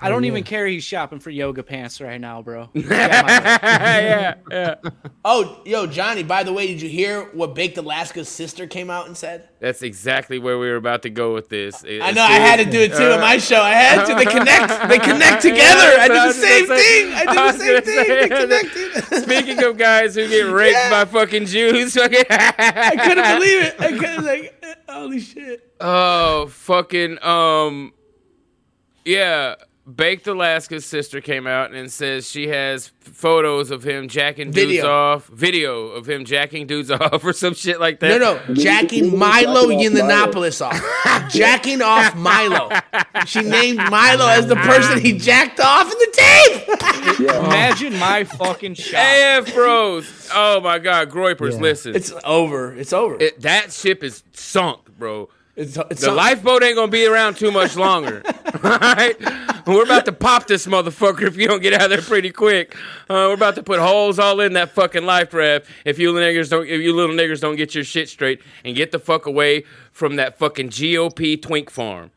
[0.00, 0.28] I Oh, don't yeah.
[0.28, 2.68] even care he's shopping for yoga pants right now, bro.
[2.74, 4.74] yeah, yeah.
[5.24, 6.22] Oh, yo, Johnny.
[6.22, 9.48] By the way, did you hear what Baked Alaska's sister came out and said?
[9.60, 11.84] That's exactly where we were about to go with this.
[11.84, 13.60] I know I had to do it too on my show.
[13.60, 14.14] I had to.
[14.14, 14.88] They connect.
[14.88, 15.98] They connect together.
[16.00, 17.12] I did the same thing.
[17.14, 18.08] I did the same thing.
[18.08, 19.22] They connected.
[19.24, 23.74] Speaking of guys who get raped by fucking Jews, fucking I couldn't believe it.
[23.80, 25.74] I couldn't like, holy shit.
[25.80, 27.92] Oh, fucking um
[29.04, 29.56] yeah.
[29.96, 34.86] Baked Alaska's sister came out and says she has photos of him jacking dudes Video.
[34.90, 38.20] off, video of him jacking dudes off or some shit like that.
[38.20, 41.32] no, no, jacking Milo Yiannopoulos off.
[41.32, 42.70] jacking off Milo.
[43.24, 47.18] She named Milo as the person he jacked off in the tape.
[47.20, 49.00] Imagine my fucking shot.
[49.00, 50.28] AF bros.
[50.34, 51.96] Oh my god, Groypers, listen.
[51.96, 52.74] It's over.
[52.74, 53.16] It's over.
[53.18, 55.30] It, that ship is sunk, bro.
[55.58, 56.16] It's, it's the sunk.
[56.16, 58.22] lifeboat ain't gonna be around too much longer.
[58.64, 59.16] Alright?
[59.66, 62.74] We're about to pop this motherfucker if you don't get out of there pretty quick.
[63.10, 66.48] Uh, we're about to put holes all in that fucking life raft if you niggers
[66.48, 69.64] don't if you little niggers don't get your shit straight and get the fuck away
[69.92, 72.12] from that fucking GOP twink farm.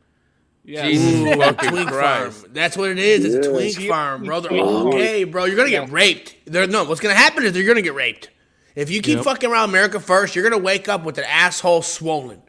[0.64, 2.42] Jesus Ooh, fucking twink Christ.
[2.42, 2.52] farm.
[2.54, 3.24] That's what it is.
[3.24, 4.50] It's a twink farm, brother.
[4.52, 6.36] Okay, bro, you're gonna get raped.
[6.46, 8.30] There, no, what's gonna happen is you're gonna get raped.
[8.76, 9.24] If you keep Yep.
[9.24, 12.40] fucking around America first, you're gonna wake up with an asshole swollen.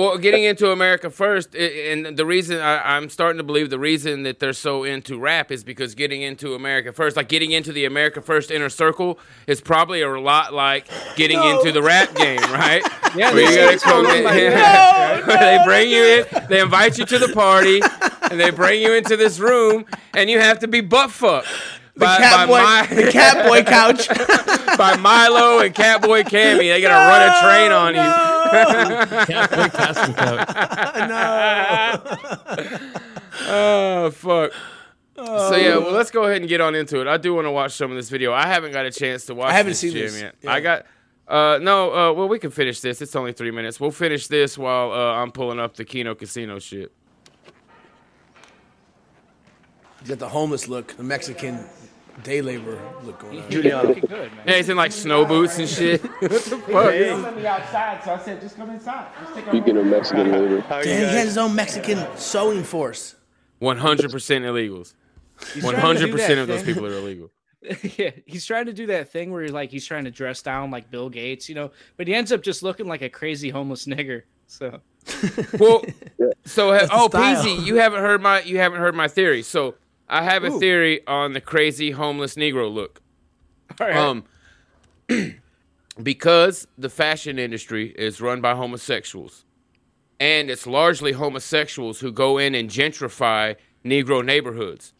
[0.00, 4.22] Well, getting into America first, and the reason I, I'm starting to believe the reason
[4.22, 7.84] that they're so into rap is because getting into America first, like getting into the
[7.84, 10.86] America first inner circle, is probably a lot like
[11.16, 11.58] getting No.
[11.58, 12.82] into the rap game, right?
[13.16, 14.34] Yeah, Where you gotta come in, like
[15.26, 17.80] they bring you in, they invite you to the party,
[18.30, 21.48] and they bring you into this room, and you have to be butt fucked.
[21.94, 22.62] The by, cat by boy,
[22.96, 24.08] Mi- the cat boy couch.
[24.78, 26.68] by Milo and Catboy Kami.
[26.68, 28.00] They gonna run a train on you.
[29.34, 30.48] Catboy Castle couch.
[31.08, 32.00] no.
[33.48, 34.52] oh fuck.
[35.16, 37.06] So yeah, well let's go ahead and get on into it.
[37.06, 38.32] I do want to watch some of this video.
[38.32, 39.50] I haven't got a chance to watch.
[39.50, 40.20] I haven't this seen gym this.
[40.22, 40.34] yet.
[40.42, 40.52] Yeah.
[40.52, 40.86] I got.
[41.28, 41.92] Uh no.
[41.92, 43.02] Uh well we can finish this.
[43.02, 43.78] It's only three minutes.
[43.80, 46.92] We'll finish this while uh, I'm pulling up the Kino Casino shit.
[50.00, 51.66] He's got the homeless look, the Mexican
[52.22, 53.50] day labor look going on.
[53.50, 54.30] Julian, good, man.
[54.46, 56.02] Yeah, he's in like snow boots and shit.
[56.20, 57.36] what the fuck?
[57.36, 59.08] me outside, so I said, just come inside.
[59.20, 63.16] Just take Speaking of Mexican labor, Damn, he has his own Mexican sewing force.
[63.58, 64.94] One hundred percent illegals.
[65.54, 66.74] He's One trying to do hundred percent of those thing.
[66.74, 67.30] people are illegal.
[67.98, 70.70] yeah, he's trying to do that thing where he's like he's trying to dress down
[70.70, 73.86] like Bill Gates, you know, but he ends up just looking like a crazy homeless
[73.86, 74.22] nigger.
[74.46, 74.80] So
[75.58, 75.84] Well,
[76.44, 77.44] so ha- That's the oh, style.
[77.44, 79.42] Peasy, you haven't heard my you haven't heard my theory.
[79.42, 79.74] So
[80.10, 83.00] I have a theory on the crazy homeless Negro look.
[83.78, 83.94] Right.
[83.94, 84.24] Um,
[86.02, 89.44] because the fashion industry is run by homosexuals,
[90.18, 93.54] and it's largely homosexuals who go in and gentrify
[93.84, 94.92] Negro neighborhoods.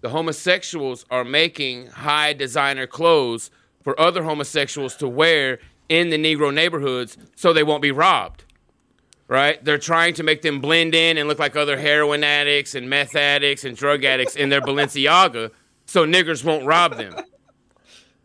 [0.00, 3.52] The homosexuals are making high designer clothes
[3.84, 8.44] for other homosexuals to wear in the Negro neighborhoods so they won't be robbed.
[9.28, 9.62] Right?
[9.64, 13.16] They're trying to make them blend in and look like other heroin addicts and meth
[13.16, 15.50] addicts and drug addicts in their Balenciaga
[15.86, 17.14] so niggers won't rob them.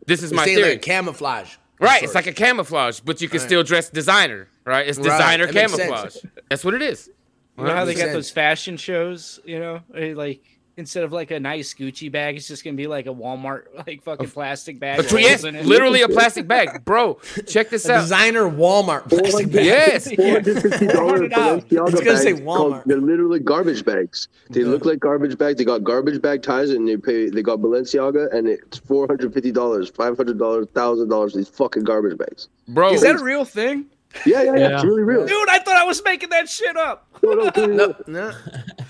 [0.06, 0.70] This is You're my theory.
[0.70, 1.54] like camouflage.
[1.80, 3.46] Right, it's like a camouflage, but you can Right.
[3.46, 4.86] still dress designer, right?
[4.86, 6.16] It's Right, designer that camouflage.
[6.48, 7.10] That's what it is.
[7.58, 10.42] you know how they Makes got those fashion shows, you know, like
[10.76, 14.02] instead of like a nice Gucci bag, it's just gonna be like a Walmart like
[14.02, 14.96] fucking plastic bag.
[14.98, 17.18] But with yes, in literally a plastic bag, bro.
[17.46, 18.00] Check this A out.
[18.02, 19.64] designer Walmart plastic bag.
[19.64, 20.08] Yes.
[20.08, 24.28] $450 Balenciaga It's gonna say bags called- They're literally garbage bags.
[24.50, 25.58] They look like garbage bags.
[25.58, 27.28] They got garbage bag ties, and they pay.
[27.30, 31.34] They got Balenciaga, and it's four hundred fifty dollars, five hundred dollars, thousand dollars.
[31.34, 32.48] These fucking garbage bags.
[32.68, 33.86] Bro, Is that a real thing?
[34.26, 34.58] Yeah, yeah, yeah.
[34.58, 34.74] Yeah.
[34.76, 35.26] It's really real.
[35.26, 37.06] Dude, I thought I was making that shit up.
[37.22, 38.32] No, no, No, no.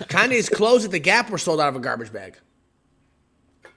[0.05, 2.37] Kanye's clothes at the Gap were sold out of a garbage bag.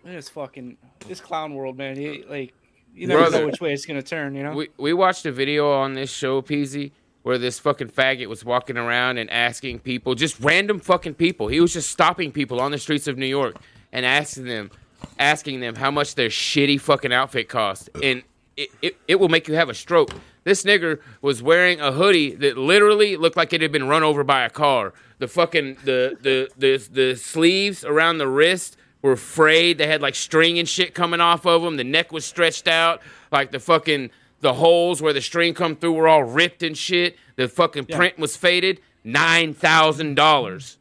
[0.06, 0.78] It's fucking
[1.08, 2.00] this clown world, man.
[2.00, 2.54] You, like
[2.94, 3.40] you never Brother.
[3.40, 4.36] know which way it's gonna turn.
[4.36, 4.54] You know.
[4.54, 6.92] we, we watched a video on this show, Peasy,
[7.24, 11.48] where this fucking faggot was walking around and asking people, just random fucking people.
[11.48, 13.56] He was just stopping people on the streets of New York
[13.92, 14.70] and asking them,
[15.18, 17.90] asking them how much their shitty fucking outfit cost.
[18.04, 18.22] And
[18.56, 20.12] it, it, it will make you have a stroke.
[20.46, 24.24] This nigger was wearing a hoodie that literally looked like it had been run over
[24.24, 24.94] by a car.
[25.18, 29.80] The fucking the the the the sleeves around the wrist were frayed.
[29.80, 31.78] They had like string and shit coming off of them.
[31.78, 33.02] The neck was stretched out.
[33.32, 34.12] Like the fucking
[34.42, 37.18] the holes where the string come through were all ripped and shit.
[37.38, 38.80] The fucking print was faded.
[39.04, 40.78] Nine thousand dollars.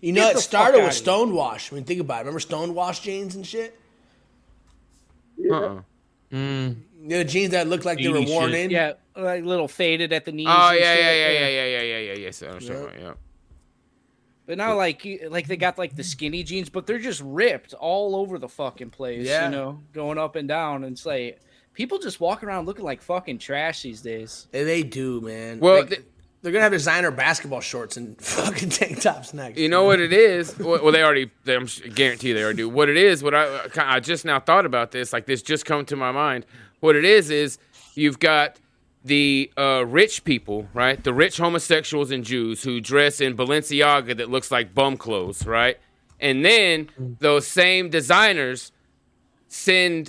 [0.00, 1.04] You know, Get it started with outta here.
[1.04, 1.72] Stonewash.
[1.72, 2.26] I mean, think about it.
[2.26, 3.78] Remember Stonewash jeans and shit?
[5.48, 5.82] Uh-uh.
[6.32, 6.76] Mm.
[7.02, 8.60] You know, jeans that looked like they were worn shit.
[8.60, 8.70] in.
[8.70, 10.46] Yeah, like little faded at the knees.
[10.48, 12.18] Oh and yeah, shit, yeah, yeah, yeah, yeah, yeah, yeah, yeah.
[12.18, 12.92] Yes, I'm sure.
[12.94, 13.00] Yeah.
[13.00, 13.12] Yeah.
[14.46, 18.16] But now, like, like they got like the skinny jeans, but they're just ripped all
[18.16, 19.26] over the fucking place.
[19.26, 19.46] Yeah.
[19.46, 21.40] You know, going up and down, and it's like
[21.74, 24.48] people just walking around looking like fucking trash these days.
[24.50, 25.60] They, they do, man.
[25.60, 26.02] Well, Like, th-
[26.42, 29.58] they're gonna have designer basketball shorts and fucking tank tops next.
[29.58, 30.58] You know what it is?
[30.58, 31.30] Well, well, they already.
[31.44, 32.68] They, I'm guarantee they already do.
[32.68, 33.22] What it is?
[33.22, 35.12] What I I just now thought about this.
[35.12, 36.44] Like this just come to my mind.
[36.82, 37.58] What it is is
[37.94, 38.58] you've got
[39.04, 41.02] the uh, rich people, right?
[41.02, 45.78] The rich homosexuals and Jews who dress in Balenciaga that looks like bum clothes, right?
[46.18, 48.72] And then those same designers
[49.46, 50.08] send.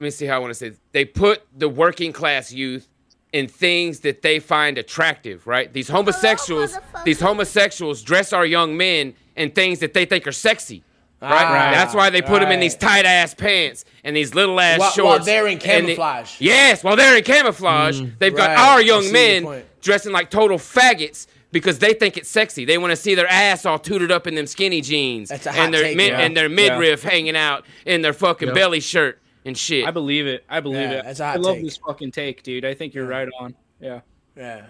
[0.00, 0.68] Let me see how I want to say.
[0.68, 0.78] This.
[0.92, 2.90] They put the working class youth
[3.32, 5.72] in things that they find attractive, right?
[5.72, 10.82] These homosexuals, these homosexuals dress our young men in things that they think are sexy.
[11.20, 11.32] Right?
[11.32, 14.78] Ah, That's why they put them in these tight ass pants and these little ass
[14.78, 15.18] While- shorts.
[15.18, 16.40] while they're in and the- camouflage.
[16.40, 21.80] yes, while they're in camouflage, they've got our young men dressing like total faggots because
[21.80, 22.64] they think it's sexy.
[22.64, 25.50] They want to see their ass all tooted up in them skinny jeans That's a
[25.52, 26.20] hot and their take, mid- yeah.
[26.20, 28.54] and their midriff hanging out in their fucking Yeah.
[28.54, 29.86] belly shirt and shit.
[29.88, 30.44] I believe it.
[30.48, 31.04] I believe Yeah, it.
[31.06, 31.64] that's a hot I love take.
[31.64, 32.64] this fucking take, dude.
[32.64, 33.54] I think you're right on.
[33.80, 34.00] Yeah.
[34.36, 34.66] Yeah.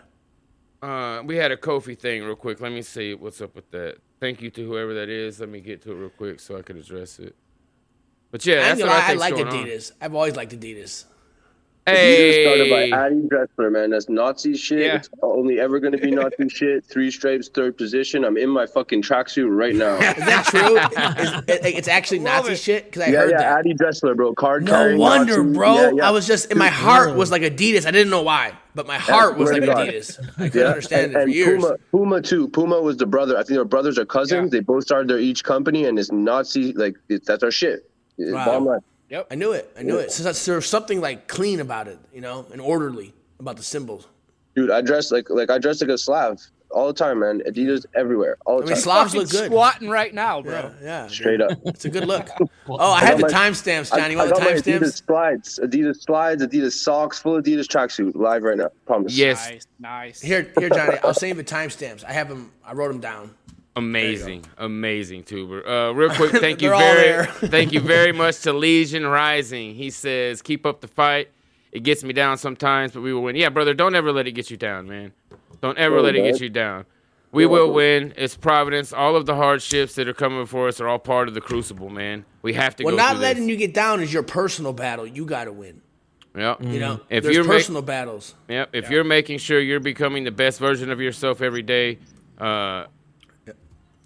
[0.81, 2.61] Uh, we had a Kofi thing real quick.
[2.61, 3.97] Let me see what's up with that.
[4.21, 5.41] Thank you to whoever that is.
[5.41, 7.37] Let me get to it real quick so I can address it.
[8.31, 9.55] But yeah, I, what I I like going on.
[9.55, 9.93] Adidas.
[10.01, 11.05] I've always liked Adidas.
[11.97, 13.91] Adidas started by Adi Dassler, man.
[13.91, 14.79] That's Nazi shit.
[14.81, 14.97] Yeah.
[14.97, 16.85] It's only ever going to be Nazi shit.
[16.85, 18.25] Three stripes, third position.
[18.25, 19.97] I'm in my fucking tracksuit right now.
[19.99, 20.77] Is that true?
[21.23, 23.59] Is- it- it's actually Nazi shit because I yeah, heard yeah, that.
[23.59, 24.35] Adi Dassler, bro.
[24.35, 25.55] Card No wonder, Nazi.
[25.55, 25.75] bro.
[25.75, 26.09] Yeah, yeah.
[26.09, 27.87] I was just in my heart was like Adidas.
[27.87, 29.89] I didn't know why, but my heart was like God.
[29.89, 30.19] Adidas.
[30.39, 31.63] I couldn't understand and, it for and years.
[31.63, 32.49] Puma, Puma too.
[32.49, 33.35] Puma was the brother.
[33.37, 34.51] I think their brothers are cousins.
[34.51, 36.73] They both started their each company, and it's Nazi.
[36.73, 37.91] Like it, that's our shit.
[38.19, 38.81] It's Wow.
[39.11, 39.19] Bottom line.
[39.21, 39.27] Yep.
[39.31, 39.73] I knew it.
[39.79, 40.03] I knew Yeah.
[40.05, 40.13] it.
[40.13, 44.07] So that's, there's something like clean about it, you know, and orderly about the symbols.
[44.55, 46.41] Dude, I dress like like I dress like a Slav
[46.71, 47.41] all the time, man.
[47.47, 48.83] Adidas everywhere, all the I mean, time.
[48.83, 49.47] Slavs look good.
[49.47, 50.53] Squatting right now, bro.
[50.53, 51.07] Yeah, yeah.
[51.07, 51.53] Straight up.
[51.65, 52.29] It's a good look.
[52.71, 54.13] Oh, I have the got my- timestamps, Johnny.
[54.15, 55.07] You I want the got my Adidas timestamps?
[55.07, 58.69] slides, Adidas slides, Adidas socks, full Adidas tracksuit, live right now.
[58.85, 59.17] Promise.
[59.17, 59.49] Yes.
[59.51, 60.21] Nice, nice.
[60.21, 60.99] Here, here, Johnny.
[61.03, 62.05] I'll save you the timestamps.
[62.05, 62.53] I have them.
[62.65, 63.35] I wrote them down.
[63.79, 65.67] Amazing, amazing tuber.
[65.67, 69.75] Uh, real quick, thank you very, thank you very much to Legion Rising.
[69.75, 71.31] He says, "Keep up the fight.
[71.73, 74.33] It gets me down sometimes, but we will win." Yeah, brother, don't ever let it
[74.33, 75.13] get you down, man.
[75.61, 76.87] Don't ever Oh, let it get you down.
[77.31, 78.15] We will win.
[78.17, 78.93] It's Providence.
[78.93, 81.91] All of the hardships that are coming for us are all part of the crucible,
[81.91, 82.25] man.
[82.43, 82.87] We have to go.
[82.89, 83.51] Well, go not through letting this.
[83.51, 85.07] you get down is your personal battle.
[85.07, 85.83] You got to win.
[86.37, 86.55] Yeah.
[86.61, 88.35] You know, If there's you're ma- personal battles.
[88.49, 88.71] Yep.
[88.73, 91.99] If you're making sure you're becoming the best version of yourself every day,
[92.39, 92.85] uh,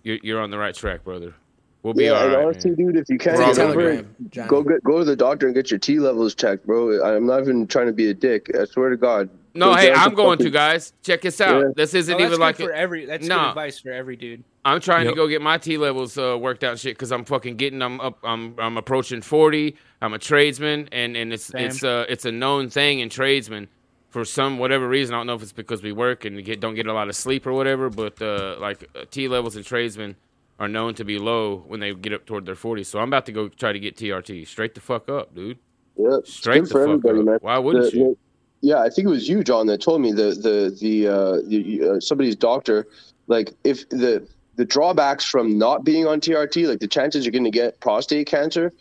[0.02, 1.34] you're, you're on the right track, brother.
[1.82, 2.44] We'll be yeah, all and right.
[2.44, 2.92] honestly, man.
[2.92, 4.06] dude, if you can't We're get over it,
[4.46, 7.02] go get, go to the doctor and get your T levels checked, bro.
[7.04, 8.50] I'm not even trying to be a dick.
[8.58, 9.28] I swear to God.
[9.54, 10.92] No, Go hey, I'm going to guys.
[11.02, 11.60] Check this out.
[11.60, 11.68] Yeah.
[11.76, 13.04] This isn't Oh, even like for a- every.
[13.04, 13.38] That's No.
[13.38, 14.44] good advice for every dude.
[14.64, 15.14] I'm trying Yep.
[15.14, 17.82] to go get my T levels uh, worked out and shit because I'm fucking getting.
[17.82, 18.18] I'm up.
[18.22, 19.76] I'm I'm approaching 40.
[20.00, 21.66] I'm a tradesman, and and it's Same.
[21.66, 23.68] it's uh it's a known thing in tradesmen.
[24.12, 26.74] For some whatever reason, I don't know if it's because we work and get don't
[26.74, 30.16] get a lot of sleep or whatever, but uh, like uh, T levels in tradesmen
[30.60, 32.84] are known to be low when they get up toward their 40s.
[32.86, 34.47] So I'm about to go try to get TRT.
[34.47, 35.56] Straight the fuck up, dude.
[35.97, 37.24] Yeah, Straight the fuck up.
[37.24, 37.39] man.
[37.40, 38.18] Why wouldn't The- you?
[38.60, 41.82] yeah, I think it was you, John, that told me the the the, uh, the
[41.97, 42.86] uh, somebody's doctor,
[43.28, 47.44] like if the the drawbacks from not being on TRT, like the chances you're going
[47.44, 48.74] to get prostate cancer,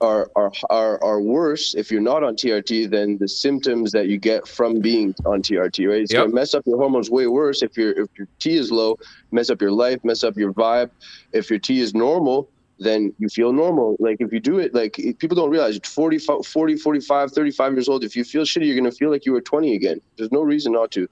[0.00, 4.16] are are are are worse if you're not on TRT than the symptoms that you
[4.18, 5.88] get from being on TRT.
[5.88, 6.02] Right?
[6.02, 6.20] It's Yep.
[6.20, 8.96] going to mess up your hormones way worse if your if your T is low,
[9.32, 10.90] mess up your life, mess up your vibe.
[11.32, 12.48] If your T is normal,
[12.78, 13.96] then you feel normal.
[13.98, 18.04] Like if you do it, like people don't realize 40, 40, 45, 35 years old,
[18.04, 20.00] if you feel shitty, you're going to feel like you were 20 again.
[20.16, 21.08] There's no reason not to,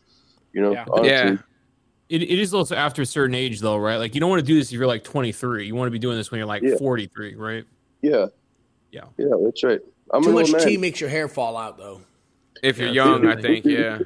[0.52, 0.72] you know?
[0.72, 0.84] Yeah.
[0.92, 1.08] honestly.
[1.10, 1.36] Yeah.
[2.08, 3.96] It, it is also after a certain age, though, right?
[3.96, 5.66] Like you don't want to do this if you're like 23.
[5.66, 6.76] You want to be doing this when you're like Yeah.
[6.76, 7.64] 43, right?
[8.00, 8.26] Yeah.
[8.96, 9.04] Yeah.
[9.18, 9.80] Yeah, that's right.
[10.12, 12.00] I'm Too much tea makes your hair fall out, though.
[12.62, 13.98] If you're Yeah, young, I think, yeah.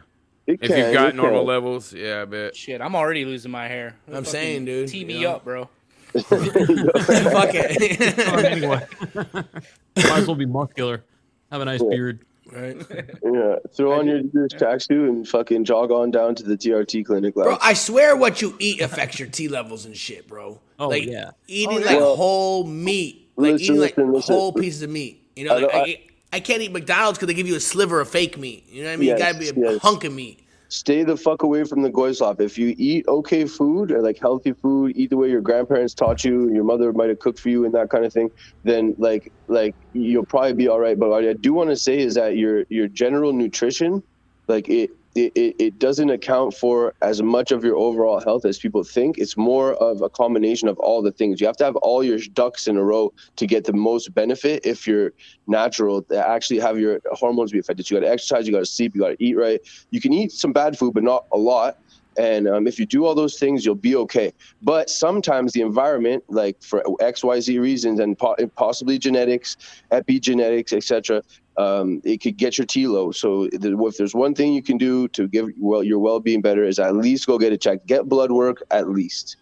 [0.46, 1.46] It If can, you've got normal can.
[1.48, 2.56] levels, yeah, I bet.
[2.56, 3.94] Shit, I'm already losing my hair.
[4.08, 5.32] I'm Fucking saying, dude, Tee me know.
[5.34, 5.68] up, bro.
[6.14, 8.18] Fuck it.
[8.44, 8.84] anyway,
[9.14, 9.54] might
[9.96, 11.04] as well be muscular.
[11.52, 12.24] Have a nice beard.
[12.50, 12.76] right?
[13.22, 17.34] Yeah, throw on your this tracksuit and fucking jog on down to the TRT clinic.
[17.34, 20.60] Bro, I swear what you eat affects your T levels and shit, bro.
[20.80, 21.30] Oh, like yeah.
[21.46, 21.86] eating Oh, yeah.
[21.86, 24.34] like Well, whole meat, like listen, eating like listen, listen.
[24.34, 25.26] whole pieces of meat.
[25.36, 26.00] You know, I like I, I-
[26.32, 28.64] I can't eat McDonald's because they give you a sliver of fake meat.
[28.70, 29.08] You know what I mean?
[29.08, 29.82] Yes, you gotta be a yes.
[29.82, 30.46] hunk of meat.
[30.68, 32.40] stay the fuck away from the goyslop.
[32.40, 36.22] If you eat okay food or like healthy food, eat the way your grandparents taught
[36.24, 38.30] you, and your mother might have cooked for you and that kind of thing,
[38.62, 40.96] then like like you'll probably be all right.
[40.96, 44.00] But what I do want to say is that your your general nutrition,
[44.46, 44.90] like it.
[45.16, 49.18] It, it, doesn't account for as much of your overall health as people think.
[49.18, 51.40] It's more of a combination of all the things.
[51.40, 54.64] You have to have all your ducks in a row to get the most benefit
[54.64, 55.12] if you're
[55.48, 57.90] natural, to actually have your hormones be affected.
[57.90, 59.60] You got to exercise, you got to sleep, you got to eat right.
[59.90, 61.78] You can eat some bad food, but not a lot.
[62.20, 64.34] And um, if you do all those things, you'll be okay.
[64.60, 69.56] But sometimes the environment, like for X, Y, Z reasons, and po- possibly genetics,
[69.90, 71.22] epigenetics, etc.,
[71.56, 73.10] um, it could get your T low.
[73.10, 76.78] So if there's one thing you can do to give well your well-being better, is
[76.78, 79.36] at least go get a check, get blood work at least.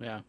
[0.00, 0.20] Yeah.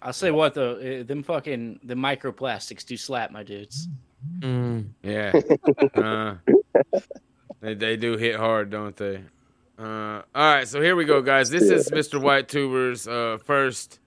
[0.00, 3.88] I'll say what though, eh, them fucking the microplastics do slap my dudes.
[4.38, 4.88] Mm.
[5.02, 5.32] Yeah.
[5.94, 6.34] uh,
[7.60, 9.20] they, they do hit hard, don't they?
[9.78, 11.50] Uh, all right, so here we go, guys.
[11.50, 12.20] This is Mr.
[12.20, 14.00] White Tuber's uh, first.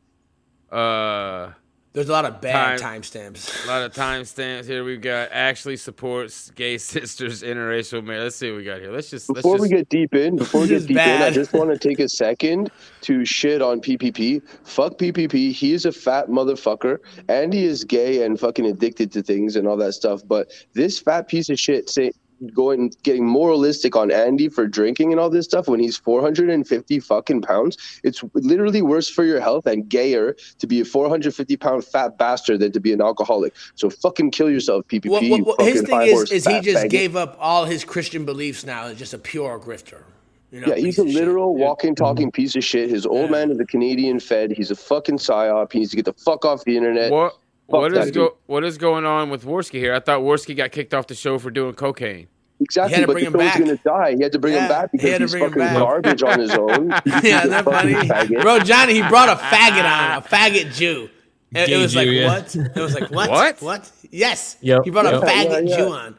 [0.69, 1.51] Uh,
[1.93, 3.63] There's a lot of bad Time- timestamps.
[3.65, 4.83] a lot of timestamps here.
[4.83, 8.23] We've got actually supports gay sisters, interracial marriage.
[8.23, 8.91] Let's see what we got here.
[8.91, 11.21] Let's just let's Before just, we get deep in, before we get is deep in,
[11.21, 12.69] I just want to take a second
[13.01, 14.41] to shit on PPP.
[14.67, 15.53] Fuck PPP.
[15.53, 16.97] He is a fat motherfucker,
[17.29, 20.21] and he is gay and fucking addicted to things and all that stuff.
[20.27, 22.11] But this fat piece of shit say
[22.53, 27.41] going getting moralistic on Andy for drinking and all this stuff when he's 450 fucking
[27.41, 27.77] pounds.
[28.03, 32.59] It's literally worse for your health and gayer to be a 450 pound fat bastard
[32.59, 33.55] than to be an alcoholic.
[33.75, 35.09] So fucking kill yourself, PPP.
[35.09, 36.89] What, you what, what, his thing is, is he just faggot.
[36.89, 38.87] gave up all his Christian beliefs now.
[38.87, 40.03] Is just a pure grifter.
[40.51, 42.89] You know, yeah, he's a literal walking, talking piece of shit.
[42.89, 44.51] His old man is a Canadian Fed.
[44.51, 45.71] He's a fucking psyop.
[45.71, 47.09] He needs to get the fuck off the internet.
[47.09, 47.40] What Fuck
[47.79, 49.93] what that is go, what is going on with Warski here?
[49.93, 52.27] I thought Warski got kicked off the show for doing cocaine.
[52.59, 53.59] Exactly, He had to but bring the him show's back.
[53.59, 54.15] gonna die.
[54.17, 55.63] He had to bring Yeah, him back he because had to he's bring him fucking
[55.63, 55.77] back.
[55.77, 56.89] garbage on his own.
[57.05, 58.41] yeah, isn't that funny, Faggot.
[58.41, 58.59] bro?
[58.59, 61.09] Johnny, he brought a faggot on, a faggot Jew.
[61.53, 62.27] It, it Gay was like yeah.
[62.27, 62.55] what?
[62.55, 63.29] It was like what?
[63.29, 63.61] What?
[63.61, 63.91] What?
[64.11, 64.57] Yes.
[64.61, 65.21] Yep, He brought a yep.
[65.23, 65.77] faggot Yeah, yeah.
[65.77, 66.17] Jew on.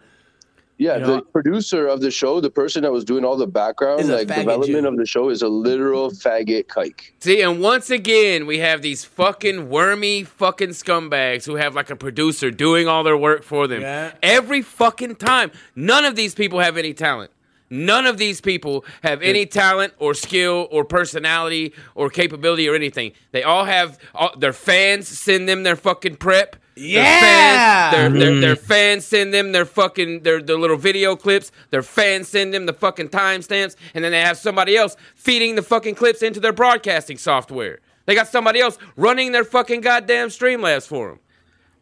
[0.83, 3.47] Yeah, You know- the producer of the show, the person that was doing all the
[3.47, 4.89] background, like development Jew.
[4.89, 7.13] of the show, is a literal faggot kike.
[7.21, 11.97] See, and once again, we have these fucking wormy fucking scumbags who have like a
[11.97, 13.83] producer doing all their work for them.
[13.83, 14.11] Yeah.
[14.25, 15.53] Every fucking time.
[15.77, 17.31] None of these people have any talent.
[17.71, 23.13] None of these people have any talent or skill or personality or capability or anything.
[23.31, 26.57] They all have all, their fans send them their fucking prep.
[26.75, 27.91] Their Yeah.
[27.91, 31.53] fans, their, their, their fans send them their fucking their, their little video clips.
[31.71, 35.63] Their fans send them the fucking timestamps, and then they have somebody else feeding the
[35.63, 37.81] fucking clips into their broadcasting software.
[38.07, 41.19] They got somebody else running their fucking goddamn Streamlabs for them.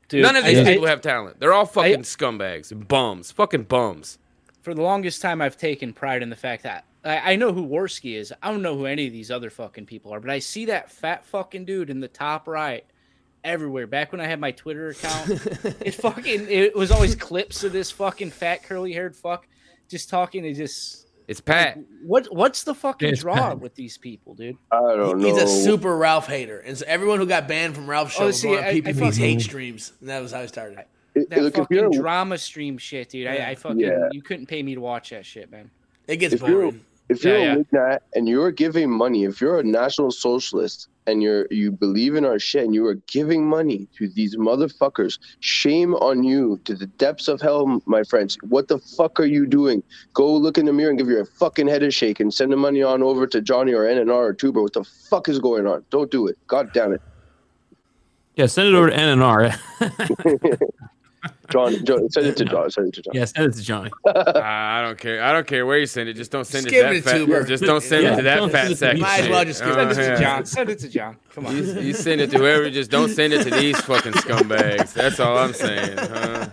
[0.09, 1.39] Dude, None of these I- people I- have talent.
[1.41, 4.19] They're all fucking scumbags, bums, fucking bums.
[4.63, 7.67] for the longest time, I've taken pride in the fact that I, I know who
[7.67, 8.31] Warski is.
[8.43, 10.91] I don't know who any of these other fucking people are, but I see that
[10.91, 12.85] fat fucking dude in the top right
[13.45, 13.87] everywhere.
[13.87, 15.31] Back when I had my Twitter account,
[15.81, 19.47] it fucking it was always clips of this fucking fat curly haired fuck
[19.89, 21.07] just talking to just.
[21.29, 21.79] It's Pat.
[22.03, 23.61] What what's the fucking Yeah, it's draw Pat.
[23.61, 24.57] with these people, dude?
[24.73, 25.27] I don't know.
[25.33, 28.25] He's a super Ralph hater, and so everyone who got banned from Ralph's oh, show
[28.25, 30.41] Oh, was see, going on I- I PPP's fucking- hate streams, and that was how
[30.41, 30.81] I started.
[31.15, 33.29] It- That look, if fucking you're, drama stream shit, dude.
[33.29, 34.09] I, I fucking Yeah.
[34.11, 35.71] you couldn't pay me to watch that shit, man.
[36.09, 36.85] It gets if you're boring.
[37.11, 41.23] If you're Yeah, a Wignat and you're giving money, if you're a national socialist and
[41.23, 45.95] you're you believe in our shit and you are giving money to these motherfuckers, shame
[45.97, 48.39] on you to the depths of hell, my friends.
[48.49, 49.83] What the fuck are you doing?
[50.15, 52.57] Go look in the mirror and give your fucking head a shake and send the
[52.57, 54.63] money on over to Johnny or NNR or Tuber.
[54.63, 55.85] What the fuck is going on?
[55.91, 56.39] Don't do it.
[56.47, 57.03] God damn it.
[58.37, 59.59] Yeah, send it over to NNR.
[61.51, 62.71] John, John send it to John.
[62.71, 63.15] Send it to John.
[63.15, 63.91] yeah, send it to Johnny.
[64.07, 65.23] I don't care.
[65.23, 66.15] I don't care where you send it.
[66.15, 67.17] Just don't send Just it to that it to fat.
[67.19, 67.45] Tuber.
[67.45, 68.99] Just don't send Yeah, it to that don't fat send sack.
[68.99, 70.21] Might as well just give it it Uh, to yeah.
[70.21, 70.47] John.
[70.47, 71.17] Send it to John.
[71.35, 71.57] Come on.
[71.57, 72.69] You, you send it to whoever.
[72.71, 74.93] Just don't send it to these fucking scumbags.
[74.93, 75.97] That's all I'm saying.
[75.97, 76.49] Huh?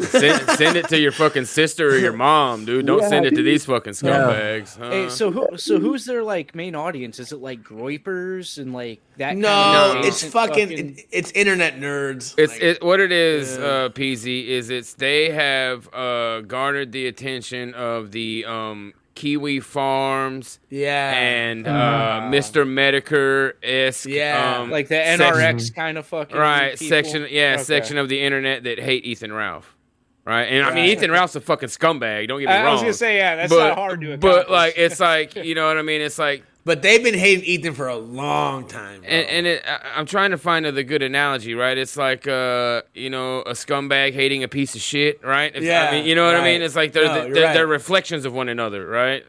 [0.00, 2.86] Send, send it to your fucking sister or your mom, dude.
[2.86, 4.76] Don't Yeah, send it to these fucking scumbags.
[4.78, 4.90] Huh?
[4.90, 5.46] Hey, so who?
[5.58, 7.18] So who's their like main audience?
[7.18, 9.36] Is it like groypers and like that?
[9.36, 12.34] No, kind of it's adjacent fucking, it's internet nerds.
[12.38, 13.64] It's Like, it, what it is, Yeah.
[13.64, 14.41] uh, Peasy.
[14.50, 21.66] Is it's they have uh, garnered the attention of the um, Kiwi Farms yeah, and
[21.66, 22.20] uh, Ah.
[22.30, 22.66] Mr.
[22.66, 24.60] Medicare esque, Yeah.
[24.60, 26.88] um, like the section- NRX kind of fucking right people?
[26.88, 27.26] section.
[27.30, 27.62] Yeah, Okay.
[27.64, 29.76] section of the internet that hate Ethan Ralph.
[30.24, 32.28] Right, and I mean Ethan Ralph's a fucking scumbag.
[32.28, 32.68] Don't get me I, wrong.
[32.68, 35.56] I was gonna say yeah, that's but, not hard to But like, it's like you
[35.56, 36.00] know what I mean.
[36.00, 39.00] It's like but they've been hating Ethan for a long time.
[39.00, 39.08] bro.
[39.10, 41.76] And, and it, I, I'm trying to find the good analogy, right?
[41.76, 45.54] It's like, uh, you know, a scumbag hating a piece of shit, right?
[45.54, 46.62] If- Yeah, I mean, you know what I mean?
[46.62, 47.52] It's like they're No, they're, right.
[47.54, 49.24] they're reflections of one another, right?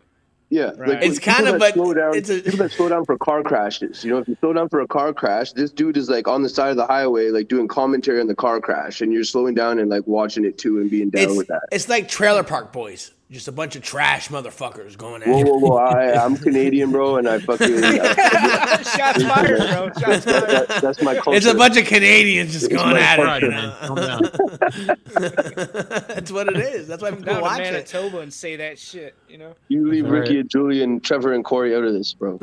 [0.49, 0.89] Yeah, Right.
[0.89, 3.17] like It's kind of, that but slow down, it's a- people that slow down for
[3.17, 4.03] car crashes.
[4.03, 6.43] You know, if you slow down for a car crash, this dude is like on
[6.43, 9.55] the side of the highway, like doing commentary on the car crash, and you're slowing
[9.55, 11.61] down and like watching it too and being down with that.
[11.71, 15.45] it's like Trailer Park Boys, just a bunch of trash motherfuckers going at Whoa, it.
[15.45, 15.75] whoa, whoa!
[15.77, 19.89] I, I'm Canadian, bro, and I fucking uh, shots fired, bro.
[19.99, 20.49] Shots fired.
[20.49, 21.37] that, that's my culture.
[21.37, 23.45] It's a bunch of Canadians just It's going at Right, it.
[23.47, 23.69] You man.
[23.69, 23.75] know?
[23.87, 24.21] Calm down.
[26.07, 26.87] That's what it is.
[26.87, 27.63] That's why people Down to watch it.
[27.71, 29.15] Manitoba and say that shit.
[29.27, 29.55] You know.
[29.67, 30.39] You leave That's Ricky right.
[30.41, 32.39] and Julie and Trevor and Corey out of this, bro.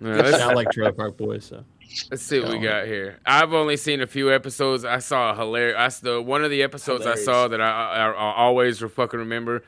[0.00, 1.44] Yeah, let's, like Trailer Park Boys.
[1.46, 1.64] So.
[2.10, 3.18] Let's see what we got here.
[3.24, 4.84] I've only seen a few episodes.
[4.84, 6.00] I saw a hilarious.
[6.02, 9.62] I, the one of the episodes I saw that I, I, I always fucking remember.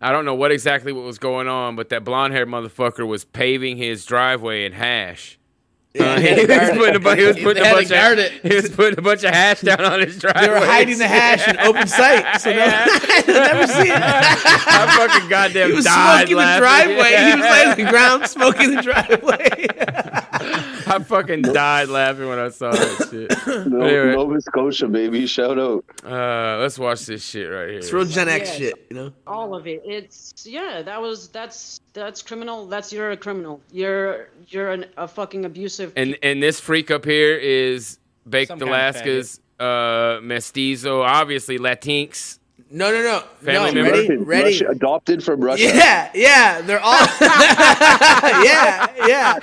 [0.00, 3.24] I don't know what exactly what was going on, but that blonde haired motherfucker was
[3.24, 5.37] paving his driveway in hash.
[5.94, 8.32] Yeah, Uh, he, was putting a, bu- he was putting a bunch of it.
[8.42, 10.42] he was putting a bunch of hash down on his driveway.
[10.42, 12.56] They were hiding the hash in open sight, so no,
[13.26, 13.96] never see it.
[13.96, 16.60] I fucking goddamn He was died smoking the laughing.
[16.94, 17.16] driveway.
[17.16, 19.66] He was laying on the ground smoking the driveway.
[20.90, 23.66] I fucking died laughing when I saw that shit.
[23.66, 24.12] No, Anyway.
[24.12, 25.84] Nova Scotia, baby, shout out.
[26.04, 27.78] Uh, let's watch this shit right here.
[27.78, 28.56] It's real Gen X Yeah.
[28.58, 29.12] shit, you know.
[29.26, 34.28] all of it it's yeah that was that's that's criminal that's you're a criminal you're
[34.48, 37.98] you're an, a fucking abusive And and this freak up here is
[38.28, 42.38] Baked Some kind of Alaska's uh, mestizo, obviously Latinx.
[42.70, 43.20] No, no, no.
[43.40, 43.98] Family no, member?
[43.98, 44.16] ready?
[44.16, 44.44] Ready?
[44.50, 45.62] Russia- adopted from Russia.
[45.64, 46.60] Yeah, yeah.
[46.60, 46.92] They're all.
[48.44, 49.38] yeah, yeah.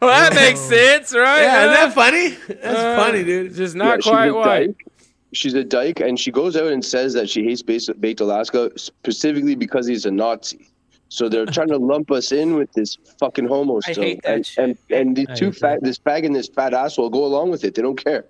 [0.00, 1.42] Well, that makes sense, right?
[1.42, 2.28] Yeah, isn't that funny?
[2.48, 3.54] That's Uh, funny, dude.
[3.54, 4.66] Just not she's quite a white.
[4.68, 4.86] dyke.
[5.34, 8.70] She's a dyke, and she goes out and says that she hates Baked Baked Alaska
[8.76, 10.68] specifically because he's a Nazi.
[11.12, 14.34] So they're trying to lump us in with this fucking homo I still, hate that
[14.34, 14.64] and, shit.
[14.64, 17.50] and and the I two hate fat, this fag and this fat asshole go along
[17.50, 17.74] with it.
[17.74, 18.24] They don't care.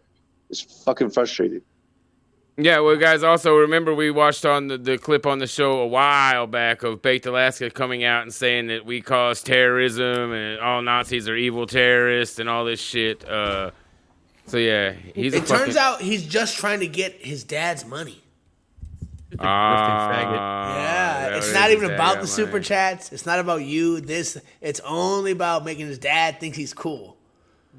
[0.50, 1.62] It's fucking frustrating.
[2.56, 5.86] Yeah, well, guys, also remember we watched on the, the clip on the show a
[5.86, 10.82] while back of Baked Alaska coming out and saying that we cause terrorism and all
[10.82, 13.24] Nazis are evil terrorists and all this shit.
[13.26, 13.70] Uh,
[14.46, 15.34] so yeah, he's.
[15.34, 18.21] It a turns fucking, out he's just trying to get his dad's money.
[19.40, 22.64] Ah, Yeah, that it's not even dad about got the super money.
[22.64, 23.12] chats.
[23.12, 24.00] It's not about you.
[24.00, 24.38] This.
[24.60, 27.16] It's only about making his dad think he's cool.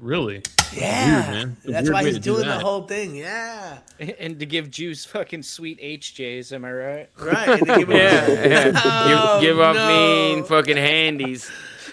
[0.00, 0.42] Really?
[0.76, 1.56] Yeah, Weird, man.
[1.64, 3.14] That's why he's to do doing the whole thing.
[3.14, 3.78] Yeah,
[4.18, 7.08] And to give Jews fucking sweet HJs, am I right?
[7.16, 7.48] right.
[7.48, 8.26] And to give him- Yeah,
[8.72, 8.72] yeah.
[8.84, 9.86] Oh, give, give up no.
[10.34, 11.48] mean fucking handies.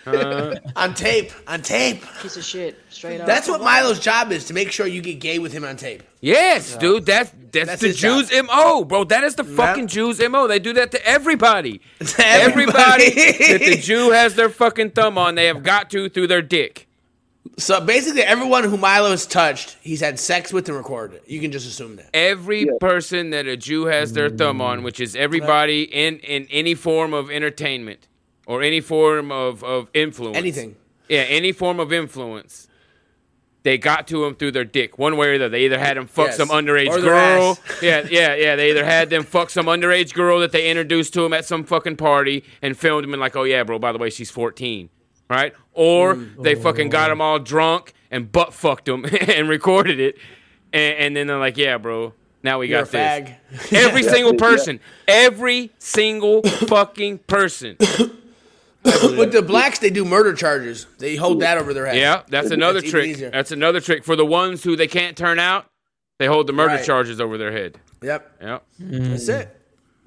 [0.06, 2.04] Uh, on tape, on tape.
[2.22, 2.80] Piece of shit.
[2.90, 3.28] Straight up.
[3.28, 6.04] That's what Milo's job is to make sure you get gay with him on tape.
[6.22, 8.26] yes, dude, that's that's, That's the his job.
[8.30, 9.04] Jews' mo, bro.
[9.04, 9.56] That is the Yep.
[9.58, 10.48] fucking Jews' mo.
[10.48, 11.82] They do that to everybody.
[12.00, 13.12] To Everybody everybody.
[13.12, 16.88] that the Jew has their fucking thumb on, they have got to through their dick.
[17.58, 21.24] So basically, everyone who Milo has touched, he's had sex with and recorded it.
[21.30, 22.10] You can just assume that.
[22.14, 26.74] Every person that a Jew has their thumb on, which is everybody in, in any
[26.76, 28.08] form of entertainment
[28.48, 30.38] or any form of, of influence.
[30.38, 30.76] Anything.
[31.10, 32.68] Yeah, any form of influence.
[33.64, 35.50] They got to him through their dick, one way or the other.
[35.50, 36.38] They either had him fuck Yes.
[36.38, 37.52] some underage Or girl.
[37.52, 37.62] ass.
[37.84, 38.56] Yeah, yeah, yeah.
[38.56, 41.64] They either had them fuck some underage girl that they introduced to him at some
[41.64, 43.78] fucking party and filmed him and like, oh yeah, bro.
[43.78, 44.90] By the way, she's 14,
[45.30, 45.54] right?
[45.74, 46.42] Or Mm.
[46.42, 50.18] they fucking got him all drunk and butt fucked him and recorded it,
[50.74, 52.14] and, and then they're like, yeah, bro.
[52.44, 53.30] Now we You're got a this.
[53.70, 53.74] fag.
[53.78, 54.10] Every Yeah.
[54.12, 54.40] single Yeah.
[54.40, 57.78] person, every single fucking person.
[58.84, 60.88] With the blacks, they do murder charges.
[60.98, 61.98] They hold that over their head.
[61.98, 63.18] Yeah, that's another even trick.
[63.32, 65.68] That's another trick for the ones who they can't turn out.
[66.18, 66.86] They hold the murder Right.
[66.86, 67.80] charges over their head.
[68.02, 68.38] Yep.
[68.42, 68.64] Yep.
[68.80, 69.56] That's it.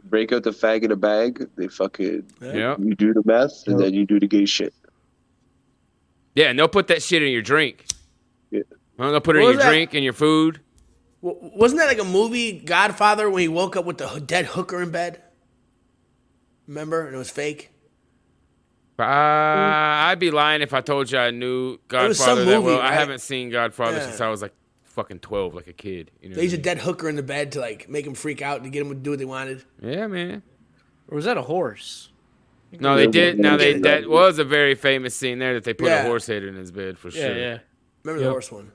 [0.04, 1.48] Break out the fag in a bag.
[1.56, 2.76] They fucking Yeah.
[2.78, 4.74] you do the meth, and then you do the gay shit.
[6.34, 7.84] Yeah, and they'll put that shit in your drink.
[8.50, 8.62] Yeah.
[8.98, 9.68] Well, they'll put it What in your that?
[9.70, 10.60] drink and your food.
[11.22, 14.82] W- wasn't that like a movie, Godfather, when he woke up with the dead hooker
[14.82, 15.22] in bed?
[16.66, 17.06] Remember?
[17.06, 17.70] And it was fake.
[18.98, 22.74] Uh, I'd be lying if I told you I knew was some Godfather that well.
[22.76, 24.04] movie, I haven't seen Godfather Yeah.
[24.06, 24.52] since I was like
[24.84, 26.10] fucking twelve, like a kid.
[26.22, 28.06] You know They what used I a dead hooker in the bed to like make
[28.06, 29.64] him freak out to get him to do what they wanted.
[29.82, 30.42] Yeah, man.
[31.08, 32.10] Or was that a horse?
[32.80, 33.36] No, they did.
[33.36, 36.02] yeah, Now they that was a very famous scene there that they put Yeah.
[36.04, 37.36] a horse head in his bed for Yeah, sure.
[37.38, 37.58] yeah.
[38.04, 38.70] Remember the horse one?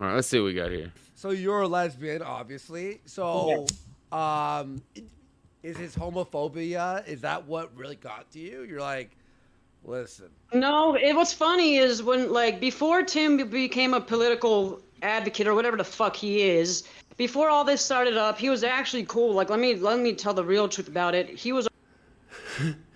[0.00, 0.92] All right, let's see what we got here.
[1.14, 3.00] So you're a lesbian, obviously.
[3.04, 3.66] So,
[4.10, 4.82] um,
[5.62, 7.06] is his homophobia?
[7.06, 8.62] Is that what really got to you?
[8.62, 9.10] You're like,
[9.84, 10.30] listen.
[10.52, 15.76] No, it, what's funny is when, like, before Tim became a political advocate or whatever
[15.76, 16.84] the fuck he is,
[17.16, 19.34] before all this started up, he was actually cool.
[19.34, 21.28] Like, let me let me tell the real truth about it.
[21.28, 21.68] He was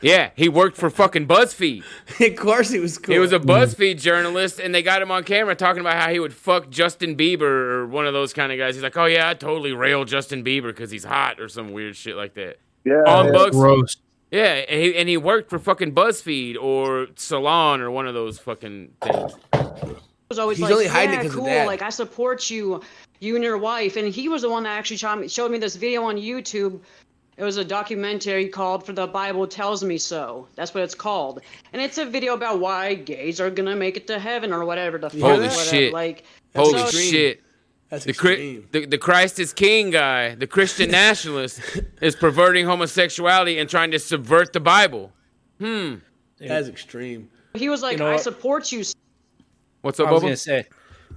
[0.00, 1.82] Yeah, he worked for fucking BuzzFeed.
[2.20, 3.14] of course he was cool.
[3.14, 6.20] He was a BuzzFeed journalist, and they got him on camera talking about how he
[6.20, 8.74] would fuck Justin Bieber or one of those kind of guys.
[8.74, 11.96] He's like, "Oh yeah, I totally rail Justin Bieber because he's hot or some weird
[11.96, 13.48] shit like that." Yeah, on yeah.
[13.50, 13.96] Gross.
[14.30, 18.38] Yeah, and he, and he worked for fucking BuzzFeed or Salon or one of those
[18.40, 19.32] fucking things.
[20.28, 21.66] was always He's like, only hiding it yeah, 'cause of cool.
[21.66, 22.82] Like, I support you,
[23.20, 23.96] you and your wife.
[23.96, 26.80] And he was the one that actually showed me this video on YouTube.
[27.36, 31.40] It was a documentary called "For the Bible Tells Me So." That's what it's called,
[31.72, 34.98] and it's a video about why gays are gonna make it to heaven or whatever
[34.98, 35.20] the fuck.
[35.20, 35.54] Holy whatever.
[35.62, 35.92] shit!
[35.92, 36.24] Like,
[36.54, 37.40] Holy so- shit!
[37.90, 38.68] That's The, Chri- extreme.
[38.72, 41.60] the the Christ is King guy, the Christian nationalist,
[42.00, 45.12] is perverting homosexuality and trying to subvert the Bible.
[45.60, 45.96] Hmm.
[46.40, 47.30] That's extreme.
[47.54, 48.84] He was like, You know "I support you."
[49.82, 50.26] What's up, I was Bubba?
[50.26, 50.64] gonna say,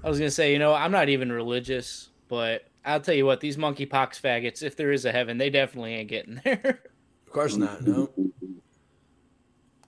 [0.03, 3.39] I was gonna say, you know, I'm not even religious, but I'll tell you what,
[3.41, 6.79] these monkeypox faggots, if there is a heaven, they definitely ain't getting there.
[7.27, 7.81] Of course not.
[7.85, 8.09] No.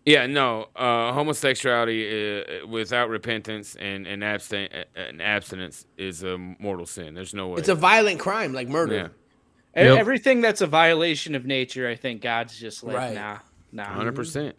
[0.06, 0.68] Yeah, no.
[0.76, 7.14] Uh, homosexuality uh, without repentance and and, abstain- uh, and abstinence is a mortal sin.
[7.14, 7.60] There's no way.
[7.60, 9.12] It's a violent crime, like murder.
[9.76, 10.00] yeah, Yep.
[10.00, 13.14] Everything that's a violation of nature, I think God's just like, Right.
[13.14, 13.38] nah,
[13.72, 13.86] nah.
[13.86, 14.56] hundred percent.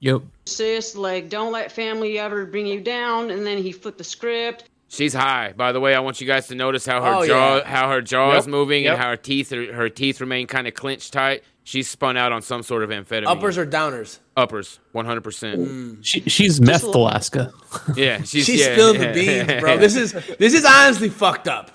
[0.00, 0.22] Yep.
[0.46, 4.70] sis like don't let family ever bring you down and then he flipped the script
[4.90, 5.52] She's high.
[5.56, 7.64] By the way, I want you guys to notice how her Oh, jaw yeah.
[7.68, 8.92] how her jaw is moving Yep.
[8.94, 11.42] and how her teeth are, her teeth remain kind of clenched tight.
[11.62, 13.26] She's spun out on some sort of amphetamine.
[13.26, 14.18] Uppers or downers?
[14.34, 15.56] uppers, one hundred percent.
[15.68, 16.00] Hmm.
[16.00, 17.52] She, she's meth Alaska.
[17.96, 19.76] Yeah, she's She's yeah, spilling yeah, the beans, bro.
[19.78, 21.70] This is this is honestly fucked up.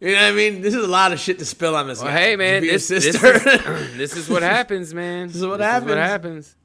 [0.00, 0.62] You know what I mean?
[0.62, 2.18] This is a lot of shit to spill on this Well, guy.
[2.18, 3.34] hey man, To be this, this, sister.
[3.34, 3.42] is,
[3.98, 5.28] this is what happens, man.
[5.28, 5.88] This is what This is happens.
[5.90, 6.56] what happens.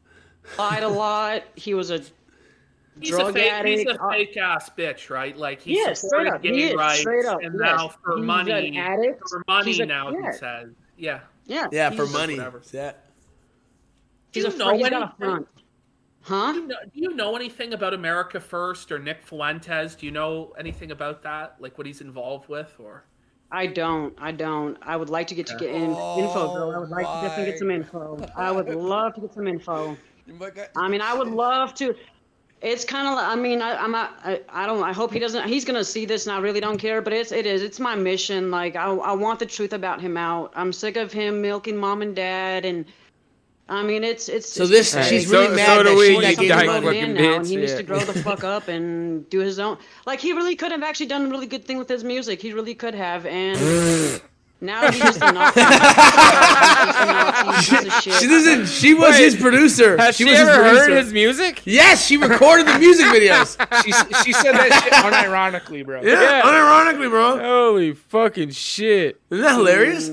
[0.57, 1.43] Lied a lot.
[1.55, 2.01] He was a
[2.99, 3.79] He's a fake, addict.
[3.79, 5.35] he's a Uh, fake ass bitch, right?
[5.37, 6.41] Like he Yeah, straight supported up.
[6.43, 7.53] He gay is, rights, and yes.
[7.59, 9.21] now for He's an money, addict.
[9.29, 10.31] for money a- now yeah.
[10.31, 11.67] he says, yeah, Yeah.
[11.71, 12.37] yeah, for money.
[12.37, 12.61] whatever.
[12.71, 12.91] Yeah.
[12.91, 12.97] Do
[14.31, 15.15] He's you a fr- know he's got a anything?
[15.19, 15.47] front.
[16.21, 16.53] Huh?
[16.53, 19.93] Do you, know, do you know anything about America First or Nick Fuentes?
[19.95, 21.55] Do you know anything about that?
[21.59, 23.05] Like what he's involved with, or
[23.51, 24.13] I don't.
[24.19, 24.75] I don't.
[24.81, 26.71] I would like to get to get in, info, bro.
[26.71, 28.25] I would like to definitely get some info.
[28.35, 29.95] I would love to get some info.
[30.75, 31.93] I mean, I would love to.
[32.61, 33.15] It's kind of.
[33.15, 33.91] like I mean, I, I'm.
[33.91, 34.41] Not, I.
[34.49, 34.81] I don't.
[34.83, 35.47] I hope he doesn't.
[35.47, 37.01] He's gonna see this, and I really don't care.
[37.01, 37.31] But it's.
[37.31, 37.61] It is.
[37.61, 38.49] It's my mission.
[38.49, 38.85] Like I.
[38.85, 40.51] I want the truth about him out.
[40.55, 42.85] I'm sick of him milking mom and dad, and.
[43.67, 44.47] I mean, it's it's.
[44.51, 45.09] So this- pathetic.
[45.09, 46.93] she's really So- mad so do that we, she you got He's a him grown
[46.93, 49.77] man now, and bitch, he needs to grow the fuck up and do his own.
[50.05, 52.41] Like he really could have actually done a really good thing with his music.
[52.43, 53.57] He really could have, and
[54.65, 55.61] now he's just a Nazi.
[55.61, 58.13] He's just a Nazi piece of shit.
[58.13, 58.65] She doesn't.
[58.67, 59.97] She was Wait, his producer.
[59.97, 60.95] Has she, was his ever heard producer.
[60.97, 61.61] his music?
[61.65, 63.55] Yes, she recorded the music videos.
[63.85, 63.91] She,
[64.23, 66.01] she said that shit unironically, bro.
[66.01, 66.41] Yeah, Yeah.
[66.43, 67.37] unironically, bro.
[67.39, 69.19] Holy fucking shit!
[69.29, 70.11] Isn't that hilarious?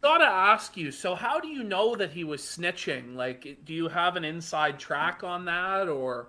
[0.00, 0.90] gotta ask you.
[0.90, 3.14] So how do you know that he was snitching?
[3.16, 6.26] Like, do you have an inside track on that, or?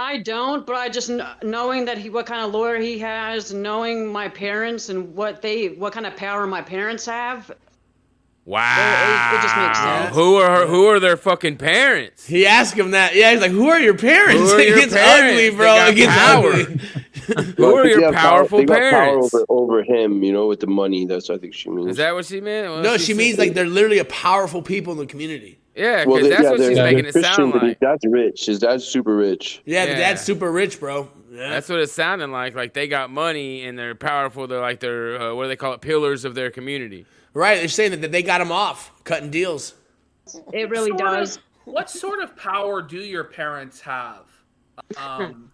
[0.00, 1.10] I don't, but I just
[1.42, 5.68] knowing that he, what kind of lawyer he has, knowing my parents and what they,
[5.68, 7.50] what kind of power my parents have.
[8.46, 9.32] Wow.
[9.32, 10.14] it- it just makes sense.
[10.16, 12.26] Who are her, who are their fucking parents?
[12.26, 13.14] He asked him that.
[13.14, 15.32] Yeah, he's like, "Who are your parents?" Are it your gets parents?
[15.38, 15.86] ugly, bro.
[15.86, 16.52] It gets power.
[16.52, 16.80] ugly.
[17.58, 19.34] Who are They your have power- powerful they got power parents?
[19.34, 21.04] over, over him, you know, with the money.
[21.04, 21.90] That's what I think she means.
[21.90, 22.68] Is that what she meant?
[22.70, 25.59] Well, No, she said- means like they're literally a powerful people in the community.
[25.80, 27.80] Yeah, because well, that's yeah, what she's they're making it Christian, sound like.
[27.80, 28.46] dad's rich.
[28.46, 29.62] His dad's super rich.
[29.64, 29.98] Yeah, the Yeah.
[29.98, 31.08] dad's super rich, bro.
[31.30, 31.48] Yeah.
[31.50, 32.54] That's what it's sounding like.
[32.54, 34.46] Like they got money and they're powerful.
[34.46, 35.80] They're like they're uh, what do they call it?
[35.80, 37.06] Pillars of their community.
[37.34, 37.56] right.
[37.58, 39.74] They're saying that, that they got him off cutting deals.
[40.52, 41.38] It really Sort of- does.
[41.64, 44.26] what sort of power do your parents have?
[44.96, 45.52] Um,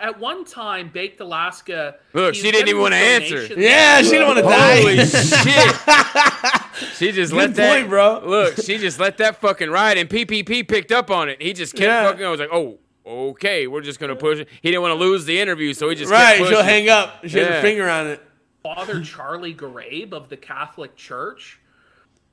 [0.00, 1.96] at one time, Baked Alaska.
[2.12, 3.36] Look, she didn't even want to answer.
[3.48, 4.76] donations- Yeah, she didn't want to die.
[4.80, 6.94] Holy shit!
[6.96, 7.76] She just Good let that.
[7.78, 8.22] point, bro.
[8.24, 11.40] Look, she just let that fucking ride, and PPP picked up on it.
[11.40, 12.08] He just kept Yeah.
[12.10, 12.24] fucking.
[12.24, 14.48] I was like, oh, okay, we're just gonna push it.
[14.62, 16.38] He didn't want to lose the interview, so he just right.
[16.38, 17.20] Kept She'll hang up.
[17.26, 17.52] She has Yeah.
[17.56, 18.22] her finger on it.
[18.62, 21.60] Father Charlie Garabe of the Catholic Church.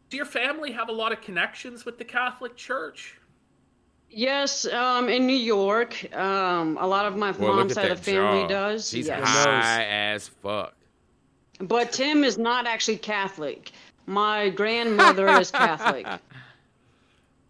[0.10, 3.18] Do your family have a lot of connections with the Catholic Church?
[4.14, 8.00] Yes, um, in New York, um, a lot of my Boy, mom's side that of
[8.02, 8.48] family jaw.
[8.48, 8.90] does.
[8.90, 9.24] She's yes.
[9.26, 10.74] high as fuck.
[11.60, 13.72] But Tim is not actually Catholic.
[14.06, 16.06] My grandmother is Catholic.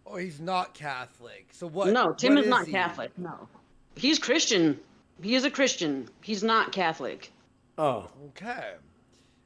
[0.06, 1.46] Oh, he's not Catholic.
[1.52, 1.88] So what?
[1.88, 2.72] No, Tim what is not he?
[2.72, 3.16] Catholic.
[3.16, 3.48] No,
[3.96, 4.78] he's Christian.
[5.22, 6.06] He is a Christian.
[6.20, 7.32] He's not Catholic,
[7.78, 8.08] Oh.
[8.28, 8.72] Okay.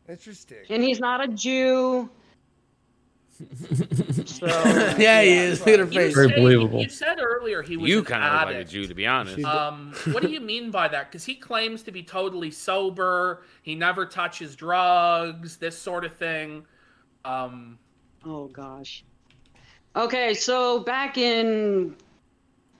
[0.08, 0.58] Interesting.
[0.68, 2.10] and he's not a Jew.
[4.26, 4.46] So
[4.98, 5.60] Yeah, he is.
[5.60, 6.14] Look at her face.
[6.14, 6.80] Very believable.
[6.82, 8.70] You said earlier he was You an kind of look like a addict.
[8.70, 9.44] Jew, to be honest.
[9.44, 11.10] Um, what do you mean by that?
[11.10, 13.42] Because he claims to be totally sober.
[13.62, 15.56] He never touches drugs.
[15.56, 16.64] This sort of thing.
[17.24, 17.78] Um,
[18.24, 19.04] Oh gosh.
[19.94, 21.94] Okay, so back in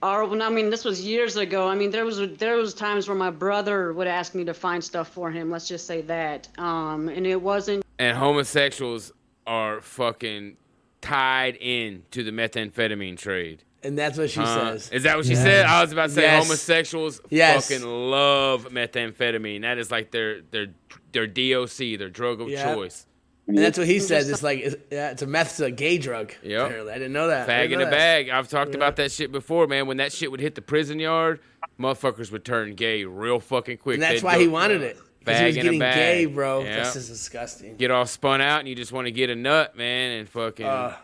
[0.03, 1.67] our, well, I mean, this was years ago.
[1.67, 4.83] I mean, there was there was times where my brother would ask me to find
[4.83, 5.49] stuff for him.
[5.49, 6.47] Let's just say that.
[6.59, 7.83] Um, and it wasn't.
[7.97, 9.11] and homosexuals
[9.47, 10.57] are fucking
[11.01, 13.63] tied in to the methamphetamine trade.
[13.83, 14.73] And that's what she Huh?
[14.77, 14.89] says.
[14.91, 15.43] Is that what she Yeah.
[15.43, 15.65] said?
[15.65, 16.43] I was about to say Yes.
[16.43, 17.69] homosexuals Yes.
[17.69, 19.61] fucking love methamphetamine.
[19.61, 20.67] That is like their their
[21.13, 22.73] their DOC, their drug of Yeah.
[22.75, 23.05] choice.
[23.47, 24.29] And that's what he says.
[24.29, 26.33] It's like, it's, yeah, it's a meth, it's a gay drug.
[26.43, 26.65] Yep.
[26.65, 26.91] Apparently.
[26.91, 27.49] I didn't know that.
[27.49, 28.29] I Fag in a bag.
[28.29, 28.75] I've talked Yeah.
[28.77, 29.87] about that shit before, man.
[29.87, 31.39] When that shit would hit the prison yard,
[31.79, 33.93] motherfuckers would turn gay real fucking quick.
[33.95, 34.97] And that's They'd why go- he wanted it.
[35.27, 35.95] Because he was in a getting bag.
[35.95, 36.63] gay, bro.
[36.63, 36.77] Yeah.
[36.83, 37.75] This is disgusting.
[37.77, 40.65] Get all spun out, and you just want to get a nut, man, and fucking.
[40.65, 40.95] Uh,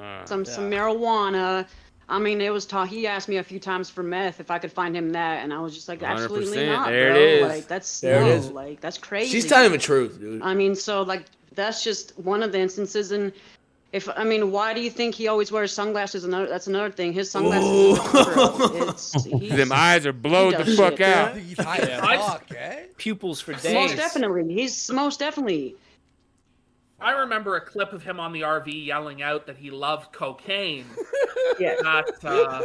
[0.00, 1.66] uh, some some marijuana.
[2.10, 2.88] I mean, it was taught.
[2.88, 5.52] He asked me a few times for meth if I could find him that, and
[5.52, 6.66] I was just like, absolutely 100%.
[6.68, 7.48] not, There it bro.
[7.48, 7.54] is.
[7.56, 8.50] Like that's There no, is.
[8.50, 9.30] like that's crazy.
[9.30, 10.40] She's telling the truth, dude.
[10.42, 13.32] I mean, so like that's just one of the instances, and
[13.92, 16.24] if I mean, why do you think he always wears sunglasses?
[16.24, 17.12] Another that's another thing.
[17.12, 17.98] His sunglasses.
[17.98, 19.14] Is.
[19.14, 21.06] It's he's, them eyes are blowed the does fuck shit.
[21.06, 21.36] out.
[21.36, 22.82] He's high as I- fuck, eh?
[22.98, 23.72] Pupils for days.
[23.74, 24.52] most definitely.
[24.52, 25.74] He's most definitely.
[27.00, 30.86] I remember a clip of him on the RV yelling out that he loved cocaine.
[31.58, 31.74] Yeah.
[31.82, 32.62] Not uh,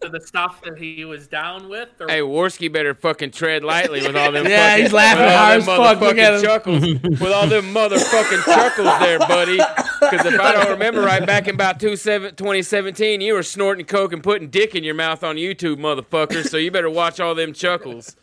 [0.00, 1.90] the stuff that he was down with.
[2.00, 4.46] Or, Hey, Warski better fucking tread lightly with all them.
[4.48, 6.00] Yeah, fucking, he's laughing hard as fuck.
[6.00, 6.42] Look at motherfucking him.
[6.42, 7.20] chuckles.
[7.20, 9.58] with all them motherfucking chuckles there, buddy.
[10.00, 13.86] Because if I don't remember right, back in about two seven, 2017, you were snorting
[13.86, 16.44] coke and putting dick in your mouth on YouTube, motherfucker.
[16.48, 18.16] So you better watch all them chuckles.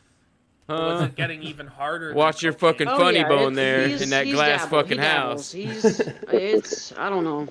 [0.70, 2.14] Was it getting even harder?
[2.14, 5.06] Watch your fucking Oh, funny yeah, bone it's- there in that glass dabbled, fucking he
[5.06, 5.52] house.
[5.52, 6.00] He's
[6.32, 7.48] it's I don't know.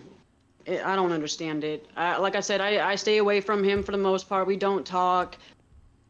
[0.66, 1.86] It, I don't understand it.
[1.96, 4.46] I, like I said, I, I stay away from him for the most part.
[4.46, 5.36] We don't talk.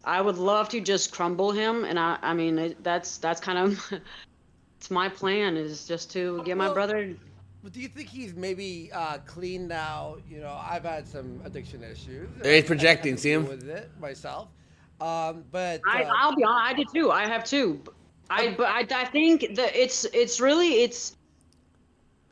[0.04, 3.58] I would love to just crumble him, and I I mean it, that's that's kind
[3.58, 3.92] of
[4.78, 7.14] it's my plan is just to get my Well, brother.
[7.62, 10.16] But do you think he's maybe uh, clean now?
[10.30, 12.28] You know, I've had some addiction issues.
[12.40, 13.46] There he's I- I projecting, have see him?
[13.46, 14.48] With it myself.
[15.00, 17.10] Um, but I uh, I'll be honest, I did too.
[17.10, 17.80] I have too.
[18.30, 21.16] I but I, I think that it's it's really it's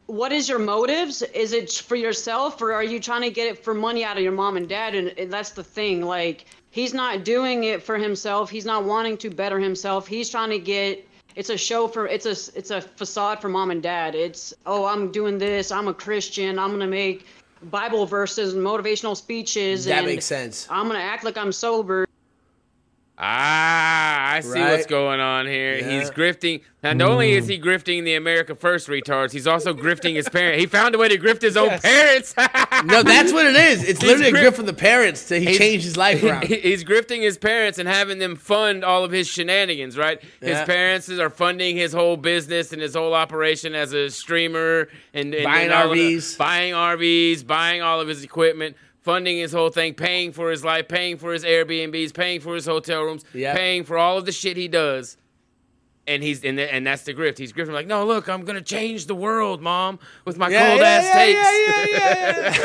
[0.07, 1.23] what is your motives?
[1.23, 4.23] Is it for yourself or are you trying to get it for money out of
[4.23, 4.95] your mom and dad?
[4.95, 6.03] And, and that's the thing.
[6.03, 8.51] Like he's not doing it for himself.
[8.51, 10.07] He's not wanting to better himself.
[10.07, 11.07] He's trying to get.
[11.36, 12.07] It's a show for.
[12.07, 12.57] It's a.
[12.57, 14.15] It's a facade for mom and dad.
[14.15, 15.73] It's oh I'm doing this.
[15.73, 16.59] I'm a Christian.
[16.59, 17.27] I'm gonna make
[17.65, 19.86] Bible verses and motivational speeches.
[19.86, 20.66] That and makes sense.
[20.70, 22.07] I'm gonna act like I'm sober.
[23.16, 25.77] Ah, I see what's going on here.
[25.77, 26.01] Yeah.
[26.01, 26.62] He's grifting.
[26.82, 30.61] Not only is he grifting the America First retards, he's also grifting his parents.
[30.61, 32.35] He found a way to grift his own parents.
[32.85, 33.82] No, that's what it is.
[33.85, 36.45] It's He's literally a grift from the parents that he changed his life around.
[36.45, 40.20] He- He's grifting his parents and having them fund all of his shenanigans, right?
[40.41, 45.32] His parents are funding his whole business and his whole operation as a streamer and,
[45.35, 46.36] and Buying and of the- RVs.
[46.36, 50.89] buying RVs, buying all of his equipment, funding his whole thing, paying for his life,
[50.89, 53.56] paying for his Airbnbs, paying for his hotel rooms, Yep.
[53.56, 55.16] paying for all of the shit he does.
[56.06, 57.39] And he's and, and that's the grift.
[57.39, 60.81] He's grifting like, no, look, I'm gonna change the world, mom, with my Yeah, cold
[60.81, 61.05] yeah, ass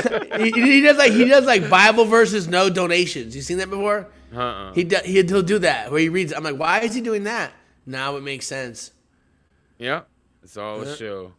[0.03, 0.55] yeah, takes.
[0.57, 3.35] he, he does like he does like Bible verses, no donations.
[3.37, 4.07] You seen that before?
[4.35, 4.73] Uh-uh.
[4.73, 6.33] He do, he he'll do that where he reads.
[6.33, 7.51] I'm like, why is he doing that?
[7.85, 8.91] Now it makes sense.
[9.77, 10.01] Yeah,
[10.43, 10.91] it's all Yeah.
[10.91, 11.33] a show.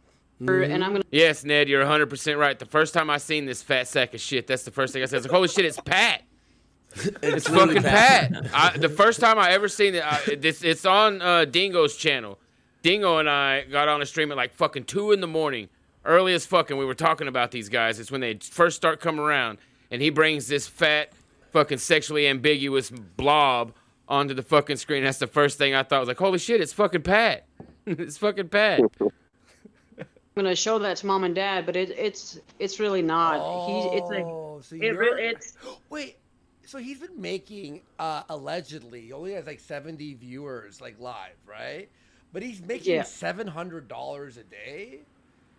[0.47, 1.03] And I'm gonna.
[1.11, 2.57] Yes, Ned, you're 100% right.
[2.57, 5.05] The first time I seen this fat sack of shit, that's the first thing I
[5.05, 5.17] said.
[5.17, 6.23] I was like, holy shit, it's Pat.
[7.23, 8.49] It's, literally fucking Pat.
[8.53, 12.37] I, the first time I ever seen it, I, this, it's on uh, Dingo's channel.
[12.81, 15.69] Dingo and I got on a stream at like fucking 2 in the morning,
[16.03, 16.75] early as fucking.
[16.75, 17.97] We were talking about these guys.
[17.97, 19.59] It's when they first start coming around,
[19.89, 21.13] and he brings this fat,
[21.51, 23.73] fucking sexually ambiguous blob
[24.09, 25.03] onto the fucking screen.
[25.03, 25.97] That's the first thing I thought.
[25.97, 27.45] I was like, holy shit, it's fucking Pat.
[27.85, 28.81] it's fucking Pat.
[30.35, 33.35] I'm gonna show that to mom and dad, but it, it's it's really not.
[33.67, 35.55] he it's Oh, like so it you're- really it's
[35.89, 36.17] Wait,
[36.65, 41.89] so he's been making uh, allegedly he only has like 70 viewers like live, right?
[42.33, 43.03] But he's making Yeah.
[43.03, 44.99] seven hundred dollars a day.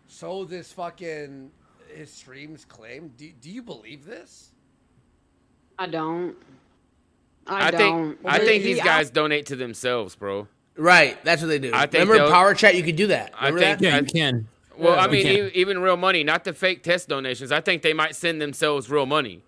[0.09, 1.51] So this fucking
[1.95, 3.13] his streams claim.
[3.19, 4.53] Do, do you believe this?
[5.79, 6.35] I don't.
[7.47, 8.15] I, I, don't.
[8.17, 10.49] think I think these guys donate to themselves, bro.
[10.77, 11.73] Right, that's what they do.
[11.75, 13.33] I think Remember in they'll- Power Chat, you could do that.
[13.39, 13.81] I think that?
[13.83, 14.49] Yeah, you can.
[14.79, 15.35] Well, Yeah, I mean, can.
[15.47, 17.53] e- even real money, not the fake test donations.
[17.53, 19.43] I think they might send themselves real money.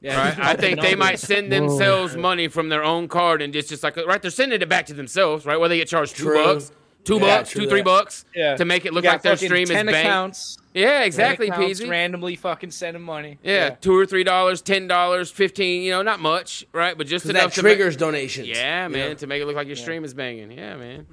[0.00, 0.38] Yeah, Right?
[0.52, 3.96] I think they might send themselves money from their own card and just just like
[3.96, 5.58] right, they're sending it back to themselves, right?
[5.58, 6.44] Where they get charged two True.
[6.44, 6.72] bucks,
[7.04, 7.84] two Yeah, bucks, two three that.
[7.84, 8.56] bucks, Yeah.
[8.56, 10.00] to make it look like their fucking stream is 10 banked.
[10.00, 10.58] accounts.
[10.74, 11.88] Yeah, 10 exactly, accounts Peasy.
[11.88, 13.38] randomly fucking sending money.
[13.42, 15.82] Yeah, two or three dollars, ten dollars, fifteen.
[15.82, 16.98] You know, not much, right?
[16.98, 18.48] But just enough that to make- triggers donations.
[18.48, 19.14] Yeah, man, Yeah.
[19.14, 20.50] to make it look like your stream is banging.
[20.50, 21.06] Yeah, man.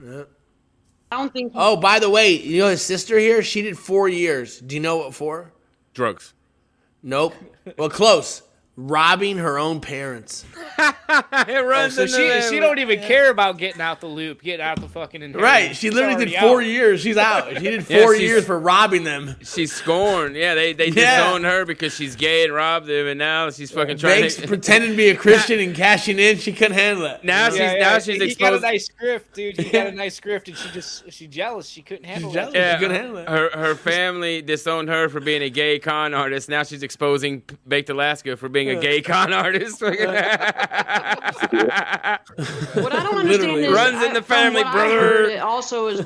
[1.11, 1.17] Yeah.
[1.17, 1.53] I don't think.
[1.55, 3.43] Oh, by the way, you know his sister here?
[3.43, 4.59] She did four years.
[4.59, 5.51] Do you know what for?
[5.93, 6.33] Drugs.
[7.03, 7.33] Nope.
[7.77, 8.43] Well, close.
[8.87, 10.43] Robbing her own parents.
[10.79, 12.49] it Oh, so into she them.
[12.53, 15.43] she don't even care about getting out the loop, getting out the fucking inheritance.
[15.43, 15.75] Right.
[15.75, 16.65] She She's literally did four out.
[16.65, 17.01] years.
[17.01, 17.49] She's out.
[17.57, 19.35] She did four she's- years for robbing them.
[19.43, 20.35] She's scorned.
[20.35, 21.17] Yeah, they they Yeah.
[21.17, 24.47] disowned her because she's gay and robbed them, and now she's fucking trying Banks to.
[24.47, 26.37] pretending to be a Christian and cashing in.
[26.37, 27.23] She couldn't handle it.
[27.23, 27.99] Now she's Yeah, now yeah.
[27.99, 28.39] she's he exposed.
[28.39, 29.57] got a nice script, dude.
[29.59, 31.67] He got a nice script, and she just she jealous.
[31.67, 32.55] She couldn't handle jealous.
[32.55, 32.57] it.
[32.57, 33.29] yeah, she couldn't handle it.
[33.29, 36.49] her her family disowned her for being a gay con artist.
[36.49, 39.81] Now she's exposing Baked Alaska for being a gay con artist.
[42.73, 43.64] What I don't understand Literally.
[43.65, 45.23] is Runs in the family, I brother.
[45.26, 46.06] it also is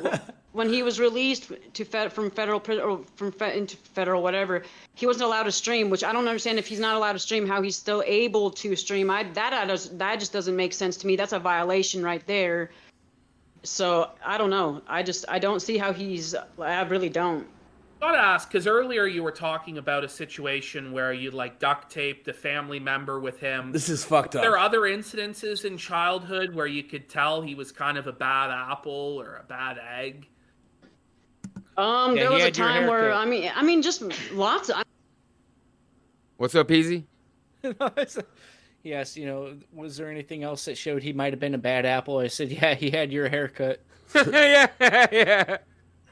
[0.52, 4.64] when he was released to fed, from federal prison or from fe, into federal whatever,
[4.96, 5.90] he wasn't allowed to stream.
[5.90, 8.76] Which I don't understand if he's not allowed to stream, how he's still able to
[8.76, 9.10] stream.
[9.10, 11.16] I that I just, that just doesn't make sense to me.
[11.16, 12.72] That's a violation right there.
[13.64, 14.82] So I don't know.
[14.88, 16.36] I just I don't see how he's.
[16.60, 17.48] I really don't.
[18.02, 22.28] Gotta ask, because earlier you were talking about a situation where you like duct taped
[22.28, 23.72] a family member with him.
[23.72, 24.42] This is fucked up.
[24.42, 28.12] There are other incidences in childhood where you could tell he was kind of a
[28.12, 30.28] bad apple or a bad egg.
[31.78, 33.14] Um, Yeah, there was a time where.
[33.14, 34.70] I mean I mean just lots.
[34.70, 34.84] Of,
[36.38, 37.08] What's up, Easy?
[38.84, 41.86] yes, you know, was there anything else that showed he might have been a bad
[41.86, 42.18] apple?
[42.20, 43.82] I said, yeah, he had your haircut.
[44.16, 45.58] yeah, yeah.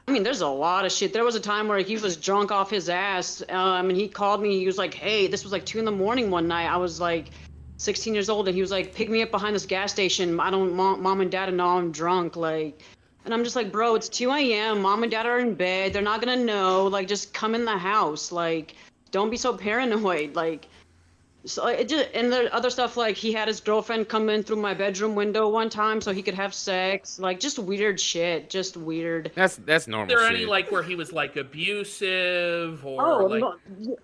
[0.06, 1.12] I mean, there's a lot of shit.
[1.12, 3.42] There was a time where he was drunk off his ass.
[3.48, 4.58] Um, and he called me.
[4.58, 7.00] He was like, "Hey, this was like two in the morning one night." I was
[7.00, 7.30] like,
[7.78, 10.38] 16 years old, and he was like, "Pick me up behind this gas station.
[10.38, 12.82] I don't want mom and dad to know I'm drunk." Like,
[13.24, 14.82] and I'm just like, "Bro, it's 2 a.m.
[14.82, 15.92] Mom and dad are in bed.
[15.92, 16.86] They're not gonna know.
[16.86, 18.30] Like, just come in the house.
[18.30, 18.74] Like,
[19.10, 20.34] don't be so paranoid.
[20.36, 20.68] Like."
[21.46, 24.56] So it just and the other stuff like he had his girlfriend come in through
[24.56, 28.78] my bedroom window one time so he could have sex, like just weird shit, just
[28.78, 29.30] weird.
[29.34, 30.14] That's that's normal.
[30.14, 30.40] Is there shit.
[30.40, 33.42] any like where he was like abusive or Oh, like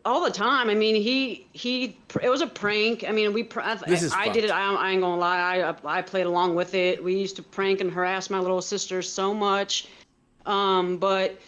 [0.05, 0.69] all the time.
[0.69, 1.97] I mean, he he.
[2.23, 3.05] It was a prank.
[3.09, 3.49] I mean, we.
[3.57, 4.51] I, This is I did it.
[4.51, 5.63] I, I ain't gonna lie.
[5.63, 7.03] I I played along with it.
[7.03, 9.89] We used to prank and harass my little sister so much,
[10.45, 11.41] um, but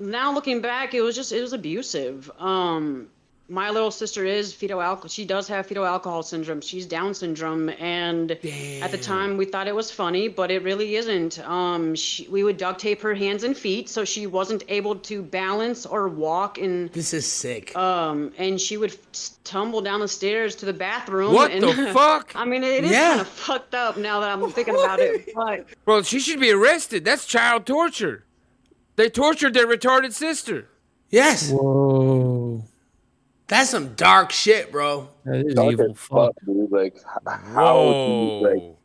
[0.00, 2.28] now looking back, it was just it was abusive.
[2.38, 3.08] Um,
[3.52, 5.08] my little sister is fetal alcohol.
[5.08, 6.62] She does have fetal alcohol syndrome.
[6.62, 10.96] She's Down syndrome, and at the time we thought it was funny, but it really
[10.96, 11.38] isn't.
[11.40, 15.22] Um, she, we would duct tape her hands and feet so she wasn't able to
[15.22, 16.56] balance or walk.
[16.56, 17.76] And this is sick.
[17.76, 21.34] Um, and she would f- tumble down the stairs to the bathroom.
[21.34, 22.32] What and, the fuck?
[22.34, 23.08] I mean, it is Yeah.
[23.10, 25.28] kind of fucked up now that I'm thinking about it.
[25.34, 27.04] But Bro, she should be arrested.
[27.04, 28.24] That's child torture.
[28.96, 30.68] They tortured their retarded sister.
[31.10, 31.50] Yes.
[31.50, 32.64] Whoa.
[33.52, 35.08] That's some dark shit, bro.
[35.26, 35.90] That is Dark evil.
[35.90, 36.72] as fuck, dude.
[36.72, 36.96] Like,
[37.26, 38.76] how do you, like,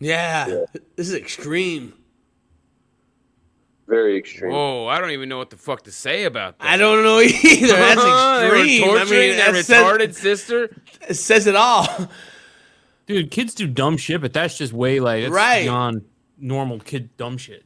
[0.00, 0.46] Yeah.
[0.96, 1.92] This is extreme.
[3.86, 4.52] very extreme.
[4.52, 6.66] Whoa, I don't even know what the fuck to say about that.
[6.66, 7.66] I don't know either.
[7.66, 8.02] That's
[8.40, 8.84] They were extreme.
[8.96, 10.76] I mean, their that says- retarded sister.
[11.08, 11.86] It says it all.
[13.06, 15.64] Dude, kids do dumb shit, but that's just way like that's Right.
[15.64, 16.02] beyond
[16.38, 17.62] normal kid dumb shit.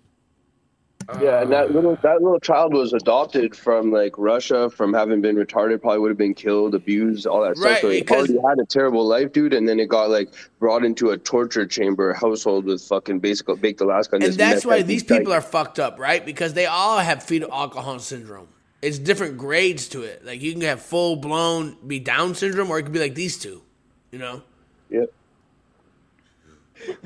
[1.19, 5.37] Yeah, and that little that little child was adopted from like Russia, from having been
[5.37, 7.81] retarded, probably would have been killed, abused, all that Right, stuff.
[7.81, 11.11] So he already had a terrible life, dude, and then it got like brought into
[11.11, 14.17] a torture chamber household with fucking basically baked Alaska.
[14.17, 16.25] And that's why these people are fucked up, right?
[16.25, 18.49] Because they all have fetal alcohol syndrome.
[18.83, 20.25] It's different grades to it.
[20.25, 23.37] Like you can have full blown be Down syndrome, or it could be like these
[23.37, 23.63] two.
[24.11, 24.43] You know?
[24.91, 25.13] Yep.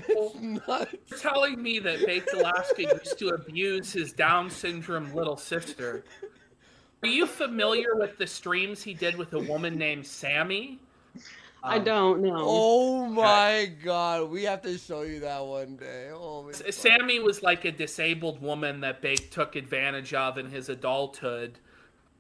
[0.09, 6.05] You're telling me that Baked Alaska used to abuse his Down syndrome little sister.
[7.03, 10.79] Are you familiar with the streams he did with a woman named Sammy?
[11.63, 12.43] I don't know.
[12.47, 16.11] Oh my god, we have to show you that one day.
[16.13, 20.69] Oh, S- Sammy was like a disabled woman that Bake took advantage of in his
[20.69, 21.59] adulthood.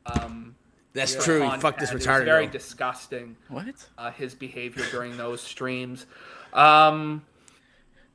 [0.06, 0.54] Um,
[0.94, 1.34] That's with true.
[1.36, 1.62] He content.
[1.62, 2.52] fucked this It was retarded very girl.
[2.52, 3.36] disgusting.
[3.48, 3.66] What?
[3.98, 6.06] Uh, his behavior during those streams.
[6.54, 7.22] Um,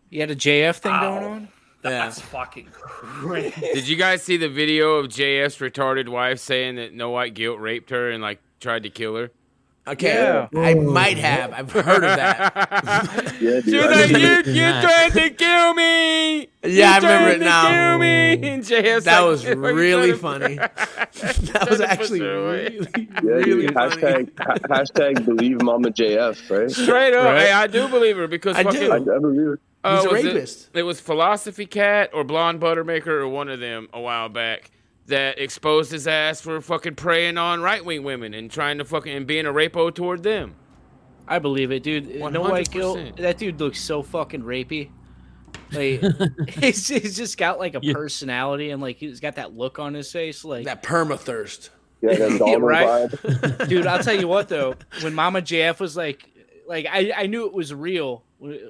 [0.09, 1.19] You had a JF thing Ow.
[1.19, 1.47] going on?
[1.81, 3.53] that's fucking crazy.
[3.73, 7.59] Did you guys see the video of JF's retarded wife saying that No White Guilt
[7.59, 9.31] raped her and like tried to kill her?
[9.87, 11.51] Okay, I might have.
[11.51, 12.53] I've heard of that.
[13.41, 16.47] yeah, She was like, you, you tried to kill me.
[16.63, 17.69] Yeah, I remember it now.
[17.69, 18.33] Kill me.
[18.49, 20.55] And JF's That like, was "What are you really funny.
[20.57, 23.95] that was actually really, Yeah, really dude, funny.
[23.95, 26.69] hashtag ha- hashtag believe Mama JF, right?
[26.69, 27.39] Straight up, Right?
[27.47, 28.91] hey, I do believe her because I fucking, do.
[28.91, 29.59] I, I believe her.
[29.83, 30.69] Uh, a was it- rapist.
[30.73, 34.71] It, was Philosophy Cat or Blonde Buttermaker or one of them a while back
[35.07, 39.11] that exposed his ass for fucking preying on right wing women and trying to fucking
[39.11, 40.55] and being a rapo toward them.
[41.27, 42.15] I believe it, dude.
[42.19, 43.17] No white guilt.
[43.17, 44.89] That dude looks so fucking rapey.
[45.71, 46.01] Like
[46.49, 50.11] he's, he's just got like a personality and like he's got that look on his
[50.11, 51.69] face, like that perma thirst.
[52.01, 53.67] Yeah, that Donald right, vibe.
[53.67, 53.85] dude.
[53.87, 56.27] I'll tell you what though, when Mama JF was like,
[56.69, 58.23] like I, I knew it was real.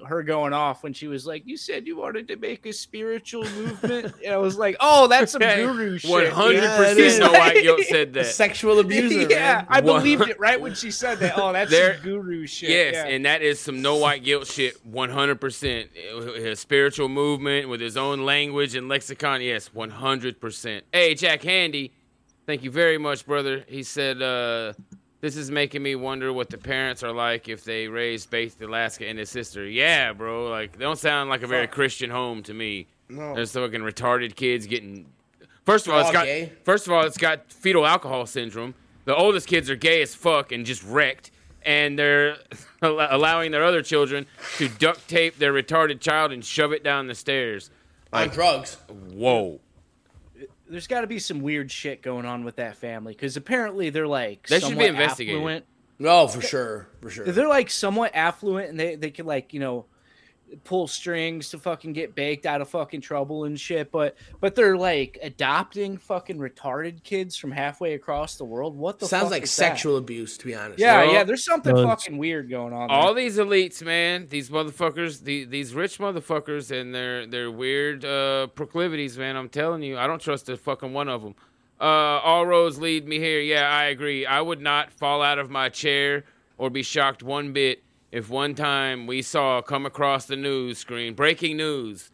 [0.08, 3.44] Her going off when she was like, "You said you wanted to make a spiritual
[3.44, 7.14] movement," and I was like, "Oh, that's some guru shit." One hundred Yeah, it is.
[7.20, 8.26] percent no white guilt said that.
[8.46, 9.66] Sexual abuser, yeah, man.
[9.70, 11.38] I believed it right when she said that.
[11.38, 12.70] Oh, that's There- some guru shit.
[12.72, 13.14] Yes, yeah.
[13.14, 14.84] and that is some no white guilt shit.
[14.88, 15.92] One hundred percent.
[15.94, 19.42] His spiritual movement with his own language and lexicon.
[19.42, 20.84] Yes, one hundred percent.
[20.92, 21.92] Hey, Jack Handy,
[22.48, 23.64] thank you very much, brother.
[23.68, 24.74] He said, uh,
[25.22, 29.08] "This is making me wonder what the parents are like if they raised Faith Alaska
[29.08, 30.50] and his sister." Yeah, bro.
[30.50, 32.88] Like they don't sound like a very Christian home to me.
[33.10, 33.34] No.
[33.36, 35.08] There's fucking retarded kids getting.
[35.66, 36.26] First of all, it's got.
[36.26, 36.52] gay?
[36.64, 38.76] First of all, it's got fetal alcohol syndrome.
[39.06, 41.32] The oldest kids are gay as fuck and just wrecked,
[41.64, 42.38] and they're
[42.82, 44.26] allowing their other children
[44.58, 47.72] to duct tape their retarded child and shove it down the stairs.
[48.14, 48.78] On drugs.
[49.12, 49.60] Whoa.
[50.70, 54.08] There's got to be some weird shit going on with that family because apparently they're
[54.08, 55.36] like They should be somewhat investigated.
[55.36, 55.66] affluent.
[55.98, 57.26] No, for sure, for sure.
[57.26, 59.86] They're like somewhat affluent and they they could like you know
[60.64, 63.92] pull strings to fucking get baked out of fucking trouble and shit.
[63.92, 68.76] But but they're like adopting fucking retarded kids from halfway across the world.
[68.76, 69.64] What the Sounds fuck like is that?
[69.70, 70.80] sexual abuse, to be honest.
[70.80, 71.24] Yeah, Well, yeah.
[71.24, 72.88] There's something well, fucking weird going on.
[72.88, 72.98] There.
[72.98, 78.48] All these elites, man, these motherfuckers, the, these rich motherfuckers, and their their weird uh,
[78.48, 79.36] proclivities, man.
[79.36, 81.36] I'm telling you, I don't trust a fucking one of them.
[81.80, 81.84] Uh,
[82.24, 83.40] all roads lead me here.
[83.40, 84.26] Yeah, I agree.
[84.26, 86.26] I would not fall out of my chair
[86.58, 87.82] or be shocked one bit
[88.12, 92.12] if one time we saw come across the news screen breaking news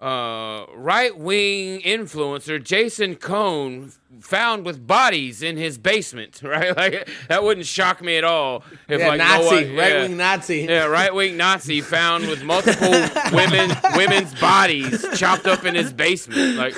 [0.00, 3.90] uh, right wing influencer Jason Cohn
[4.20, 6.40] found with bodies in his basement.
[6.48, 8.64] Right, like that wouldn't shock me at all.
[8.88, 10.16] If Yeah, like Nazi, no right-wing yeah.
[10.16, 10.60] Nazi.
[10.62, 12.90] yeah, right wing Nazi found with multiple
[13.32, 16.56] women women's bodies chopped up in his basement.
[16.56, 16.74] Like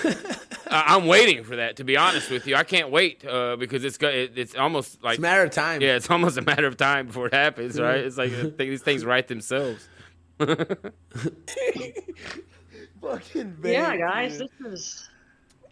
[0.71, 1.77] I'm waiting for that.
[1.77, 5.15] To be honest with you, I can't wait uh, because it's it, it's almost like
[5.15, 5.83] It's a matter of time.
[5.83, 7.79] Yeah, it's almost a matter of time before it happens.
[7.81, 8.01] Right?
[8.01, 9.89] It's like I these things write themselves.
[13.01, 14.51] Fucking Yeah, guys, dude.
[14.61, 15.09] this is.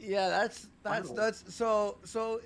[0.01, 2.41] Yeah, that's that's that's so so.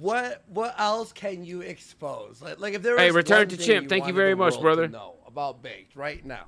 [0.00, 2.42] What what else can you expose?
[2.42, 3.88] Like, like if there Hey, return to thing Chimp.
[3.88, 4.86] Thank you very much, brother.
[4.88, 6.46] No, about baked right now,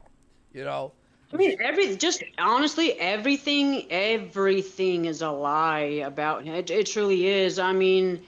[0.53, 0.93] you know.
[1.33, 6.55] I mean, every just honestly, everything, everything is a lie about him.
[6.55, 7.59] It, it truly is.
[7.59, 8.21] I mean,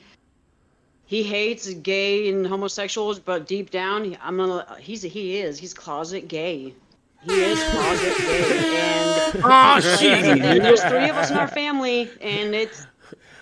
[1.05, 4.77] he hates gay and homosexuals, but deep down, he- I'm gonna.
[4.81, 5.59] He's he is.
[5.59, 6.74] He's closet gay.
[7.24, 8.81] He is closet gay,
[9.35, 10.24] and Aw, like, shit.
[10.24, 12.87] and there's three of us in our family, and it's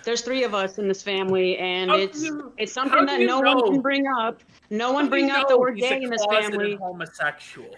[0.03, 3.27] there's three of us in this family, and How it's you- it's something that you
[3.27, 4.39] no one can bring up.
[4.71, 6.75] No one bring up know that we're gay in this closeted family.
[6.75, 7.69] Homosexual.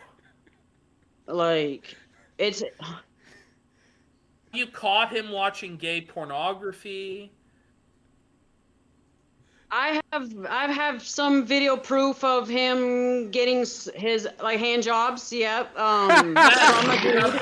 [1.27, 1.95] Like,
[2.37, 2.63] it's
[4.53, 7.31] You caught him watching gay pornography.
[9.75, 15.33] I have I have some video proof of him getting his like hand jobs.
[15.33, 15.75] Yep.
[15.79, 17.41] Um, from a dude.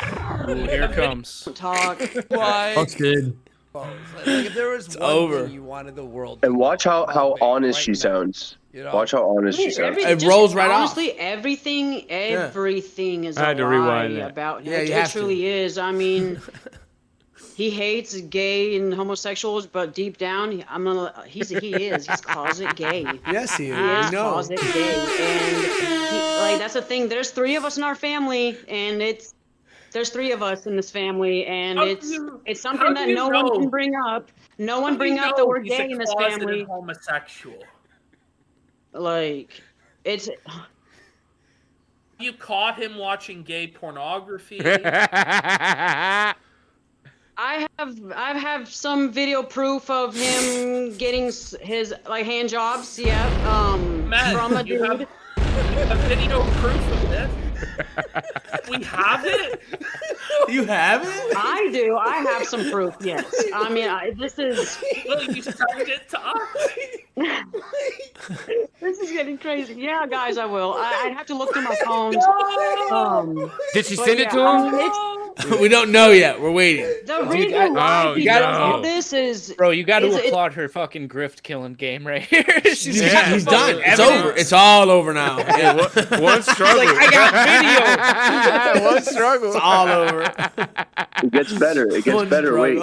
[0.49, 1.49] Ooh, here it comes.
[1.53, 1.99] Talk.
[2.30, 2.74] Why?
[2.74, 3.38] Busted.
[3.74, 3.86] Like,
[4.16, 5.44] like if there was It's one over.
[5.45, 6.40] thing you wanted the world.
[6.44, 8.56] And watch how how honest she sounds.
[8.73, 8.93] You know?
[8.95, 9.98] Watch how honest I she mean, sounds.
[9.98, 14.31] every- just honestly, everything, everything is I had to lie rewind that.
[14.31, 14.72] about him.
[14.72, 15.19] Yeah, it, you it have to.
[15.19, 15.77] truly is.
[15.77, 16.39] I mean,
[17.56, 21.14] he hates gay and homosexuals, but deep down, I'm gonna.
[21.27, 22.07] He's he is.
[22.07, 23.06] He's closet gay.
[23.30, 23.77] Yes, he is.
[23.77, 24.31] He is We know.
[24.31, 27.10] closet gay, and he, like that's the thing.
[27.10, 29.34] There's three of us in our family, and it's
[29.91, 33.27] there's three of us in this family, and How it's you- it's something that no
[33.27, 33.43] know?
[33.43, 34.31] one can bring up.
[34.57, 36.64] No one do bring up know that we're he's a gay in this closeted family.
[36.64, 37.57] Homosexual.
[38.94, 39.62] Like
[40.04, 40.30] it's
[42.20, 44.62] You caught him watching gay pornography.
[47.44, 51.32] I have I have some video proof of him getting
[51.62, 53.00] his like hand jobs.
[53.00, 53.26] Yeah.
[53.50, 54.88] Um, Matt, from a you dude.
[54.88, 55.06] have, you
[55.86, 57.32] have video proof of this.
[58.70, 59.62] we have it.
[60.50, 61.34] You have it?
[61.38, 61.98] I do.
[61.98, 62.96] I have some proof.
[63.02, 63.26] Yes.
[63.54, 64.78] I mean, I, this is
[65.08, 66.38] Will you send it to us?
[68.80, 69.74] this is getting crazy.
[69.76, 70.74] Yeah, guys, I will.
[70.74, 72.16] I, I'd have to look through my phones.
[72.92, 74.70] Um, Did she but send it yeah,
[75.42, 75.52] to him?
[75.52, 76.40] mean, we don't know yet.
[76.42, 76.86] We're waiting.
[77.06, 78.34] the Dude, reason I- why oh, he no.
[78.40, 81.74] does all this is Bro, you got to is it- applaud her fucking grift killing
[81.74, 82.44] game right here.
[82.64, 83.82] She's He's, got he's fucking done.
[83.86, 84.22] It's evidence.
[84.26, 84.38] over.
[84.38, 85.40] It's all over now.
[85.40, 85.74] Yeah.
[86.22, 86.78] One struggle.
[86.86, 88.86] Like, I got video.
[88.92, 89.48] One struggle.
[89.50, 90.22] It's all over.
[91.24, 91.88] It gets better.
[91.88, 92.58] It gets One better.
[92.60, 92.82] Wait.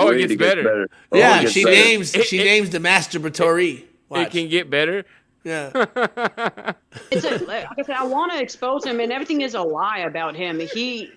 [0.00, 0.08] Struggle.
[0.08, 0.88] Oh, Wait, it gets better.
[1.12, 1.76] Oh, it yeah, gets she better.
[1.76, 3.78] names It- she it- names the masturbatory.
[3.80, 4.30] It Watch.
[4.32, 5.04] can get better.
[5.44, 5.70] Yeah.
[7.10, 9.98] it's a, like I said, I want to expose him, and everything is a lie
[10.00, 10.58] about him.
[10.60, 11.10] He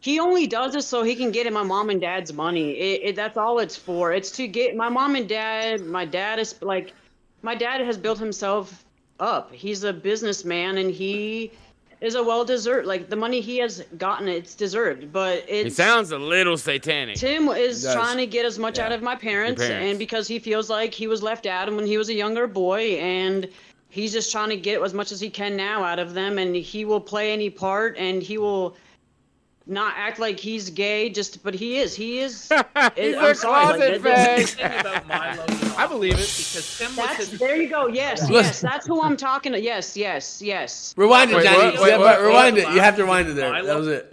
[0.00, 2.72] he only does this so he can get in my mom and dad's money.
[2.72, 4.12] It, it, that's all it's for.
[4.12, 5.82] It's to get my mom and dad.
[5.86, 6.92] My dad is like,
[7.42, 8.84] my dad has built himself
[9.20, 9.52] up.
[9.52, 11.52] He's a businessman, and he
[12.02, 12.86] is a well deserved.
[12.86, 15.12] Like the money he has gotten, it's deserved.
[15.12, 17.16] But It sounds a little satanic.
[17.16, 19.90] Tim is trying to get as much out of my parents, parents.
[19.90, 22.96] and because he feels like he was left out when he was a younger boy,
[22.98, 23.48] and
[23.88, 26.56] he's just trying to get as much as he can now out of them, and
[26.56, 28.76] he will play any part, and he will
[29.66, 31.94] not act like he's gay, just but he is.
[31.94, 32.48] He is.
[32.96, 35.44] He's eh, I'm a sorry, like, closet that- Thing about Milo
[35.76, 36.16] I believe it.
[36.16, 37.86] because Tim was his there you go.
[37.86, 39.60] Yes, yes, that's who I'm talking to.
[39.60, 40.92] Yes, yes, yes.
[40.96, 41.56] Rewind it, Wait, Johnny.
[41.72, 41.80] what?
[41.82, 42.20] Wait, Yeah, what?
[42.20, 42.68] rewind it.
[42.70, 43.50] You have to rewind it there.
[43.52, 43.66] Milo?
[43.66, 44.11] That was it.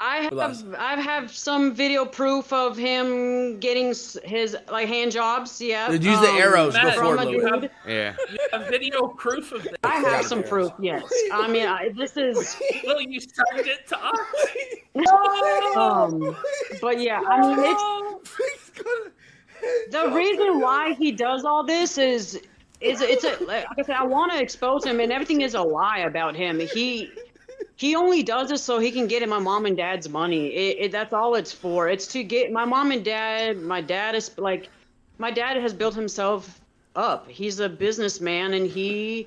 [0.00, 0.60] I Relax.
[0.62, 3.94] have I have some video proof of him getting
[4.24, 5.60] his like hand jobs.
[5.60, 5.88] Yeah.
[5.90, 7.36] They'd use the um, arrows Matt, before from a Louis.
[7.36, 7.70] you have, dude.
[7.86, 8.16] Yeah.
[8.30, 9.74] you have video proof of this.
[9.84, 10.72] I have some proof.
[10.80, 11.04] Yes.
[11.32, 12.56] I mean, I, this is.
[12.84, 14.18] Will you send it to us?
[15.76, 16.36] Um,
[16.80, 18.70] but yeah, I mean, it's
[19.90, 22.40] the reason why he does all this is
[22.80, 25.62] is it's a like I said, I want to expose him, and everything is a
[25.62, 26.60] lie about him.
[26.60, 27.10] He
[27.76, 30.46] he only does this so he can get in my mom and dad's money.
[30.46, 31.88] It, it, that's all it's for.
[31.88, 33.60] It's to get my mom and dad.
[33.60, 34.68] My dad is like,
[35.18, 36.60] my dad has built himself
[36.94, 37.28] up.
[37.28, 39.26] He's a businessman, and he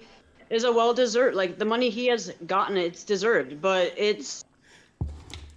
[0.50, 1.36] is a well deserved.
[1.36, 3.62] Like the money he has gotten, it's deserved.
[3.62, 4.46] But it's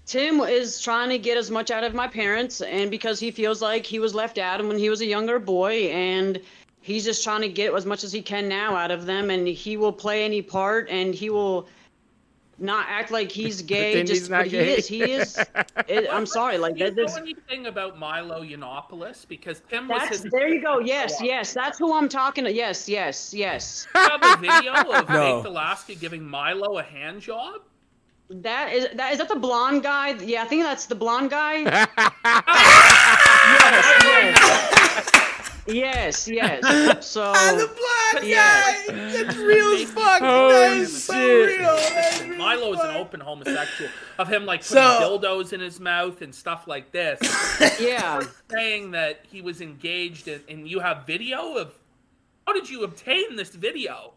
[0.06, 3.62] Tim is trying to get as much out of my parents, and because he feels
[3.62, 6.40] like he was left out when he was a younger boy, and
[6.80, 9.46] he's just trying to get as much as he can now out of them, and
[9.46, 11.68] he will play any part, and he will
[12.60, 14.02] not act like he's gay.
[14.04, 14.74] Just he's not but he gay.
[14.74, 14.86] is.
[14.86, 15.36] He is.
[15.88, 16.56] It, I'm sorry.
[16.58, 16.96] Like Do you that.
[16.96, 19.26] know This, anything about Milo Yiannopoulos?
[19.26, 20.30] Because Tim was that's his.
[20.30, 20.46] there.
[20.48, 20.78] You go.
[20.78, 21.52] Yes, yes.
[21.52, 22.52] That's who I'm talking to.
[22.52, 23.88] Yes, yes, yes.
[23.94, 25.36] You have a video of No.
[25.36, 27.62] Baked Alaska giving Milo a hand job?
[28.30, 30.10] That is that is that the blonde guy?
[30.22, 31.62] Yeah, I think that's the blonde guy.
[31.62, 31.88] yes,
[34.04, 35.10] yes.
[37.00, 37.66] So the
[38.12, 38.86] black yes.
[38.88, 38.94] guy.
[39.22, 40.20] That's real as fuck.
[40.22, 41.60] Oh, that is so shit.
[41.60, 41.76] real.
[41.76, 45.80] That's real Milo is an open homosexual of him like So- putting dildos in his
[45.80, 47.18] mouth and stuff like this.
[47.80, 48.22] Yeah.
[48.50, 51.72] saying that he was engaged and, and you have video of
[52.46, 54.12] how did you obtain this video?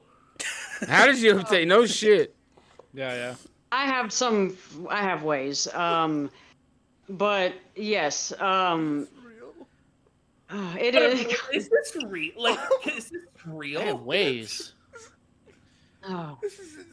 [0.88, 1.68] How did you obtain?
[1.68, 2.36] No shit.
[2.94, 3.36] Yeah, yeah.
[3.72, 4.58] I have some.
[4.90, 5.68] I have ways.
[5.74, 6.30] Um,
[7.10, 8.34] but yes.
[8.40, 9.08] Um,
[10.54, 11.66] uh, it But is.
[11.66, 12.32] Is this real?
[12.38, 13.82] Like, is this real?
[13.82, 14.74] I have ways.
[16.06, 16.38] Oh.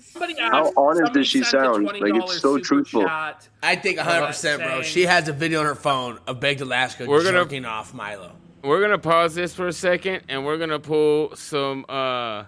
[0.00, 1.84] Somebody How asked- honest does she sound?
[1.84, 3.02] Like it's so truthful.
[3.02, 3.48] chat.
[3.60, 4.82] I think 100, percent bro.
[4.82, 8.30] She has a video on her phone of Baked Alaska We're gonna- jerking off Milo.
[8.62, 11.84] We're gonna pause this for a second, and we're gonna pull some.
[11.88, 12.44] uh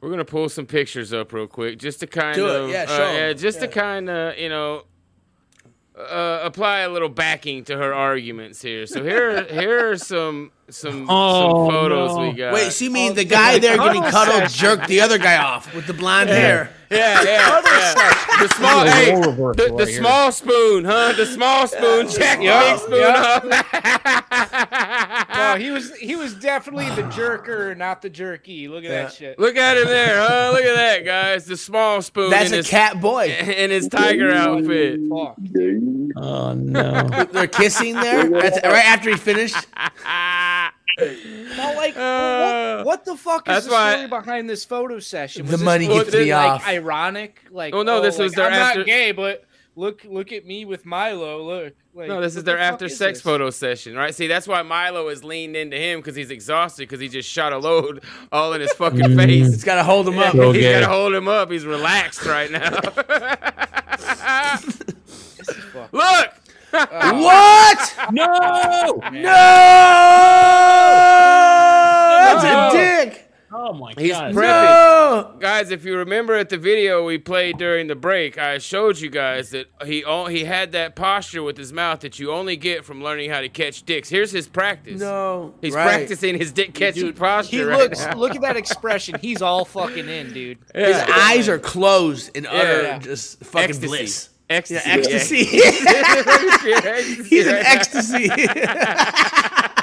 [0.00, 2.84] We're gonna pull some pictures up real quick, just to kind Do it, of, yeah,
[2.88, 4.84] uh, yeah, just to kind of, you know,
[5.96, 8.86] uh, apply a little backing to her arguments here.
[8.86, 12.22] So here, here are some some Oh, some photos no.
[12.22, 12.52] we got.
[12.52, 15.94] Wait, she mean the guy there getting cuddled jerked the other guy off with the
[15.94, 16.70] blonde hair.
[16.90, 18.40] Yeah, yeah, yeah.
[18.40, 19.98] The small, This hey, the, the right here.
[19.98, 21.14] small spoon, huh?
[21.16, 23.40] The small spoon, check the big spoon yeah.
[24.30, 25.25] up.
[25.36, 28.68] no, he was he was definitely the jerker, not the jerky.
[28.68, 29.38] Look at that shit.
[29.38, 30.50] Look at him there, huh?
[30.52, 31.44] Look at that, guys.
[31.44, 32.30] The small spoon.
[32.30, 33.26] That's a his, cat boy.
[33.40, 35.00] in his tiger outfit.
[36.18, 37.02] Oh no!
[37.32, 39.56] They're kissing there That's right after he finished.
[40.98, 44.98] No, like what, what the fuck is Uh, that's the why- story behind this photo
[44.98, 45.44] session?
[45.44, 46.66] The Was this- money was gets it, me like, off.
[46.66, 49.44] Ironic, like Oh, no, oh, this was like, their I'm after- not gay, but
[49.74, 51.42] look look at me with Milo.
[51.42, 53.22] Look, like, No, this is their the after sex this?
[53.22, 54.14] photo session, right?
[54.14, 57.54] See, that's why Milo is leaned into him because he's exhausted because he just shot
[57.54, 59.16] a load all in his fucking mm.
[59.16, 59.46] face.
[59.46, 60.34] He's got to hold him up.
[60.34, 61.50] He's So got to hold him up.
[61.50, 62.70] He's relaxed right now.
[65.92, 66.32] Look.
[66.72, 67.94] Uh, what?
[68.12, 68.98] No!
[69.00, 69.32] That's No.
[72.42, 73.25] That's a dick.
[73.58, 74.34] Oh my He's god.
[74.34, 75.40] prepping.
[75.40, 79.08] Guys, if you remember at the video we played during the break, I showed you
[79.08, 82.84] guys that he o- he had that posture with his mouth that you only get
[82.84, 84.10] from learning how to catch dicks.
[84.10, 85.00] Here's his practice.
[85.00, 85.54] No.
[85.62, 85.84] He's Right.
[85.86, 88.04] practicing his dick catching Dude, posture He right looks.
[88.04, 88.14] now.
[88.14, 89.18] Look at that expression.
[89.22, 90.58] He's all fucking in, dude.
[90.74, 92.98] His eyes are closed in utter Yeah.
[92.98, 93.86] just fucking Ecstasy.
[93.86, 94.28] bliss.
[94.50, 94.88] Ecstasy.
[94.88, 95.60] Yeah, ecstasy.
[95.62, 98.28] Ecstasy He's in ecstasy.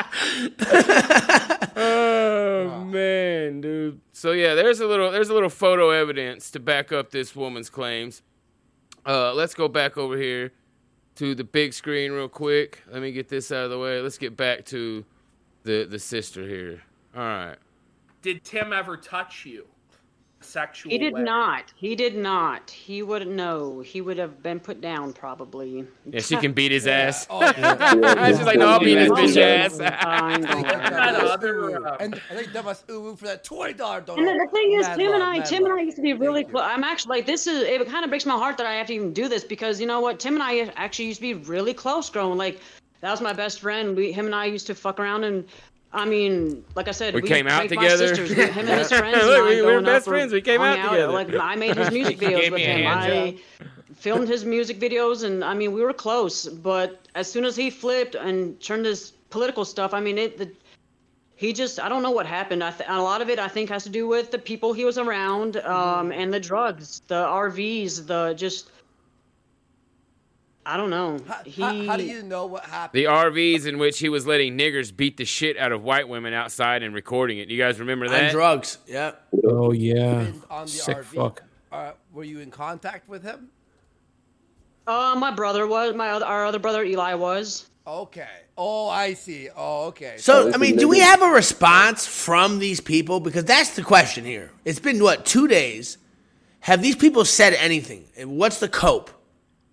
[1.76, 4.00] oh man, dude.
[4.12, 7.70] So yeah, there's a little there's a little photo evidence to back up this woman's
[7.70, 8.22] claims.
[9.06, 10.52] Uh, let's go back over here
[11.16, 12.84] to the big screen real quick.
[12.92, 14.00] Let me get this out of the way.
[14.02, 15.06] Let's get back to
[15.64, 16.84] the the sister here.
[17.16, 17.58] All right.
[18.22, 19.68] Did Tim ever touch you?
[20.44, 21.24] Sexual He did way?
[21.24, 21.74] not.
[21.76, 22.70] He did not.
[22.70, 23.82] He wouldn't know.
[23.82, 25.86] He would have been put down probably.
[26.06, 27.26] Yeah, she can beat his ass.
[27.30, 28.28] Oh, yeah.
[28.28, 29.80] She's like, no, I'll beat his bitch ass.
[29.84, 34.20] uh, and I think that must ooh for that twenty dollar donut.
[34.20, 35.74] And the, the thing is, Mad Tim and I, mad Tim and.
[35.74, 36.64] I used to be really close.
[36.66, 37.64] I'm actually like this is.
[37.64, 39.88] It kind of breaks my heart that I have to even do this because you
[39.88, 40.20] know what?
[40.20, 42.38] Tim and I actually used to be really close growing.
[42.38, 42.60] Like
[43.02, 43.96] that was my best friend.
[43.96, 45.46] We, him and I used to fuck around and.
[45.94, 48.08] I mean, like I said, We came out together.
[48.16, 49.18] Sisters, him and his friends.
[49.26, 50.34] Look, we- we were best friends.
[50.34, 51.12] We came out together.
[51.14, 52.88] Like I made his music videos with him.
[52.88, 53.38] I
[53.96, 56.48] filmed his music videos, and I mean, we were close.
[56.48, 60.38] But as soon as he flipped and turned his political stuff, I mean, it.
[60.38, 60.52] The,
[61.36, 62.64] he just I don't know what happened.
[62.64, 64.86] I th- a lot of it I think has to do with the people he
[64.86, 68.70] was around, um, and the drugs, the RVs, the just.
[70.66, 71.20] I don't know.
[71.46, 71.62] He.
[71.62, 73.00] How, how do you know what happened?
[73.00, 76.34] The RVs in which he was letting niggers beat the shit out of white women
[76.34, 77.50] outside and recording it.
[77.50, 78.24] You guys remember that?
[78.24, 78.78] And drugs.
[78.88, 79.14] Yeah.
[79.46, 80.28] Oh yeah.
[80.50, 81.04] on the Sick RV.
[81.06, 81.44] fuck.
[81.72, 83.50] Uh, were you in contact with him?
[84.86, 87.70] Uh, my brother was my other, our other brother Eli was.
[87.86, 88.28] Okay.
[88.58, 89.50] Oh, I see.
[89.56, 90.16] Oh, okay.
[90.18, 93.20] So, I mean, do we have a response from these people?
[93.20, 94.52] Because that's the question here.
[94.64, 95.98] It's been, what, two days?
[96.60, 98.06] Have these people said anything?
[98.16, 99.10] And what's the cope?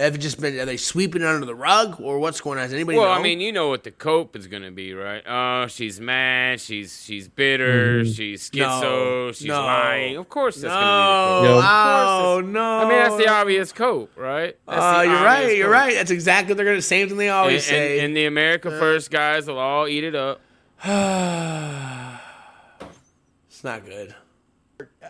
[0.01, 2.01] Have it just been, are they sweeping it under the rug?
[2.01, 2.65] Or what's going on?
[2.65, 3.13] Does anybody well, know?
[3.13, 5.23] I mean, you know what the cope is going to be, right?
[5.29, 6.59] Oh, she's mad.
[6.59, 8.01] She's she's bitter.
[8.03, 8.17] Mhm.
[8.17, 9.35] She's No, schizo.
[9.37, 9.61] she's no.
[9.61, 10.17] lying.
[10.17, 11.65] Of course, that's No, going to be the cope.
[11.65, 12.33] No.
[12.37, 12.79] Oh, no.
[12.79, 14.57] I mean, that's the obvious cope, right?
[14.67, 15.57] That's Uh, the you're obvious right.
[15.59, 15.95] You're right.
[15.95, 17.99] That's exactly what they're going to same thing they always and, say.
[17.99, 20.41] And, and the America First guys will all eat it up.
[23.51, 24.15] It's not good.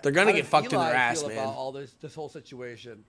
[0.03, 1.39] They're gonna get does fucked in their ass, feel man.
[1.39, 3.05] About all this, this whole situation.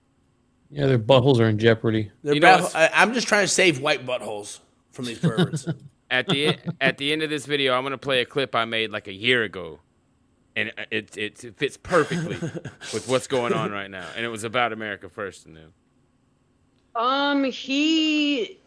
[0.72, 2.10] Yeah, their buttholes are in jeopardy.
[2.24, 5.66] They're You know, butt- I, I'm just trying to save white buttholes from these perverts.
[6.10, 8.90] At the at the end of this video, I'm gonna play a clip I made
[8.90, 9.80] like a year ago,
[10.54, 12.36] and it it, it fits perfectly
[12.92, 14.06] with what's going on right now.
[14.14, 15.72] And it was about America First and them.
[16.94, 18.60] Um, he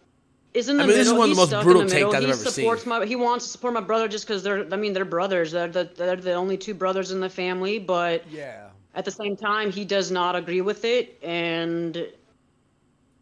[0.56, 1.20] is in the I mean, this is middle.
[1.20, 2.12] one of the He's most stuck brutal in the middle.
[2.12, 2.52] takedowns he I've ever seen.
[2.52, 3.06] supports my.
[3.06, 4.66] He wants to support my brother just because they're.
[4.74, 5.52] I mean, they're brothers.
[5.52, 7.78] They're the they're the only two brothers in the family.
[7.78, 8.70] But Yeah.
[8.96, 12.08] At the same time, he does not agree with it, and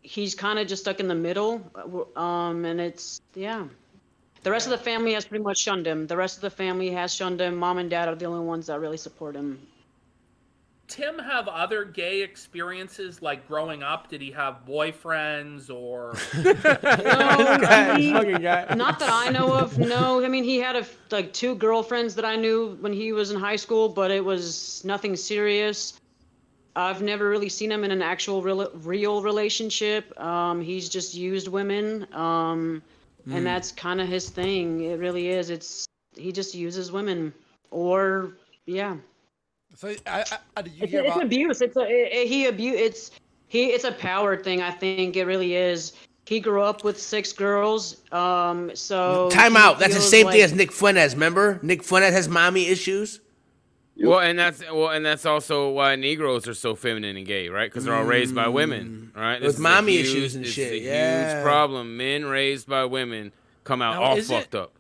[0.02, 1.62] he's kind of just stuck in the middle.
[2.16, 3.66] Um, and it's yeah.
[4.44, 6.06] The rest of the family has pretty much shunned him.
[6.06, 7.56] The rest of the family has shunned him.
[7.56, 9.66] Mom and dad are the only ones that really support him.
[10.88, 14.10] Tim have other gay experiences like growing up?
[14.10, 16.16] Did he have boyfriends or?
[16.34, 18.42] I mean,
[18.78, 19.78] Not that I know of.
[19.78, 23.32] No, I mean he had a, like two girlfriends that I knew when he was
[23.32, 25.94] in high school, but it was nothing serious.
[26.76, 30.20] I've never really seen him in an actual real, real relationship.
[30.20, 32.82] Um, he's just used women, um,
[33.28, 33.36] Mm.
[33.38, 34.84] and that's kind of his thing.
[34.84, 35.50] It really is.
[35.50, 35.86] It's
[36.18, 37.34] he just uses women,
[37.72, 38.34] or
[38.66, 38.98] yeah.
[39.76, 40.24] So I,
[40.58, 41.24] I, did you It's, hear it's about?
[41.26, 41.62] abuse.
[41.62, 42.76] It's a it, it- he abuse.
[42.80, 43.12] It's
[43.48, 43.66] he.
[43.68, 44.62] It's a power thing.
[44.62, 45.94] I think it really is.
[46.26, 47.98] He grew up with six girls.
[48.12, 48.72] Um.
[48.76, 49.80] So Time out.
[49.80, 51.14] That's the feels same thing as Nick Fuentes.
[51.14, 53.20] Remember, Nick Fuentes has mommy issues.
[53.96, 57.70] Well, and that's well, and that's also why Negroes are so feminine and gay, right?
[57.70, 59.40] Because they're all raised by women, right?
[59.40, 61.34] With is mommy huge- issues and this shit, Is a yeah.
[61.36, 61.96] huge problem.
[61.98, 63.32] Men raised by women
[63.64, 64.74] come out Now, all is it- fucked up.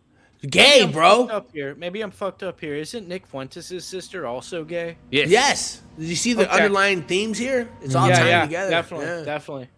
[0.50, 1.28] Gay, Maybe bro.
[1.28, 1.74] Up here.
[1.76, 2.76] Maybe I'm fucked up here.
[2.76, 4.98] Isn't Nick Fuentes' sister also gay?
[5.10, 5.30] Yes.
[5.30, 5.82] Yes.
[5.98, 6.52] Did you see the Okay.
[6.64, 7.70] underlying themes here?
[7.82, 8.70] It's all yeah, tied yeah, together.
[8.70, 9.24] Definitely, Yeah.
[9.24, 9.70] definitely.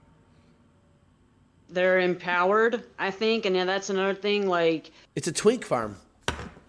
[1.70, 2.84] they're empowered.
[2.98, 4.48] I think, and yeah, that's another thing.
[4.48, 5.98] Like It's a twink farm.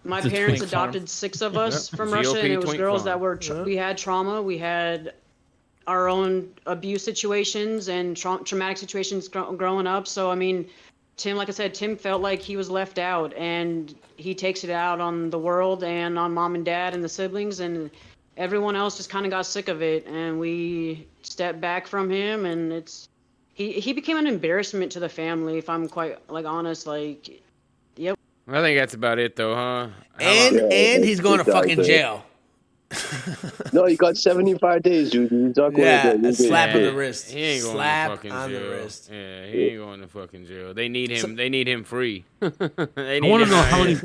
[0.03, 0.83] my It's parents twink farm.
[0.89, 1.97] adopted six of us Yep.
[1.97, 3.05] from GOP Russia, and it was girls farm.
[3.05, 3.63] that were tra- uh-huh.
[3.63, 4.41] we had trauma.
[4.41, 5.13] We had
[5.87, 10.07] our own abuse situations and tra- traumatic situations gro- growing up.
[10.07, 10.67] So I mean,
[11.17, 14.69] Tim, like I said, Tim felt like he was left out, and he takes it
[14.69, 17.89] out on the world and on mom and dad and the siblings, and
[18.37, 22.45] everyone else just kind of got sick of it, and we stepped back from him,
[22.45, 23.09] and it's
[23.55, 25.57] he he became an embarrassment to the family.
[25.57, 27.41] If I'm quite like honest, like,
[27.95, 28.17] yep.
[28.47, 29.87] I think that's about it, though, huh?
[30.19, 32.23] And Yeah, and he's going to fucking jail.
[33.73, 35.29] No, he got 75 days, dude.
[35.29, 37.29] He's not going Yeah, to a slap on the wrist.
[37.31, 38.69] He ain't going Slap to fucking on the jail.
[38.71, 39.09] wrist.
[39.11, 40.73] Yeah, he ain't going to fucking jail.
[40.73, 41.35] They need him.
[41.35, 42.23] they need him free.
[42.39, 43.99] they I want to know how many.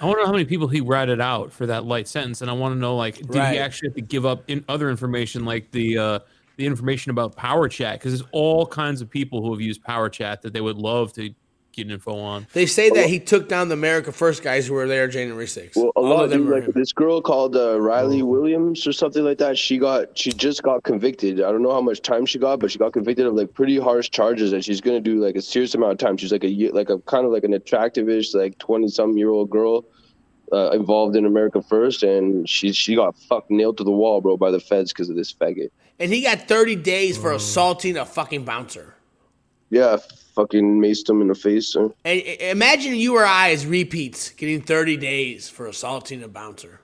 [0.00, 2.50] I want to know how many people he ratted out for that light sentence, and
[2.50, 3.52] I want to know like, did Right.
[3.54, 6.18] he actually have to give up in other information like the uh,
[6.56, 7.98] the information about Power Chat?
[7.98, 11.12] Because there's all kinds of people who have used Power Chat that they would love
[11.14, 11.30] to
[11.84, 12.46] get info on.
[12.52, 15.76] They say that he took down the America First guys who were there January 6th.
[15.76, 18.86] Well, a All lot of them dude, were like this girl called uh, Riley Williams
[18.86, 19.56] or something like that.
[19.56, 21.40] She got, she just got convicted.
[21.40, 23.78] I don't know how much time she got, but she got convicted of like pretty
[23.78, 26.16] harsh charges, and she's gonna do like a serious amount of time.
[26.16, 29.50] She's like a like a kind of like an attractive-ish, like twenty some year old
[29.50, 29.84] girl
[30.52, 34.36] uh, involved in America First, and she she got fucked nailed to the wall, bro,
[34.36, 35.70] by the feds because of this faggot.
[36.00, 38.94] And he got 30 days for assaulting a fucking bouncer.
[39.68, 39.96] Yeah,
[40.38, 41.74] fucking maced him in the face.
[41.74, 46.80] And imagine you or I as repeats getting 30 days for assaulting a bouncer.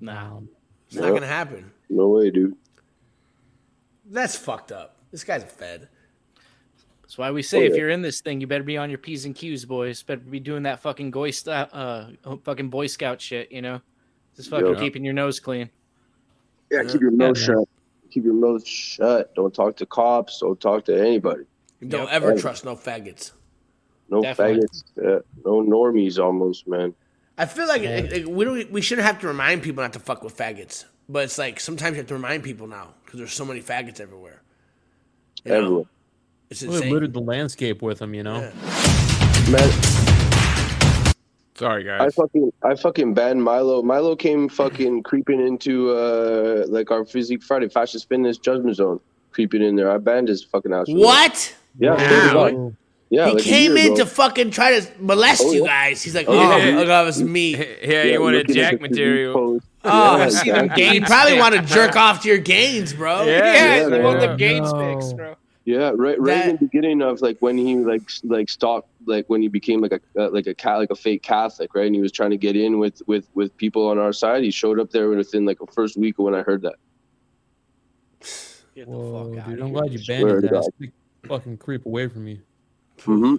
[0.00, 0.42] No.
[0.88, 1.70] It's not going to happen.
[1.88, 2.56] No way, dude.
[4.10, 4.96] That's fucked up.
[5.12, 5.88] This guy's a fed.
[7.02, 8.98] That's why we say Oh, if you're in this thing, you better be on your
[8.98, 10.02] p's and q's, boys.
[10.02, 12.06] Better be doing that fucking boy st- uh,
[12.42, 13.52] fucking boy scout shit.
[13.52, 13.80] You know,
[14.34, 14.80] just fucking Yeah.
[14.80, 15.70] keeping your nose clean.
[16.70, 17.44] Yeah, keep your mouth Yeah.
[17.44, 17.68] shut.
[18.10, 19.34] Keep your mouth shut.
[19.36, 20.40] Don't talk to cops.
[20.40, 21.44] Don't talk to anybody.
[21.86, 22.10] Don't Yep.
[22.12, 22.40] ever Hey.
[22.40, 23.32] trust no faggots.
[24.08, 24.66] No Definitely.
[24.66, 24.82] faggots.
[25.02, 26.94] Yeah, no normies, almost, man.
[27.38, 30.22] I feel like, like, we don't, we shouldn't have to remind people not to fuck
[30.22, 30.84] with faggots.
[31.08, 34.00] But it's like sometimes you have to remind people now because there's so many faggots
[34.00, 34.42] everywhere.
[35.44, 35.86] You know?
[36.50, 36.88] It's Well, insane.
[36.88, 38.52] They littered the landscape with them, you know.
[39.50, 39.70] Man,
[41.54, 42.14] Sorry, I guys.
[42.14, 43.82] fucking I fucking banned Milo.
[43.82, 49.00] Milo came fucking creeping into uh like our Physique Friday Fascist Fitness Judgment Zone,
[49.32, 49.90] creeping in there.
[49.90, 50.86] I banned his fucking ass.
[50.86, 51.00] for that.
[51.00, 51.56] What?
[51.78, 52.30] Yeah, Wow.
[52.50, 52.72] swear
[53.10, 53.26] yeah.
[53.28, 56.02] he like came year in to fucking try to molest Oh, you guys.
[56.02, 56.76] He's like, Oh, oh, yeah.
[56.78, 57.58] look at this meat.
[57.82, 59.34] Yeah, you wanted looking jack material.
[59.34, 59.62] pose.
[59.84, 60.94] Oh, Yeah, I see them gains.
[60.94, 63.24] You probably want to jerk off to your gains, bro.
[63.24, 63.52] Yeah, Yeah,
[63.88, 64.26] yeah, you want yeah.
[64.28, 64.78] them gains No.
[64.94, 65.36] fixed, bro.
[65.64, 66.18] Yeah, right.
[66.20, 69.80] Right in the beginning of like when he like like stopped like when he became
[69.80, 71.86] like a uh, like a cat like a fake Catholic, right?
[71.86, 74.42] And he was trying to get in with with with people on our side.
[74.42, 76.74] He showed up there within like a first week when I heard that.
[78.74, 79.80] Get the Whoa, fuck out dude, of I'm here.
[79.82, 80.70] glad you banned to
[81.22, 81.30] his ass.
[81.30, 81.36] God.
[81.36, 82.40] Big Fucking creep away from me.
[83.04, 83.36] hmm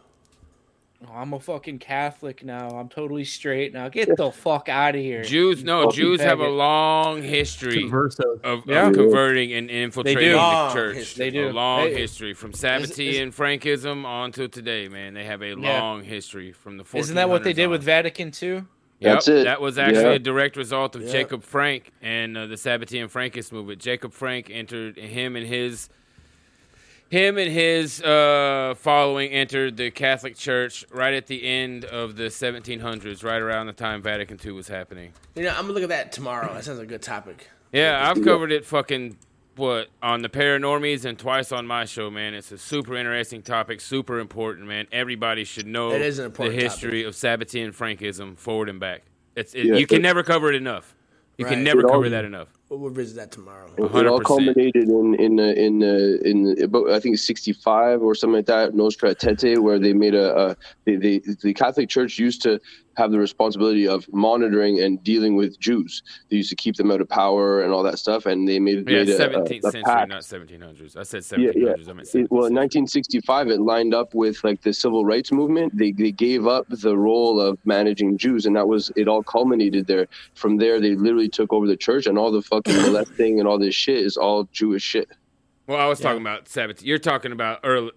[1.05, 2.69] oh, I'm a fucking Catholic now.
[2.69, 3.89] I'm totally straight now.
[3.89, 5.21] Get the fuck out of here.
[5.23, 6.57] Jews, no, fucking Jews have a faggot.
[6.57, 8.41] long history Conversos.
[8.43, 8.87] of, Yeah.
[8.87, 10.29] of converting and infiltrating do.
[10.31, 10.95] the Long church.
[10.95, 11.25] history.
[11.25, 11.49] They do.
[11.49, 15.13] A long They- history from Sabbatean Frankism on to today, man.
[15.13, 15.81] They have a Yeah.
[15.81, 17.71] long history from the 1400s Isn't that what they did on.
[17.71, 18.63] with Vatican II?
[18.99, 19.43] Yep, That's it.
[19.43, 20.11] That was actually Yeah.
[20.11, 21.11] a direct result of Yeah.
[21.11, 23.81] Jacob Frank and uh, the Sabbatean Frankist movement.
[23.81, 25.89] Jacob Frank entered him and his
[27.13, 32.23] him and his uh, following entered the Catholic Church right at the end of the
[32.23, 35.13] 1700s, right around the time Vatican II was happening.
[35.35, 36.51] You know, I'm gonna look at that tomorrow.
[36.51, 37.49] That sounds like a good topic.
[37.71, 39.15] Yeah, I've covered it fucking
[39.57, 42.33] what on the Paranormies and twice on my show, man.
[42.33, 44.87] It's a super interesting topic, super important, man.
[44.91, 49.03] Everybody should know It is an the important history of Sabbatean Frankism forward and back.
[49.35, 50.95] It's it, Yeah, you can never cover it enough.
[51.37, 51.53] You Right.
[51.53, 52.47] can never cover that enough.
[52.73, 53.69] We'll, we'll visit that tomorrow.
[53.77, 58.15] It, it all culminated in in uh, in uh, in about I think 65 or
[58.15, 62.17] something like that Nostra Aetate, where they made a, a they, they, the Catholic Church
[62.17, 62.59] used to
[62.95, 66.03] have the responsibility of monitoring and dealing with Jews.
[66.29, 68.87] They used to keep them out of power and all that stuff, and they made,
[68.89, 70.09] Yeah, made a, a, 17th a century, pact.
[70.09, 70.97] not 1700s.
[70.97, 71.53] I said 1700s.
[71.55, 71.89] yeah.
[71.89, 75.75] I meant It- well, in 1965, it lined up with like the civil rights movement.
[75.77, 79.07] They they gave up the role of managing Jews, and that was it.
[79.07, 80.07] All culminated there.
[80.35, 83.57] From there, they literally took over the church, and all the fucking molesting and all
[83.57, 85.09] this shit is all Jewish shit.
[85.67, 86.83] Well, I was talking about Sabbath.
[86.83, 87.91] You're talking about early,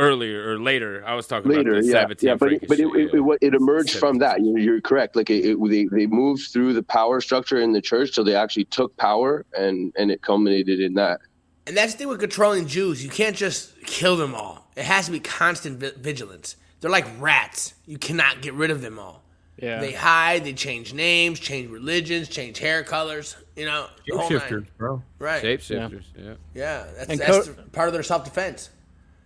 [0.00, 1.04] earlier or later.
[1.06, 3.20] I was talking later, about the yeah, Sabbatean yeah, but it, but it, Frankish it,
[3.20, 4.40] it, it emerged from that.
[4.40, 5.14] You're, you're correct.
[5.16, 8.34] Like it, it, they they moved through the power structure in the church, so they
[8.34, 11.20] actually took power, and and it culminated in that.
[11.66, 13.04] And that's the thing with controlling Jews.
[13.04, 14.68] You can't just kill them all.
[14.76, 16.56] It has to be constant vi- vigilance.
[16.80, 17.74] They're like rats.
[17.86, 19.22] You cannot get rid of them all.
[19.58, 19.80] Yeah.
[19.80, 20.44] They hide.
[20.44, 23.36] They change names, change religions, change hair colors.
[23.56, 24.30] You know, the whole.
[24.30, 25.02] Shapeshifters, bro.
[25.18, 25.42] Right.
[25.42, 26.34] Shapeshifters, yeah.
[26.54, 28.70] Yeah, that's, And that's co- part of their self defense.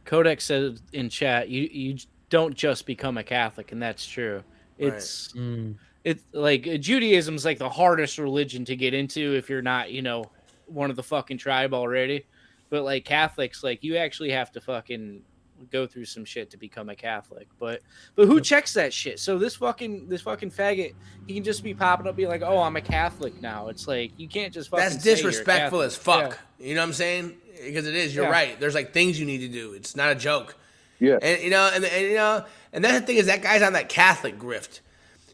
[0.04, 1.98] Kodak said in chat, you you
[2.30, 4.42] don't just become a Catholic, and that's true.
[4.78, 5.74] It's mm.
[6.04, 10.24] it's like Judaism's like the hardest religion to get into if you're not, you know,
[10.66, 12.26] one of the fucking tribe already.
[12.70, 15.22] But like Catholics, like you actually have to fucking
[15.70, 17.48] go through some shit to become a Catholic.
[17.58, 17.80] But
[18.14, 19.18] but who checks that shit?
[19.18, 20.94] So this fucking this fucking faggot,
[21.26, 23.68] he can just be popping up, be like, oh, I'm a Catholic now.
[23.68, 24.84] It's like you can't just fucking.
[24.84, 26.38] That's say you're disrespectful as fuck.
[26.58, 26.66] Yeah.
[26.66, 27.36] You know what I'm saying?
[27.64, 28.14] Because it is.
[28.14, 28.30] You're Yeah.
[28.30, 28.60] right.
[28.60, 29.72] There's like things you need to do.
[29.74, 30.56] It's not a joke.
[31.00, 31.18] Yeah.
[31.20, 33.72] And you know, and, and you know, and that's the thing is that guy's on
[33.74, 34.80] that Catholic grift.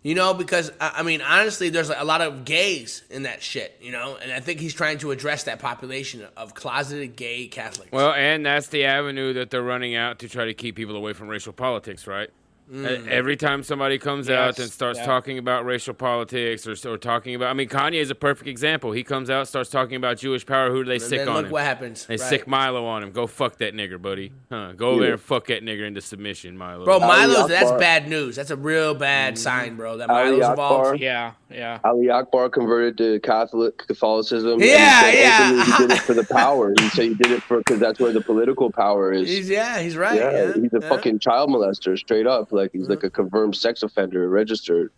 [0.03, 3.77] You know, because I mean, honestly, there's a lot of gays in that shit.
[3.83, 7.93] You know, and I think he's trying to address that population of closeted gay Catholics.
[7.93, 11.13] Well, and that's the avenue that they're running out to try to keep people away
[11.13, 12.31] from racial politics, right?
[12.71, 13.09] Mm.
[13.09, 15.05] Every time somebody comes out and starts yeah.
[15.07, 18.93] talking about racial politics or, or talking about, I mean, Kanye is a perfect example.
[18.93, 20.71] He comes out, starts talking about Jewish power.
[20.71, 21.51] Who do they And sick then on look him?
[21.53, 22.21] what happens, They right.
[22.21, 23.11] sick Milo on him.
[23.11, 24.33] Go fuck that nigger, buddy.
[24.51, 24.73] Huh?
[24.73, 25.03] Go over Yeah.
[25.07, 26.85] there and fuck that nigger into submission, Milo.
[26.85, 28.37] Bro, Milo's that's bad news.
[28.37, 29.43] That's a real bad Mm-hmm.
[29.43, 29.97] sign, bro.
[29.97, 30.77] That Ali Milo's Akbar.
[30.79, 31.01] involved.
[31.01, 31.79] Yeah, yeah.
[31.85, 34.61] Ali Akbar converted to Catholic Catholicism.
[34.61, 35.65] Yeah, he said yeah.
[35.65, 36.73] He did it for the power.
[36.79, 39.29] He said he did it for because that's where the political power is.
[39.29, 40.19] He's yeah, he's right.
[40.19, 40.89] yeah, Yeah, he's a yeah.
[40.89, 42.53] fucking child molester, straight up.
[42.53, 44.93] Like he's like a confirmed sex offender, registered.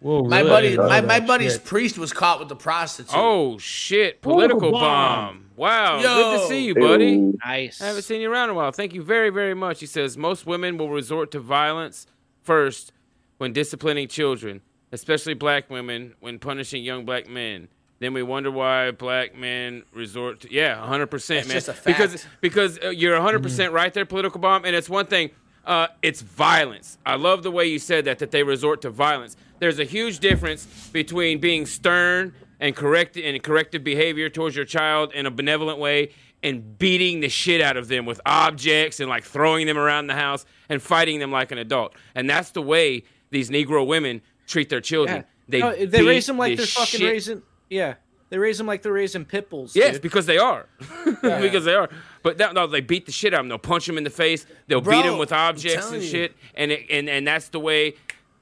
[0.00, 0.76] Whoa, My really?
[0.76, 1.64] buddy, my, my buddy's shit.
[1.64, 3.14] priest was caught with the prostitute.
[3.14, 4.20] Oh shit!
[4.20, 4.80] Political bomb.
[4.80, 5.44] bomb.
[5.54, 7.10] Wow, good to see you, buddy.
[7.12, 7.38] Ew.
[7.44, 7.80] Nice.
[7.80, 8.72] I haven't seen you around in a while.
[8.72, 9.78] Thank you very, very much.
[9.78, 12.08] He says most women will resort to violence
[12.42, 12.92] first
[13.38, 17.68] when disciplining children, especially black women when punishing young black men.
[18.00, 21.44] Then we wonder why black men resort to yeah, 100%, That's man.
[21.54, 22.28] just a Because fact.
[22.40, 25.30] because uh, you're 100% right there political bomb and it's one thing
[25.64, 26.98] uh, it's violence.
[27.06, 29.36] I love the way you said that that they resort to violence.
[29.58, 35.12] There's a huge difference between being stern and correct and corrective behavior towards your child
[35.12, 36.10] in a benevolent way
[36.42, 40.14] and beating the shit out of them with objects and like throwing them around the
[40.14, 41.94] house and fighting them like an adult.
[42.14, 45.18] And that's the way these Negro women treat their children.
[45.18, 45.22] Yeah.
[45.48, 47.42] They No, they raise them like the they're fucking shit- raising.
[47.70, 47.94] Yeah,
[48.32, 49.76] they raise them like they're raising pit bulls.
[49.76, 50.00] Yes, dude.
[50.00, 50.66] because they are.
[51.20, 51.90] because they are.
[52.22, 53.48] But that, no, they beat the shit out of them.
[53.50, 54.46] They'll punch them in the face.
[54.68, 56.34] They'll beat them with objects and shit.
[56.54, 57.94] And it, and and that's the way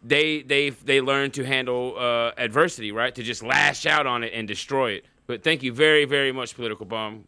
[0.05, 3.13] they they they learn to handle uh, adversity, right?
[3.17, 5.07] To just lash out on it and destroy it.
[5.27, 7.25] But thank you very very much, political bomb.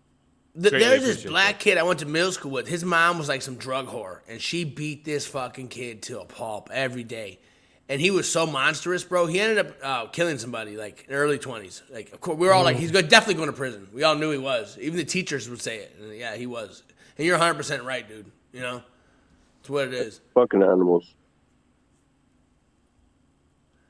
[0.54, 2.68] Th- Greatly There's this appreciate black kid I went to middle school with.
[2.68, 6.24] His mom was like some drug whore, and she beat this fucking kid to a
[6.24, 7.40] pulp every day.
[7.88, 9.26] And he was so monstrous, bro.
[9.26, 11.82] He ended up uh, killing somebody like in early twenties.
[11.92, 13.88] Like, of course, we were all like, he's go- definitely going to prison.
[13.92, 14.78] We all knew he was.
[14.80, 15.96] Even the teachers would say it.
[16.00, 16.84] And yeah, he was.
[17.18, 18.30] And you're 100 percent right, dude.
[18.52, 18.82] You know,
[19.60, 20.20] it's what it is.
[20.34, 21.12] Fucking animals.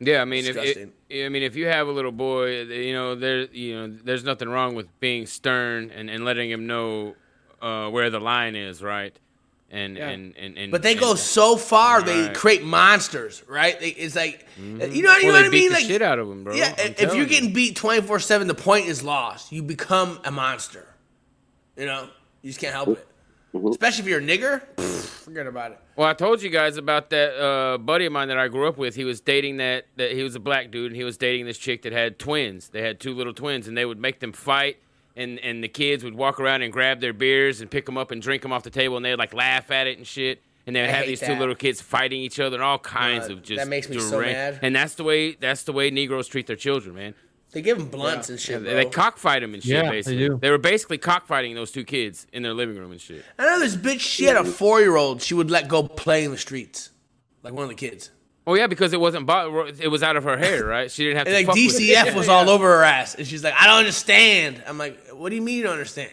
[0.04, 0.92] Yeah, I mean, if it,
[1.24, 4.48] I mean, if you have a little boy, you know, there, you know, there's nothing
[4.48, 7.14] wrong with being stern and, and letting him know
[7.60, 9.16] uh, where the line is, right?
[9.72, 10.08] And Yeah.
[10.10, 12.34] and, and and But they go so far, they Right.
[12.34, 13.78] create monsters, right?
[13.80, 14.94] They, it's like, Mhm.
[14.94, 15.68] you know, you Well, know they what I beat mean?
[15.70, 16.54] the Like, shit out of 'em, bro.
[16.54, 17.26] Yeah, I'm if you're you.
[17.26, 19.50] getting beat twenty four seven, the point is lost.
[19.50, 20.86] You become a monster.
[21.76, 22.08] You know,
[22.42, 23.08] you just can't help it.
[23.70, 25.78] Especially if you're a nigger, pfft, forget about it.
[25.96, 28.78] Well, I told you guys about that uh, buddy of mine that I grew up
[28.78, 28.94] with.
[28.94, 31.58] He was dating that that he was a black dude, and he was dating this
[31.58, 32.68] chick that had twins.
[32.70, 34.78] They had two little twins, and they would make them fight.
[35.16, 38.10] And and the kids would walk around and grab their beers and pick them up
[38.10, 40.42] and drink them off the table, and they'd like laugh at it and shit.
[40.66, 42.78] And they would I have hate these two little kids fighting each other and all
[42.78, 44.60] kinds Uh, of just that makes me so mad.
[44.62, 47.14] And that's the way that's the way Negroes treat their children, man.
[47.50, 48.76] They give them blunts and shit, They, bro.
[48.84, 49.72] they cockfight them and shit.
[49.84, 50.38] Yeah, they do.
[50.40, 53.22] They were basically cockfighting those two kids in their living room and shit.
[53.38, 54.00] I know this bitch.
[54.00, 55.20] She had a four year old.
[55.20, 56.90] She would let go play in the streets,
[57.42, 58.10] like one of the kids.
[58.46, 60.90] Oh yeah, because it wasn't bo- it was out of her hair, right?
[60.90, 61.96] She didn't have And to like fuck with it.
[61.96, 65.28] DCF was all over her ass, and she's like, "I don't understand." I'm like, "What
[65.28, 66.10] do you mean you don't understand?"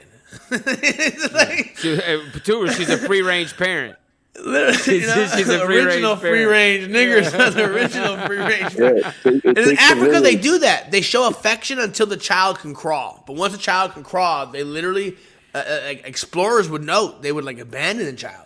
[0.52, 3.96] She, uh, Patura, she's a free range parent.
[4.36, 7.50] Literally, you know, she's a free original range free range niggers, Yeah.
[7.50, 8.76] the original free range.
[8.76, 10.92] Yeah, it- it and in Africa, they do that.
[10.92, 13.24] They show affection until the child can crawl.
[13.28, 15.18] But once a child can crawl, they literally,
[15.54, 18.46] uh, uh, explorers would note, they would like abandon the child.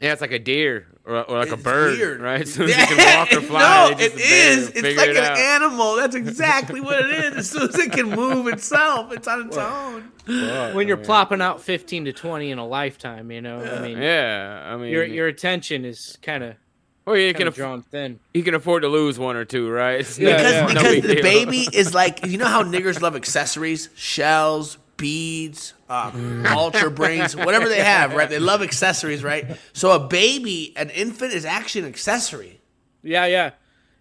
[0.00, 2.20] Yeah, it's like a deer or, or like a bird, weird.
[2.20, 2.40] right?
[2.42, 3.60] As soon as it can walk or fly,
[3.90, 4.68] no, they it just is.
[4.70, 5.38] abandon- It's like it an out.
[5.38, 5.96] animal.
[5.96, 7.36] That's exactly what it is.
[7.36, 10.10] As soon as it can move itself, it's on its own.
[10.74, 14.62] when you're plopping out 15 to 20 in a lifetime, you know, I mean, Yeah,
[14.72, 16.54] I mean, your your attention is kind of
[17.06, 18.20] Oh, yeah, you kinda can aff- thin.
[18.34, 20.00] You can afford to lose one or two, right?
[20.00, 21.22] It's no- because no because big the deal.
[21.22, 27.68] baby is like you know how niggers love accessories, shells, beads, uh, vulture brains, whatever
[27.68, 28.30] they have, right?
[28.30, 29.44] They love accessories, right?
[29.72, 32.60] So a baby, an infant, is actually an accessory,
[33.02, 33.50] Yeah, yeah.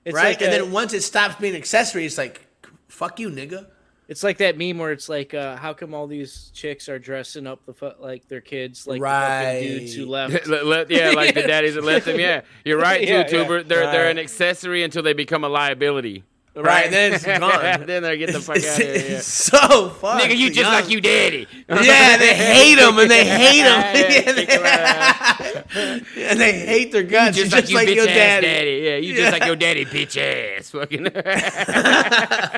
[0.06, 0.26] It's right?
[0.30, 2.46] like and a- then once it stops being accessory, it's like,
[2.88, 3.68] fuck you, nigga.
[4.08, 7.46] It's like that meme where it's like, uh, how come all these chicks are dressing
[7.46, 10.48] up the fu- like their kids like the dudes who left?
[10.48, 12.20] Let- let- yeah, like the daddies that left them.
[12.20, 13.44] Yeah, you're right, Yeah, too, yeah.
[13.44, 13.64] Tuber.
[13.64, 16.24] They're they're an accessory until they become a liability.
[16.64, 17.86] Right, then it's gone.
[17.86, 19.12] then they get the fuck out of here.
[19.14, 19.20] Yeah.
[19.22, 20.20] So fun.
[20.22, 21.48] Nigga, you just like you daddy.
[21.70, 23.82] Yeah, they hate him and they hate him.
[23.82, 27.38] Yeah, Yeah, they- and they hate their guts.
[27.38, 28.48] You You're just, like, you bitch your ass daddy.
[28.48, 28.72] daddy.
[28.84, 30.70] Yeah, you just like your daddy, bitch ass.
[30.72, 31.06] Fucking.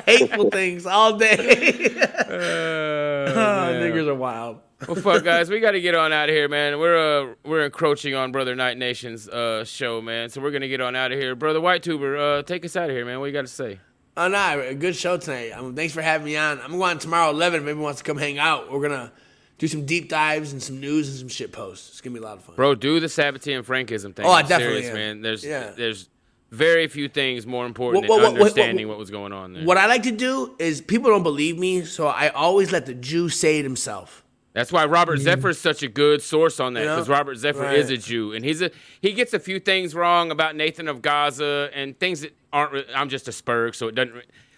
[0.06, 1.94] Hateful things all day.
[2.28, 3.80] Oh, Oh, man.
[3.82, 4.58] niggers are wild.
[4.86, 6.78] well, fuck, guys, we got to get on out of here, man.
[6.78, 6.96] We're
[7.30, 10.28] uh we're encroaching on Brother Night Nation's uh show, man.
[10.28, 12.16] So we're gonna get on out of here, Brother White Tuber.
[12.16, 13.20] Uh, take us out of here, man.
[13.20, 13.78] What you got to say?
[14.16, 15.50] Oh no, a good show tonight.
[15.52, 16.60] Um, thanks for having me on.
[16.60, 18.70] I'm going tomorrow at 11 if anyone wants to come hang out.
[18.70, 19.10] We're gonna
[19.58, 21.88] do some deep dives and some news and some shit posts.
[21.90, 22.56] It's gonna be a lot of fun.
[22.56, 24.26] Bro, do the Sabbatean Frankism thing.
[24.26, 24.94] Oh, I I'm definitely serious, am.
[24.94, 25.20] man.
[25.22, 25.70] There's Yeah.
[25.76, 26.08] there's
[26.50, 29.64] very few things more important than understanding what- what was going on there.
[29.64, 32.92] What I like to do is people don't believe me, so I always let the
[32.92, 34.21] Jew say it himself.
[34.54, 36.94] That's why Robert Zephyr is such a good source on that know?
[36.96, 37.78] because Robert Zephyr Right.
[37.78, 41.00] is a Jew and he's a he gets a few things wrong about Nathan of
[41.00, 42.72] Gaza and things that aren't.
[42.72, 44.14] re- I'm just a spurg, so it doesn't.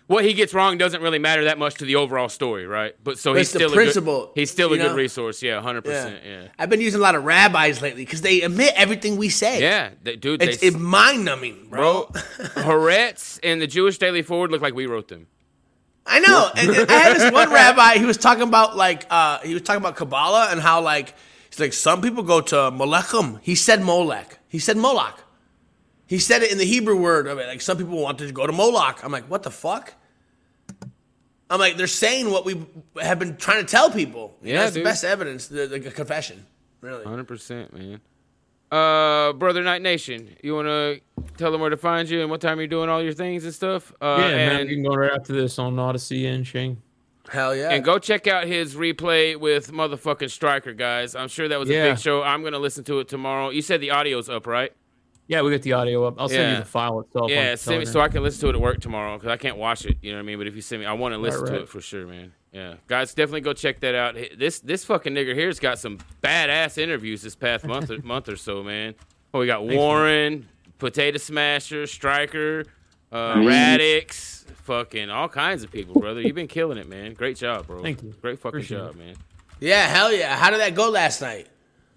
[0.06, 2.94] What he gets wrong doesn't really matter that much to the overall story, right?
[3.02, 5.42] But so But he's still principle, A good, he's still a you good resource.
[5.42, 6.18] Yeah, hundred percent.
[6.26, 6.48] Yeah.
[6.58, 9.62] I've been using a lot of rabbis lately because they admit everything we say.
[9.62, 12.10] Yeah, they, dude, It's, they, it's mind numbing, bro.
[12.12, 12.20] bro.
[12.64, 15.26] Haaretz and the Jewish Daily Forward look like we wrote them.
[16.06, 16.50] I know.
[16.56, 17.94] And, and I had this one rabbi.
[17.94, 21.14] He was talking about like uh, he was talking about Kabbalah and how like
[21.50, 23.38] he's like some people go to Molechem.
[23.42, 24.38] He said Molech.
[24.48, 25.20] He said Moloch.
[26.06, 27.46] He said it in the Hebrew word of it.
[27.46, 29.02] Like some people want to go to Moloch.
[29.02, 29.94] I'm like, what the fuck?
[31.50, 32.66] I'm like, they're saying what we
[33.00, 34.36] have been trying to tell people.
[34.42, 34.82] Yeah, that's dude.
[34.82, 35.48] the best evidence.
[35.48, 36.44] The, the confession,
[36.80, 37.04] really.
[37.04, 38.00] Hundred percent, man.
[38.74, 41.00] Uh, brother Night Nation, you want to
[41.36, 43.54] tell them where to find you and what time you're doing all your things and
[43.54, 43.92] stuff?
[44.00, 46.82] Uh, yeah, man, you can go right after this on Odysee and Shing.
[47.30, 47.70] Hell yeah.
[47.70, 51.14] and go check out his replay with motherfucking Striker, guys.
[51.14, 52.24] I'm sure that was a big show.
[52.24, 53.50] I'm gonna listen to it tomorrow.
[53.50, 54.72] You said the audio's up, right?
[55.26, 56.16] Yeah, we got the audio up.
[56.18, 56.50] I'll send Yeah.
[56.52, 57.24] you the file itself.
[57.24, 59.36] on Yeah, send me so I can listen to it at work tomorrow because I
[59.38, 59.96] can't watch it.
[60.02, 60.38] You know what I mean?
[60.38, 61.60] But if you send me, I want to listen to right.
[61.62, 62.32] it for sure, man.
[62.52, 64.16] Yeah, guys, definitely go check that out.
[64.36, 68.36] This this fucking nigger here's got some badass interviews this past month or, month or
[68.36, 68.94] so, man.
[69.32, 69.78] Oh, we got Thanks, man.
[69.78, 72.64] Warren, Potato Smasher, Striker,
[73.10, 73.42] uh.
[73.44, 76.20] Radix, fucking all kinds of people, brother.
[76.20, 77.14] You've been killing it, man.
[77.14, 77.82] Great job, bro.
[77.82, 78.14] Thank you.
[78.20, 78.98] Great fucking Appreciate job, it.
[78.98, 79.14] man.
[79.58, 80.36] Yeah, hell yeah.
[80.36, 81.48] How did that go last night?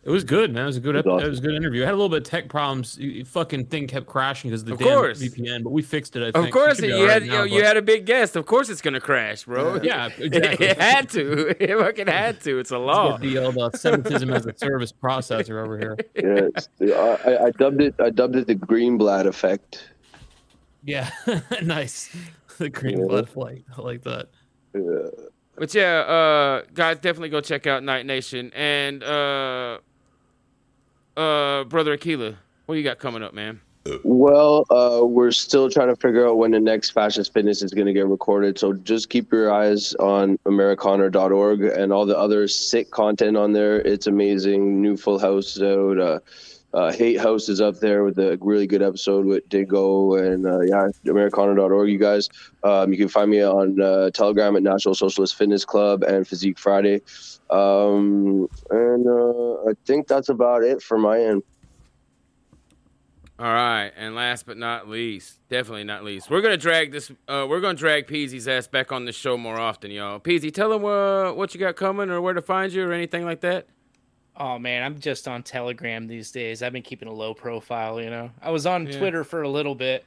[0.07, 0.63] It was good, man.
[0.63, 0.95] It was a good.
[0.95, 1.83] It Ep- was It was a good interview.
[1.83, 2.97] I had a little bit of tech problems.
[2.97, 5.21] You- you fucking thing kept crashing because of the Of damn course.
[5.21, 6.23] VPN, but we fixed it.
[6.23, 6.47] I Of think.
[6.47, 8.37] It course, you all right had now, you, you but- had a big guest.
[8.37, 9.81] Of course, it's gonna crash, bro.
[9.83, 10.67] Yeah, it, exactly.
[10.67, 11.55] had to.
[11.61, 12.57] It fucking had to.
[12.57, 13.09] It's a law.
[13.09, 15.97] Let's the old uh, Semitism as a service processor over here.
[16.79, 17.95] Yeah, I, I dubbed it.
[17.99, 19.89] I dubbed it the Greenblatt effect.
[20.85, 21.09] Yeah,
[21.63, 22.15] nice.
[22.59, 23.07] The green Yeah.
[23.07, 23.65] blood flight.
[23.77, 24.29] I like that.
[24.73, 24.81] Yeah.
[25.57, 28.51] But yeah, uh, guys, definitely go check out Night Nation.
[28.55, 29.79] And uh,
[31.17, 33.61] uh, brother Aquila, what you got coming up, man?
[34.03, 37.87] Well, uh, we're still trying to figure out when the next Fascist Fitness is going
[37.87, 38.59] to get recorded.
[38.59, 43.79] So just keep your eyes on Americana.org and all the other sick content on there.
[43.79, 44.81] It's amazing.
[44.81, 45.99] New Full House out.
[45.99, 46.19] Uh,
[46.73, 50.59] uh, Hate House is up there with a really good episode with Diggo and uh,
[50.59, 51.89] yeah, Americana.org.
[51.89, 52.29] You guys,
[52.63, 56.59] um, you can find me on uh, Telegram at National Socialist Fitness Club and Physique
[56.59, 57.01] Friday.
[57.49, 61.43] Um, and uh, I think that's about it for my end.
[63.39, 67.11] All right, and last but not least, definitely not least, we're gonna drag this.
[67.27, 70.19] Uh, we're gonna drag Peasy's ass back on the show more often, y'all.
[70.19, 73.25] Peasy, tell him uh, what you got coming or where to find you or anything
[73.25, 73.67] like that.
[74.37, 76.63] Oh man, I'm just on Telegram these days.
[76.63, 78.31] I've been keeping a low profile, you know.
[78.41, 78.97] I was on Yeah.
[78.97, 80.03] Twitter for a little bit,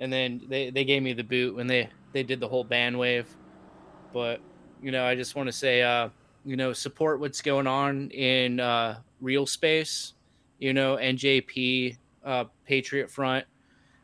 [0.00, 2.98] and then they, they gave me the boot when they they did the whole ban
[2.98, 3.28] wave.
[4.12, 4.40] But
[4.82, 6.08] you know, I just want to say, uh,
[6.44, 10.14] you know, support what's going on in uh, real space.
[10.58, 13.46] You know, NJP, uh, Patriot Front.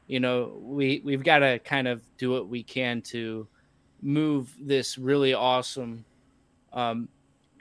[0.07, 3.47] You know, we we've got to kind of do what we can to
[4.03, 6.05] move this really awesome
[6.73, 7.09] um,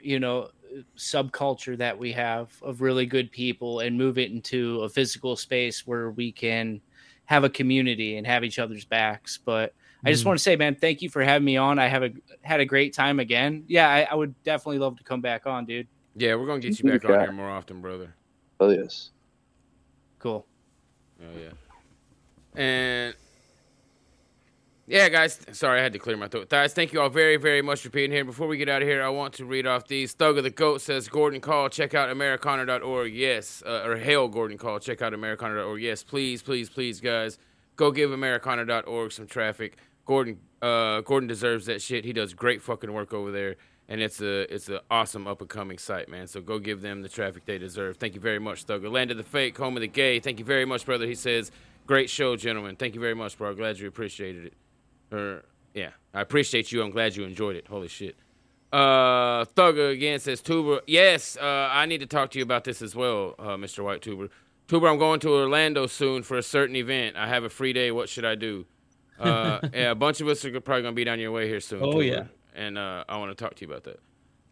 [0.00, 0.50] you know
[0.96, 5.86] subculture that we have of really good people and move it into a physical space
[5.86, 6.80] where we can
[7.24, 10.26] have a community and have each other's backs but i just Mm.
[10.26, 12.10] want to say man thank you for having me on i have a
[12.42, 15.64] had a great time again yeah i, I would definitely love to come back on
[15.66, 15.86] dude
[16.16, 18.14] Yeah, we're gonna get you back on here more often, brother.
[18.60, 19.10] Oh yes.
[20.18, 20.46] cool
[21.20, 21.50] Oh yeah.
[22.60, 23.14] And
[24.86, 25.38] yeah, guys.
[25.52, 26.48] Sorry, I had to clear my throat.
[26.48, 28.24] Guys, thank you all very, very much for being here.
[28.24, 30.12] Before we get out of here, I want to read off these.
[30.14, 33.12] Thug of the Goat says, Gordon Call, check out Americana.org.
[33.12, 33.62] Yes.
[33.66, 35.82] Uh, or hail Gordon Call, check out Americana.org.
[35.82, 37.38] Yes, please, please, please, guys.
[37.76, 39.76] Go give Americana.org some traffic.
[40.08, 42.04] Gordon uh, Gordon deserves that shit.
[42.04, 43.56] He does great fucking work over there.
[43.90, 46.26] And it's a it's an awesome up and coming site, man.
[46.26, 47.96] So go give them the traffic they deserve.
[47.96, 48.90] Thank you very much, Thugger.
[48.90, 50.20] Land of the Fake, home of the gay.
[50.20, 51.06] Thank you very much, brother.
[51.06, 51.50] He says,
[51.86, 52.76] Great show, gentlemen.
[52.76, 53.54] Thank you very much, bro.
[53.54, 54.54] Glad you appreciated it.
[55.10, 56.82] Or yeah, I appreciate you.
[56.82, 57.66] I'm glad you enjoyed it.
[57.66, 58.16] Holy shit.
[58.70, 60.82] Uh, Thugger again says Tuber.
[60.86, 63.82] Yes, uh, I need to talk to you about this as well, uh, Mr.
[63.82, 64.28] White Tuber.
[64.66, 67.16] Tuber, I'm going to Orlando soon for a certain event.
[67.16, 67.90] I have a free day.
[67.90, 68.66] What should I do?
[69.18, 71.82] Uh, yeah, a bunch of us are probably gonna be down your way here soon.
[71.82, 72.04] Oh, Tuber.
[72.04, 72.24] yeah.
[72.54, 74.00] and uh, I want to talk to you about that.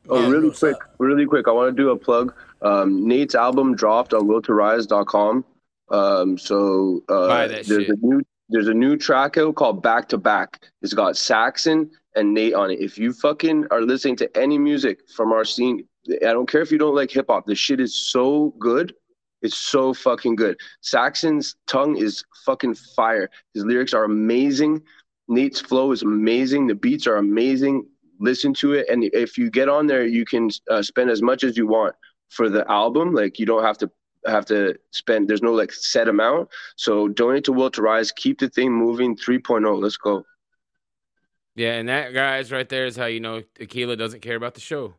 [0.09, 1.49] Oh, really quick, really quick.
[1.49, 2.33] I want to do a plug.
[2.63, 5.45] Um, Nate's album dropped on willtorise.com.
[5.89, 7.89] Um, so uh, there's shit.
[7.89, 10.61] a new there's a new track out called Back to Back.
[10.83, 12.81] It's got Saxon and Nate on it.
[12.81, 16.71] If you fucking are listening to any music from our scene, I don't care if
[16.71, 17.47] you don't like hip hop.
[17.47, 18.95] The shit is so good.
[19.43, 20.59] It's so fucking good.
[20.81, 23.29] Saxon's tongue is fucking fire.
[23.55, 24.83] His lyrics are amazing.
[25.29, 26.67] Nate's flow is amazing.
[26.67, 27.87] The beats are amazing.
[28.19, 31.45] Listen to it, and if you get on there, you can uh, spend as much
[31.45, 31.95] as you want
[32.31, 33.15] for the album.
[33.15, 33.91] Like you don't have to
[34.27, 35.29] have to spend.
[35.29, 36.49] There's no like set amount.
[36.77, 38.13] So donate to Will to Rise.
[38.13, 39.17] Keep the thing moving.
[39.17, 39.81] 3.0.
[39.81, 40.25] Let's go.
[41.55, 44.61] Yeah, and that guys right there is how you know Aquila doesn't care about the
[44.61, 44.95] show.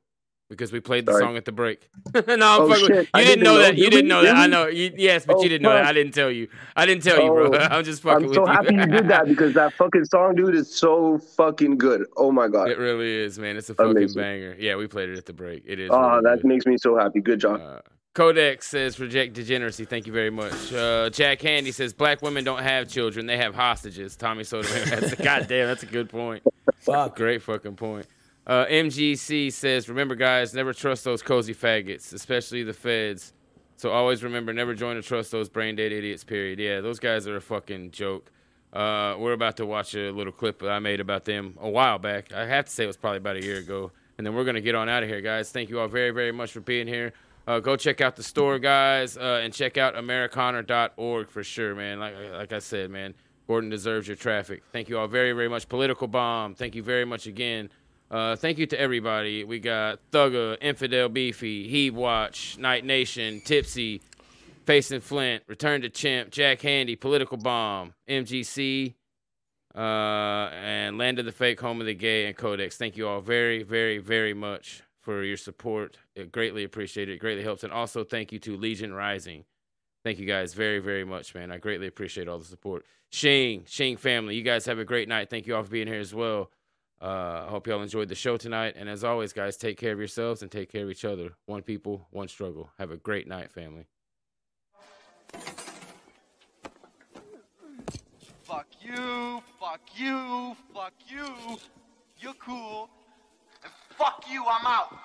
[0.49, 1.23] Because we played the Sorry.
[1.23, 1.89] song at the break.
[2.15, 3.09] no, I'm Oh, fucking shit.
[3.13, 3.59] You didn't didn't know know.
[3.63, 3.75] that.
[3.77, 4.35] You Did didn't know that.
[4.37, 4.67] I know.
[4.67, 5.85] You, yes, but Oh, you didn't know that.
[5.85, 6.47] I didn't tell you.
[6.75, 7.51] I didn't tell you, bro.
[7.53, 8.51] Oh, I'm just fucking I'm with so you.
[8.53, 12.05] happy you did that because that fucking song, dude, is so fucking good.
[12.15, 12.69] Oh my god.
[12.69, 13.57] It really is, man.
[13.57, 14.21] It's a fucking Amazing.
[14.21, 14.55] banger.
[14.57, 15.63] Yeah, we played it at the break.
[15.65, 15.89] It is.
[15.91, 16.47] Oh, really that good.
[16.47, 17.19] makes me so happy.
[17.19, 17.83] Good job.
[18.13, 19.83] Codex says reject degeneracy.
[19.85, 20.73] Thank you very much.
[20.73, 24.15] Uh, Jack Handy says black women don't have children; they have hostages.
[24.15, 24.67] Tommy Soda.
[24.85, 26.41] That's God damn, that's a good point.
[26.79, 27.15] Fuck.
[27.17, 28.07] Great fucking point.
[28.47, 33.33] Uh, MGC says, remember, guys, never trust those cozy faggots, especially the feds.
[33.75, 36.23] So always remember, never join or trust those brain dead idiots.
[36.23, 36.57] Period.
[36.57, 38.31] Yeah, those guys are a fucking joke.
[38.71, 42.31] Uh, we're about to watch a little clip I made about them a while back.
[42.31, 43.91] I have to say it was probably about a year ago.
[44.17, 45.51] And then we're gonna get on out of here, guys.
[45.51, 47.13] Thank you all very, very much for being here.
[47.47, 51.99] Uh, go check out the store, guys, uh, and check out Americana.org for sure, man.
[51.99, 53.13] Like, like I said, man,
[53.47, 54.63] Gordon deserves your traffic.
[54.73, 55.69] Thank you all very, very much.
[55.69, 57.69] Political Bomb, thank you very much again.
[58.09, 59.43] Uh, thank you to everybody.
[59.43, 64.01] We got Thugger, Infidel Beefy, Heave Watch, Night Nation, Tipsy,
[64.65, 68.93] Facing Flint, Return to Chimp, Jack Handy, Political Bomb, MGC,
[69.75, 72.77] uh, and Land of the Fake, Home of the Gay, and Codex.
[72.77, 75.97] Thank you all very, very, very much for your support.
[76.15, 77.13] It greatly appreciate it.
[77.13, 77.63] It greatly helps.
[77.63, 79.43] And also thank you to Legion Rising.
[80.03, 81.51] Thank you guys very, very much, man.
[81.51, 82.85] I greatly appreciate all the support.
[83.09, 85.29] Shane, Shane family, you guys have a great night.
[85.29, 86.51] Thank you all for being here as well.
[87.01, 88.75] Uh, I hope y'all enjoyed the show tonight.
[88.75, 91.33] And as always, guys, take care of yourselves and take care of each other.
[91.45, 92.71] One people, one struggle.
[92.79, 93.85] Have a great night, family.
[98.43, 101.57] Fuck you, fuck you, fuck you.
[102.19, 102.89] You're cool.
[103.63, 104.97] And fuck you, I'm out.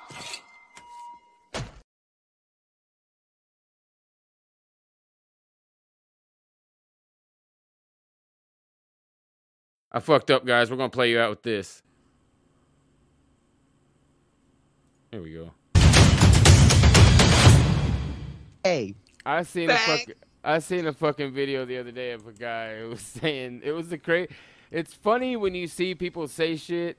[9.94, 10.70] I fucked up, guys.
[10.70, 11.82] We're gonna play you out with this.
[15.10, 15.50] There we go.
[18.64, 18.94] Hey.
[19.26, 22.78] I seen a fucking I seen a fucking video the other day of a guy
[22.78, 24.30] who was saying it was the great.
[24.70, 26.96] It's funny when you see people say shit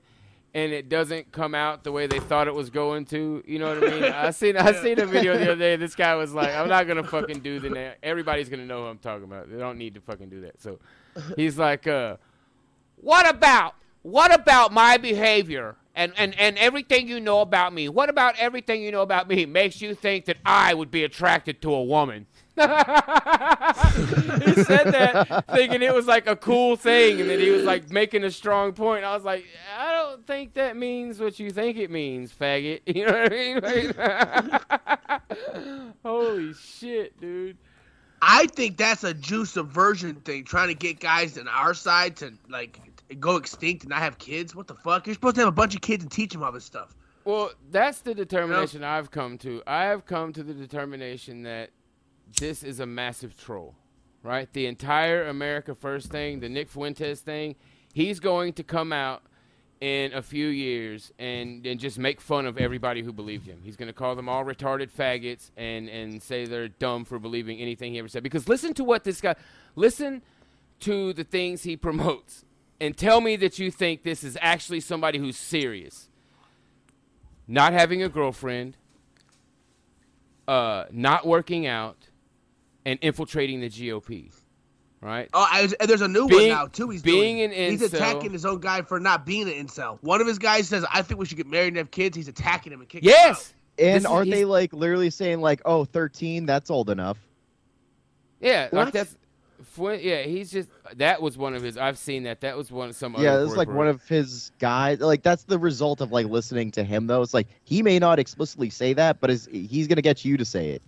[0.53, 3.43] and it doesn't come out the way they thought it was going to.
[3.47, 4.03] You know what I mean?
[4.03, 5.75] I seen I seen a video the other day.
[5.77, 7.93] This guy was like, "I'm not gonna fucking do the name.
[8.03, 9.49] Everybody's gonna know who I'm talking about.
[9.49, 10.77] They don't need to fucking do that." So
[11.35, 12.17] he's like, uh,
[13.03, 17.88] "What about what about my behavior?" And, and, and everything you know about me.
[17.88, 21.61] What about everything you know about me makes you think that I would be attracted
[21.61, 22.25] to a woman?
[22.56, 22.75] he said
[24.91, 28.30] that thinking it was like a cool thing and that he was like making a
[28.30, 29.03] strong point.
[29.03, 29.43] I was like,
[29.75, 32.82] I don't think that means what you think it means, faggot.
[32.95, 33.35] You know what I
[35.80, 35.93] mean?
[36.03, 37.57] Holy shit, dude.
[38.22, 42.33] I think that's a Jew subversion thing, trying to get guys on our side to
[42.49, 42.80] like
[43.16, 44.56] go extinct and not have kids.
[44.56, 45.08] What the fuck?
[45.08, 46.95] You're supposed to have a bunch of kids and teach them all this stuff.
[47.25, 49.64] Well, that's the determination I've come to.
[49.66, 51.69] I have come to the determination that
[52.40, 53.75] this is a massive troll,
[54.24, 54.51] right?
[54.51, 57.56] The entire America First thing, the Nick Fuentes thing,
[57.93, 59.24] he's going to come out
[59.80, 63.59] in a few years and, and just make fun of everybody who believed him.
[63.64, 67.59] He's going to call them all retarded faggots and, and say they're dumb for believing
[67.59, 68.24] anything he ever said.
[68.24, 69.35] Because listen to what this guy,
[69.75, 70.22] listen
[70.82, 72.45] to the things he promotes
[72.82, 76.10] and tell me that you think this is actually somebody who's serious.
[77.48, 78.77] Not having a girlfriend,
[80.48, 81.98] uh, not working out,
[82.85, 84.32] and infiltrating the GOP.
[85.02, 85.30] Right?
[85.34, 86.90] Oh, I there's a new Being- one now too.
[86.90, 87.52] He's being doing.
[87.53, 89.98] an He's attacking his own guy for not being an incel.
[90.02, 92.30] One of his guys says, "I think we should get married and have kids." He's
[92.30, 93.27] attacking him and kicking him out.
[93.27, 93.53] Yes!
[93.77, 97.18] And This aren't they like literally saying like, "Oh, 13, that's old enough."
[98.40, 98.85] Yeah, What?
[98.85, 99.18] like that's.
[99.64, 100.69] Fuen- Yeah, he's just.
[100.95, 101.77] That was one of his.
[101.77, 102.42] I've seen that.
[102.42, 103.16] That was one of some.
[103.17, 105.00] Yeah, other it's like one of his guys.
[105.00, 107.22] Like that's the result of like listening to him though.
[107.22, 110.45] It's like he may not explicitly say that, but is he's gonna get you to
[110.45, 110.82] say it.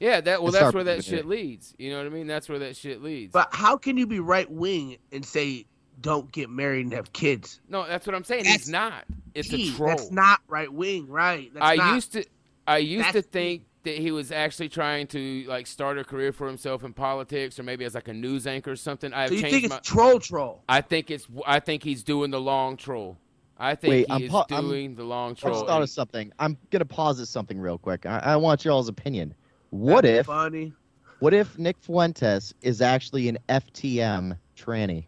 [0.00, 0.42] Yeah, that.
[0.42, 1.74] Well, and that's where that believing shit leads.
[1.78, 2.26] You know what I mean?
[2.26, 3.32] That's where that shit leads.
[3.32, 5.64] But how can you be right wing and say
[6.00, 7.60] don't get married and have kids?
[7.68, 8.46] No, that's what I'm saying.
[8.46, 9.04] He's not.
[9.34, 9.90] It's Gee, a troll.
[9.90, 11.50] That's not right wing, right?
[11.54, 12.24] That's I not- used to.
[12.66, 16.32] I used to that's- think that he was actually trying to like start a career
[16.32, 19.12] for himself in politics, or maybe as like a news anchor or something.
[19.12, 19.80] I've So you changed think it's my.
[19.80, 20.62] troll troll?
[20.68, 21.26] I think it's.
[21.46, 23.18] I think he's doing the long troll.
[23.58, 25.52] I think Wait, he I'm is pa- I'm- doing the long troll.
[25.52, 25.60] I troll.
[25.62, 26.32] just thought of something.
[26.38, 28.06] I'm gonna pause at something real quick.
[28.06, 29.34] I, I want y'all's opinion.
[29.70, 30.26] What That'd if?
[30.26, 30.72] funny?
[31.20, 35.04] What if Nick Fuentes is actually an FTM tranny?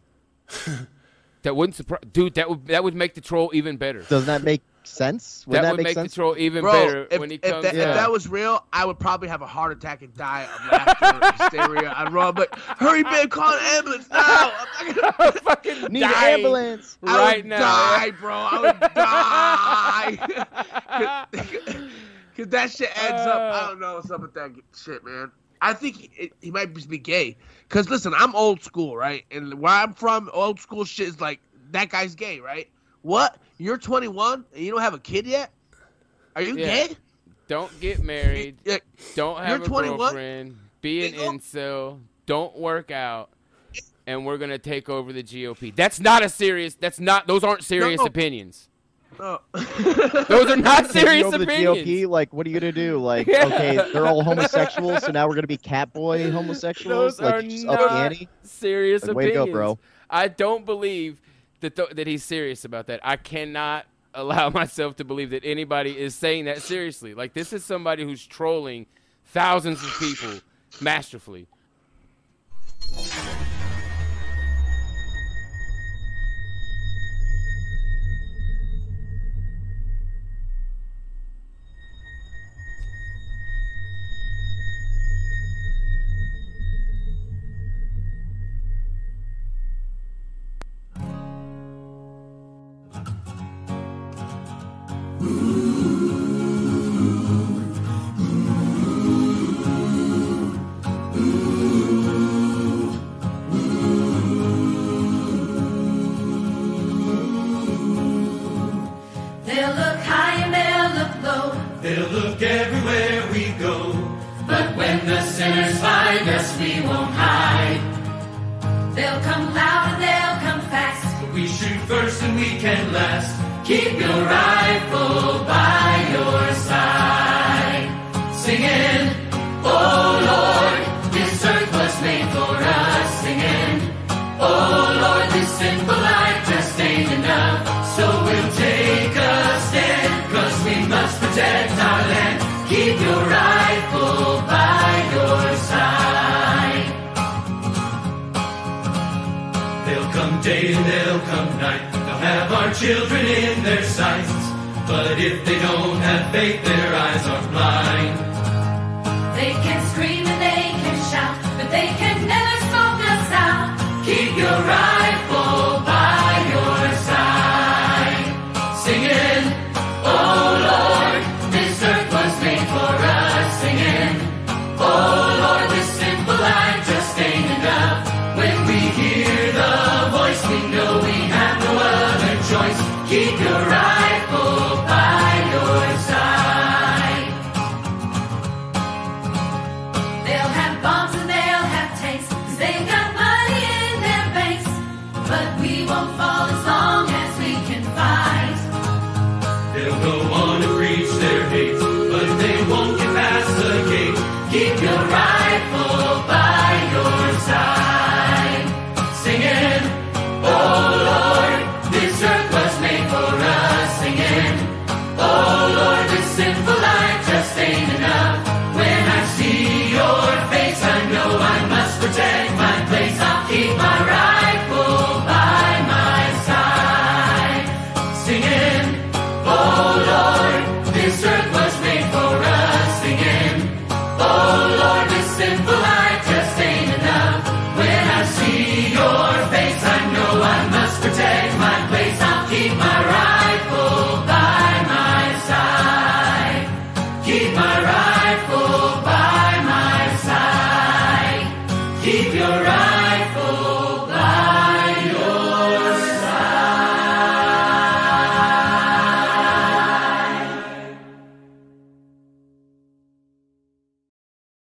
[1.43, 2.35] That wouldn't surprise, dude.
[2.37, 4.01] That would that would make the troll even better.
[4.01, 5.47] Doesn't that make sense?
[5.47, 6.13] Would that, that, would make, make sense?
[6.13, 8.65] the troll even Bro, better if, when he if comes that, if that was real,
[8.73, 11.95] I would probably have a heart attack and die of laughter and hysteria.
[11.97, 14.53] I'd run, but hurry, man, call an ambulance now.
[14.79, 16.99] I'm not gonna fucking Need an dying ambulance.
[17.05, 17.59] I right would now.
[17.59, 18.35] die, bro.
[18.35, 18.81] I would
[21.35, 21.89] die.
[22.37, 23.37] Cause that shit adds up.
[23.37, 23.69] I uh.
[23.69, 25.31] don't know what's up with that shit, man.
[25.61, 27.37] I think he, he might just be gay.
[27.69, 29.25] Cause listen, I'm old school, right?
[29.31, 31.41] And where I'm from, old school shit is like
[31.71, 32.69] that guy's gay, right?
[33.03, 33.39] What?
[33.59, 35.51] You're 21 and you don't have a kid yet?
[36.37, 36.87] Are you Yeah.
[36.89, 36.97] gay?
[37.47, 38.57] Don't get married.
[38.65, 38.79] Yeah.
[39.15, 39.99] Don't have You're a 21?
[39.99, 40.59] girlfriend.
[40.81, 42.01] Be an incel.
[42.27, 43.31] Don't work out.
[44.07, 45.71] And we're gonna take over the GOP.
[45.75, 46.75] That's not a serious.
[46.75, 47.27] That's not.
[47.27, 48.07] Those aren't serious No.
[48.07, 48.69] opinions.
[49.19, 49.39] Oh.
[49.55, 51.47] Those are not Taking serious over the.
[51.47, 52.99] GOP, like, what are you gonna do?
[53.01, 53.47] Like, Yeah.
[53.47, 57.17] okay, they're all homosexuals, so now we're gonna be catboy homosexuals.
[57.19, 58.29] Those are like, just up the not ante.
[58.43, 59.47] serious Like, way to opinions.
[59.49, 59.79] go, bro.
[60.11, 61.21] I don't believe
[61.65, 63.01] that th- that he's serious about that.
[63.03, 67.15] I cannot allow myself to believe that anybody is saying that seriously.
[67.15, 68.87] Like this is somebody who's trolling
[69.27, 70.39] thousands of people
[70.81, 71.49] masterfully.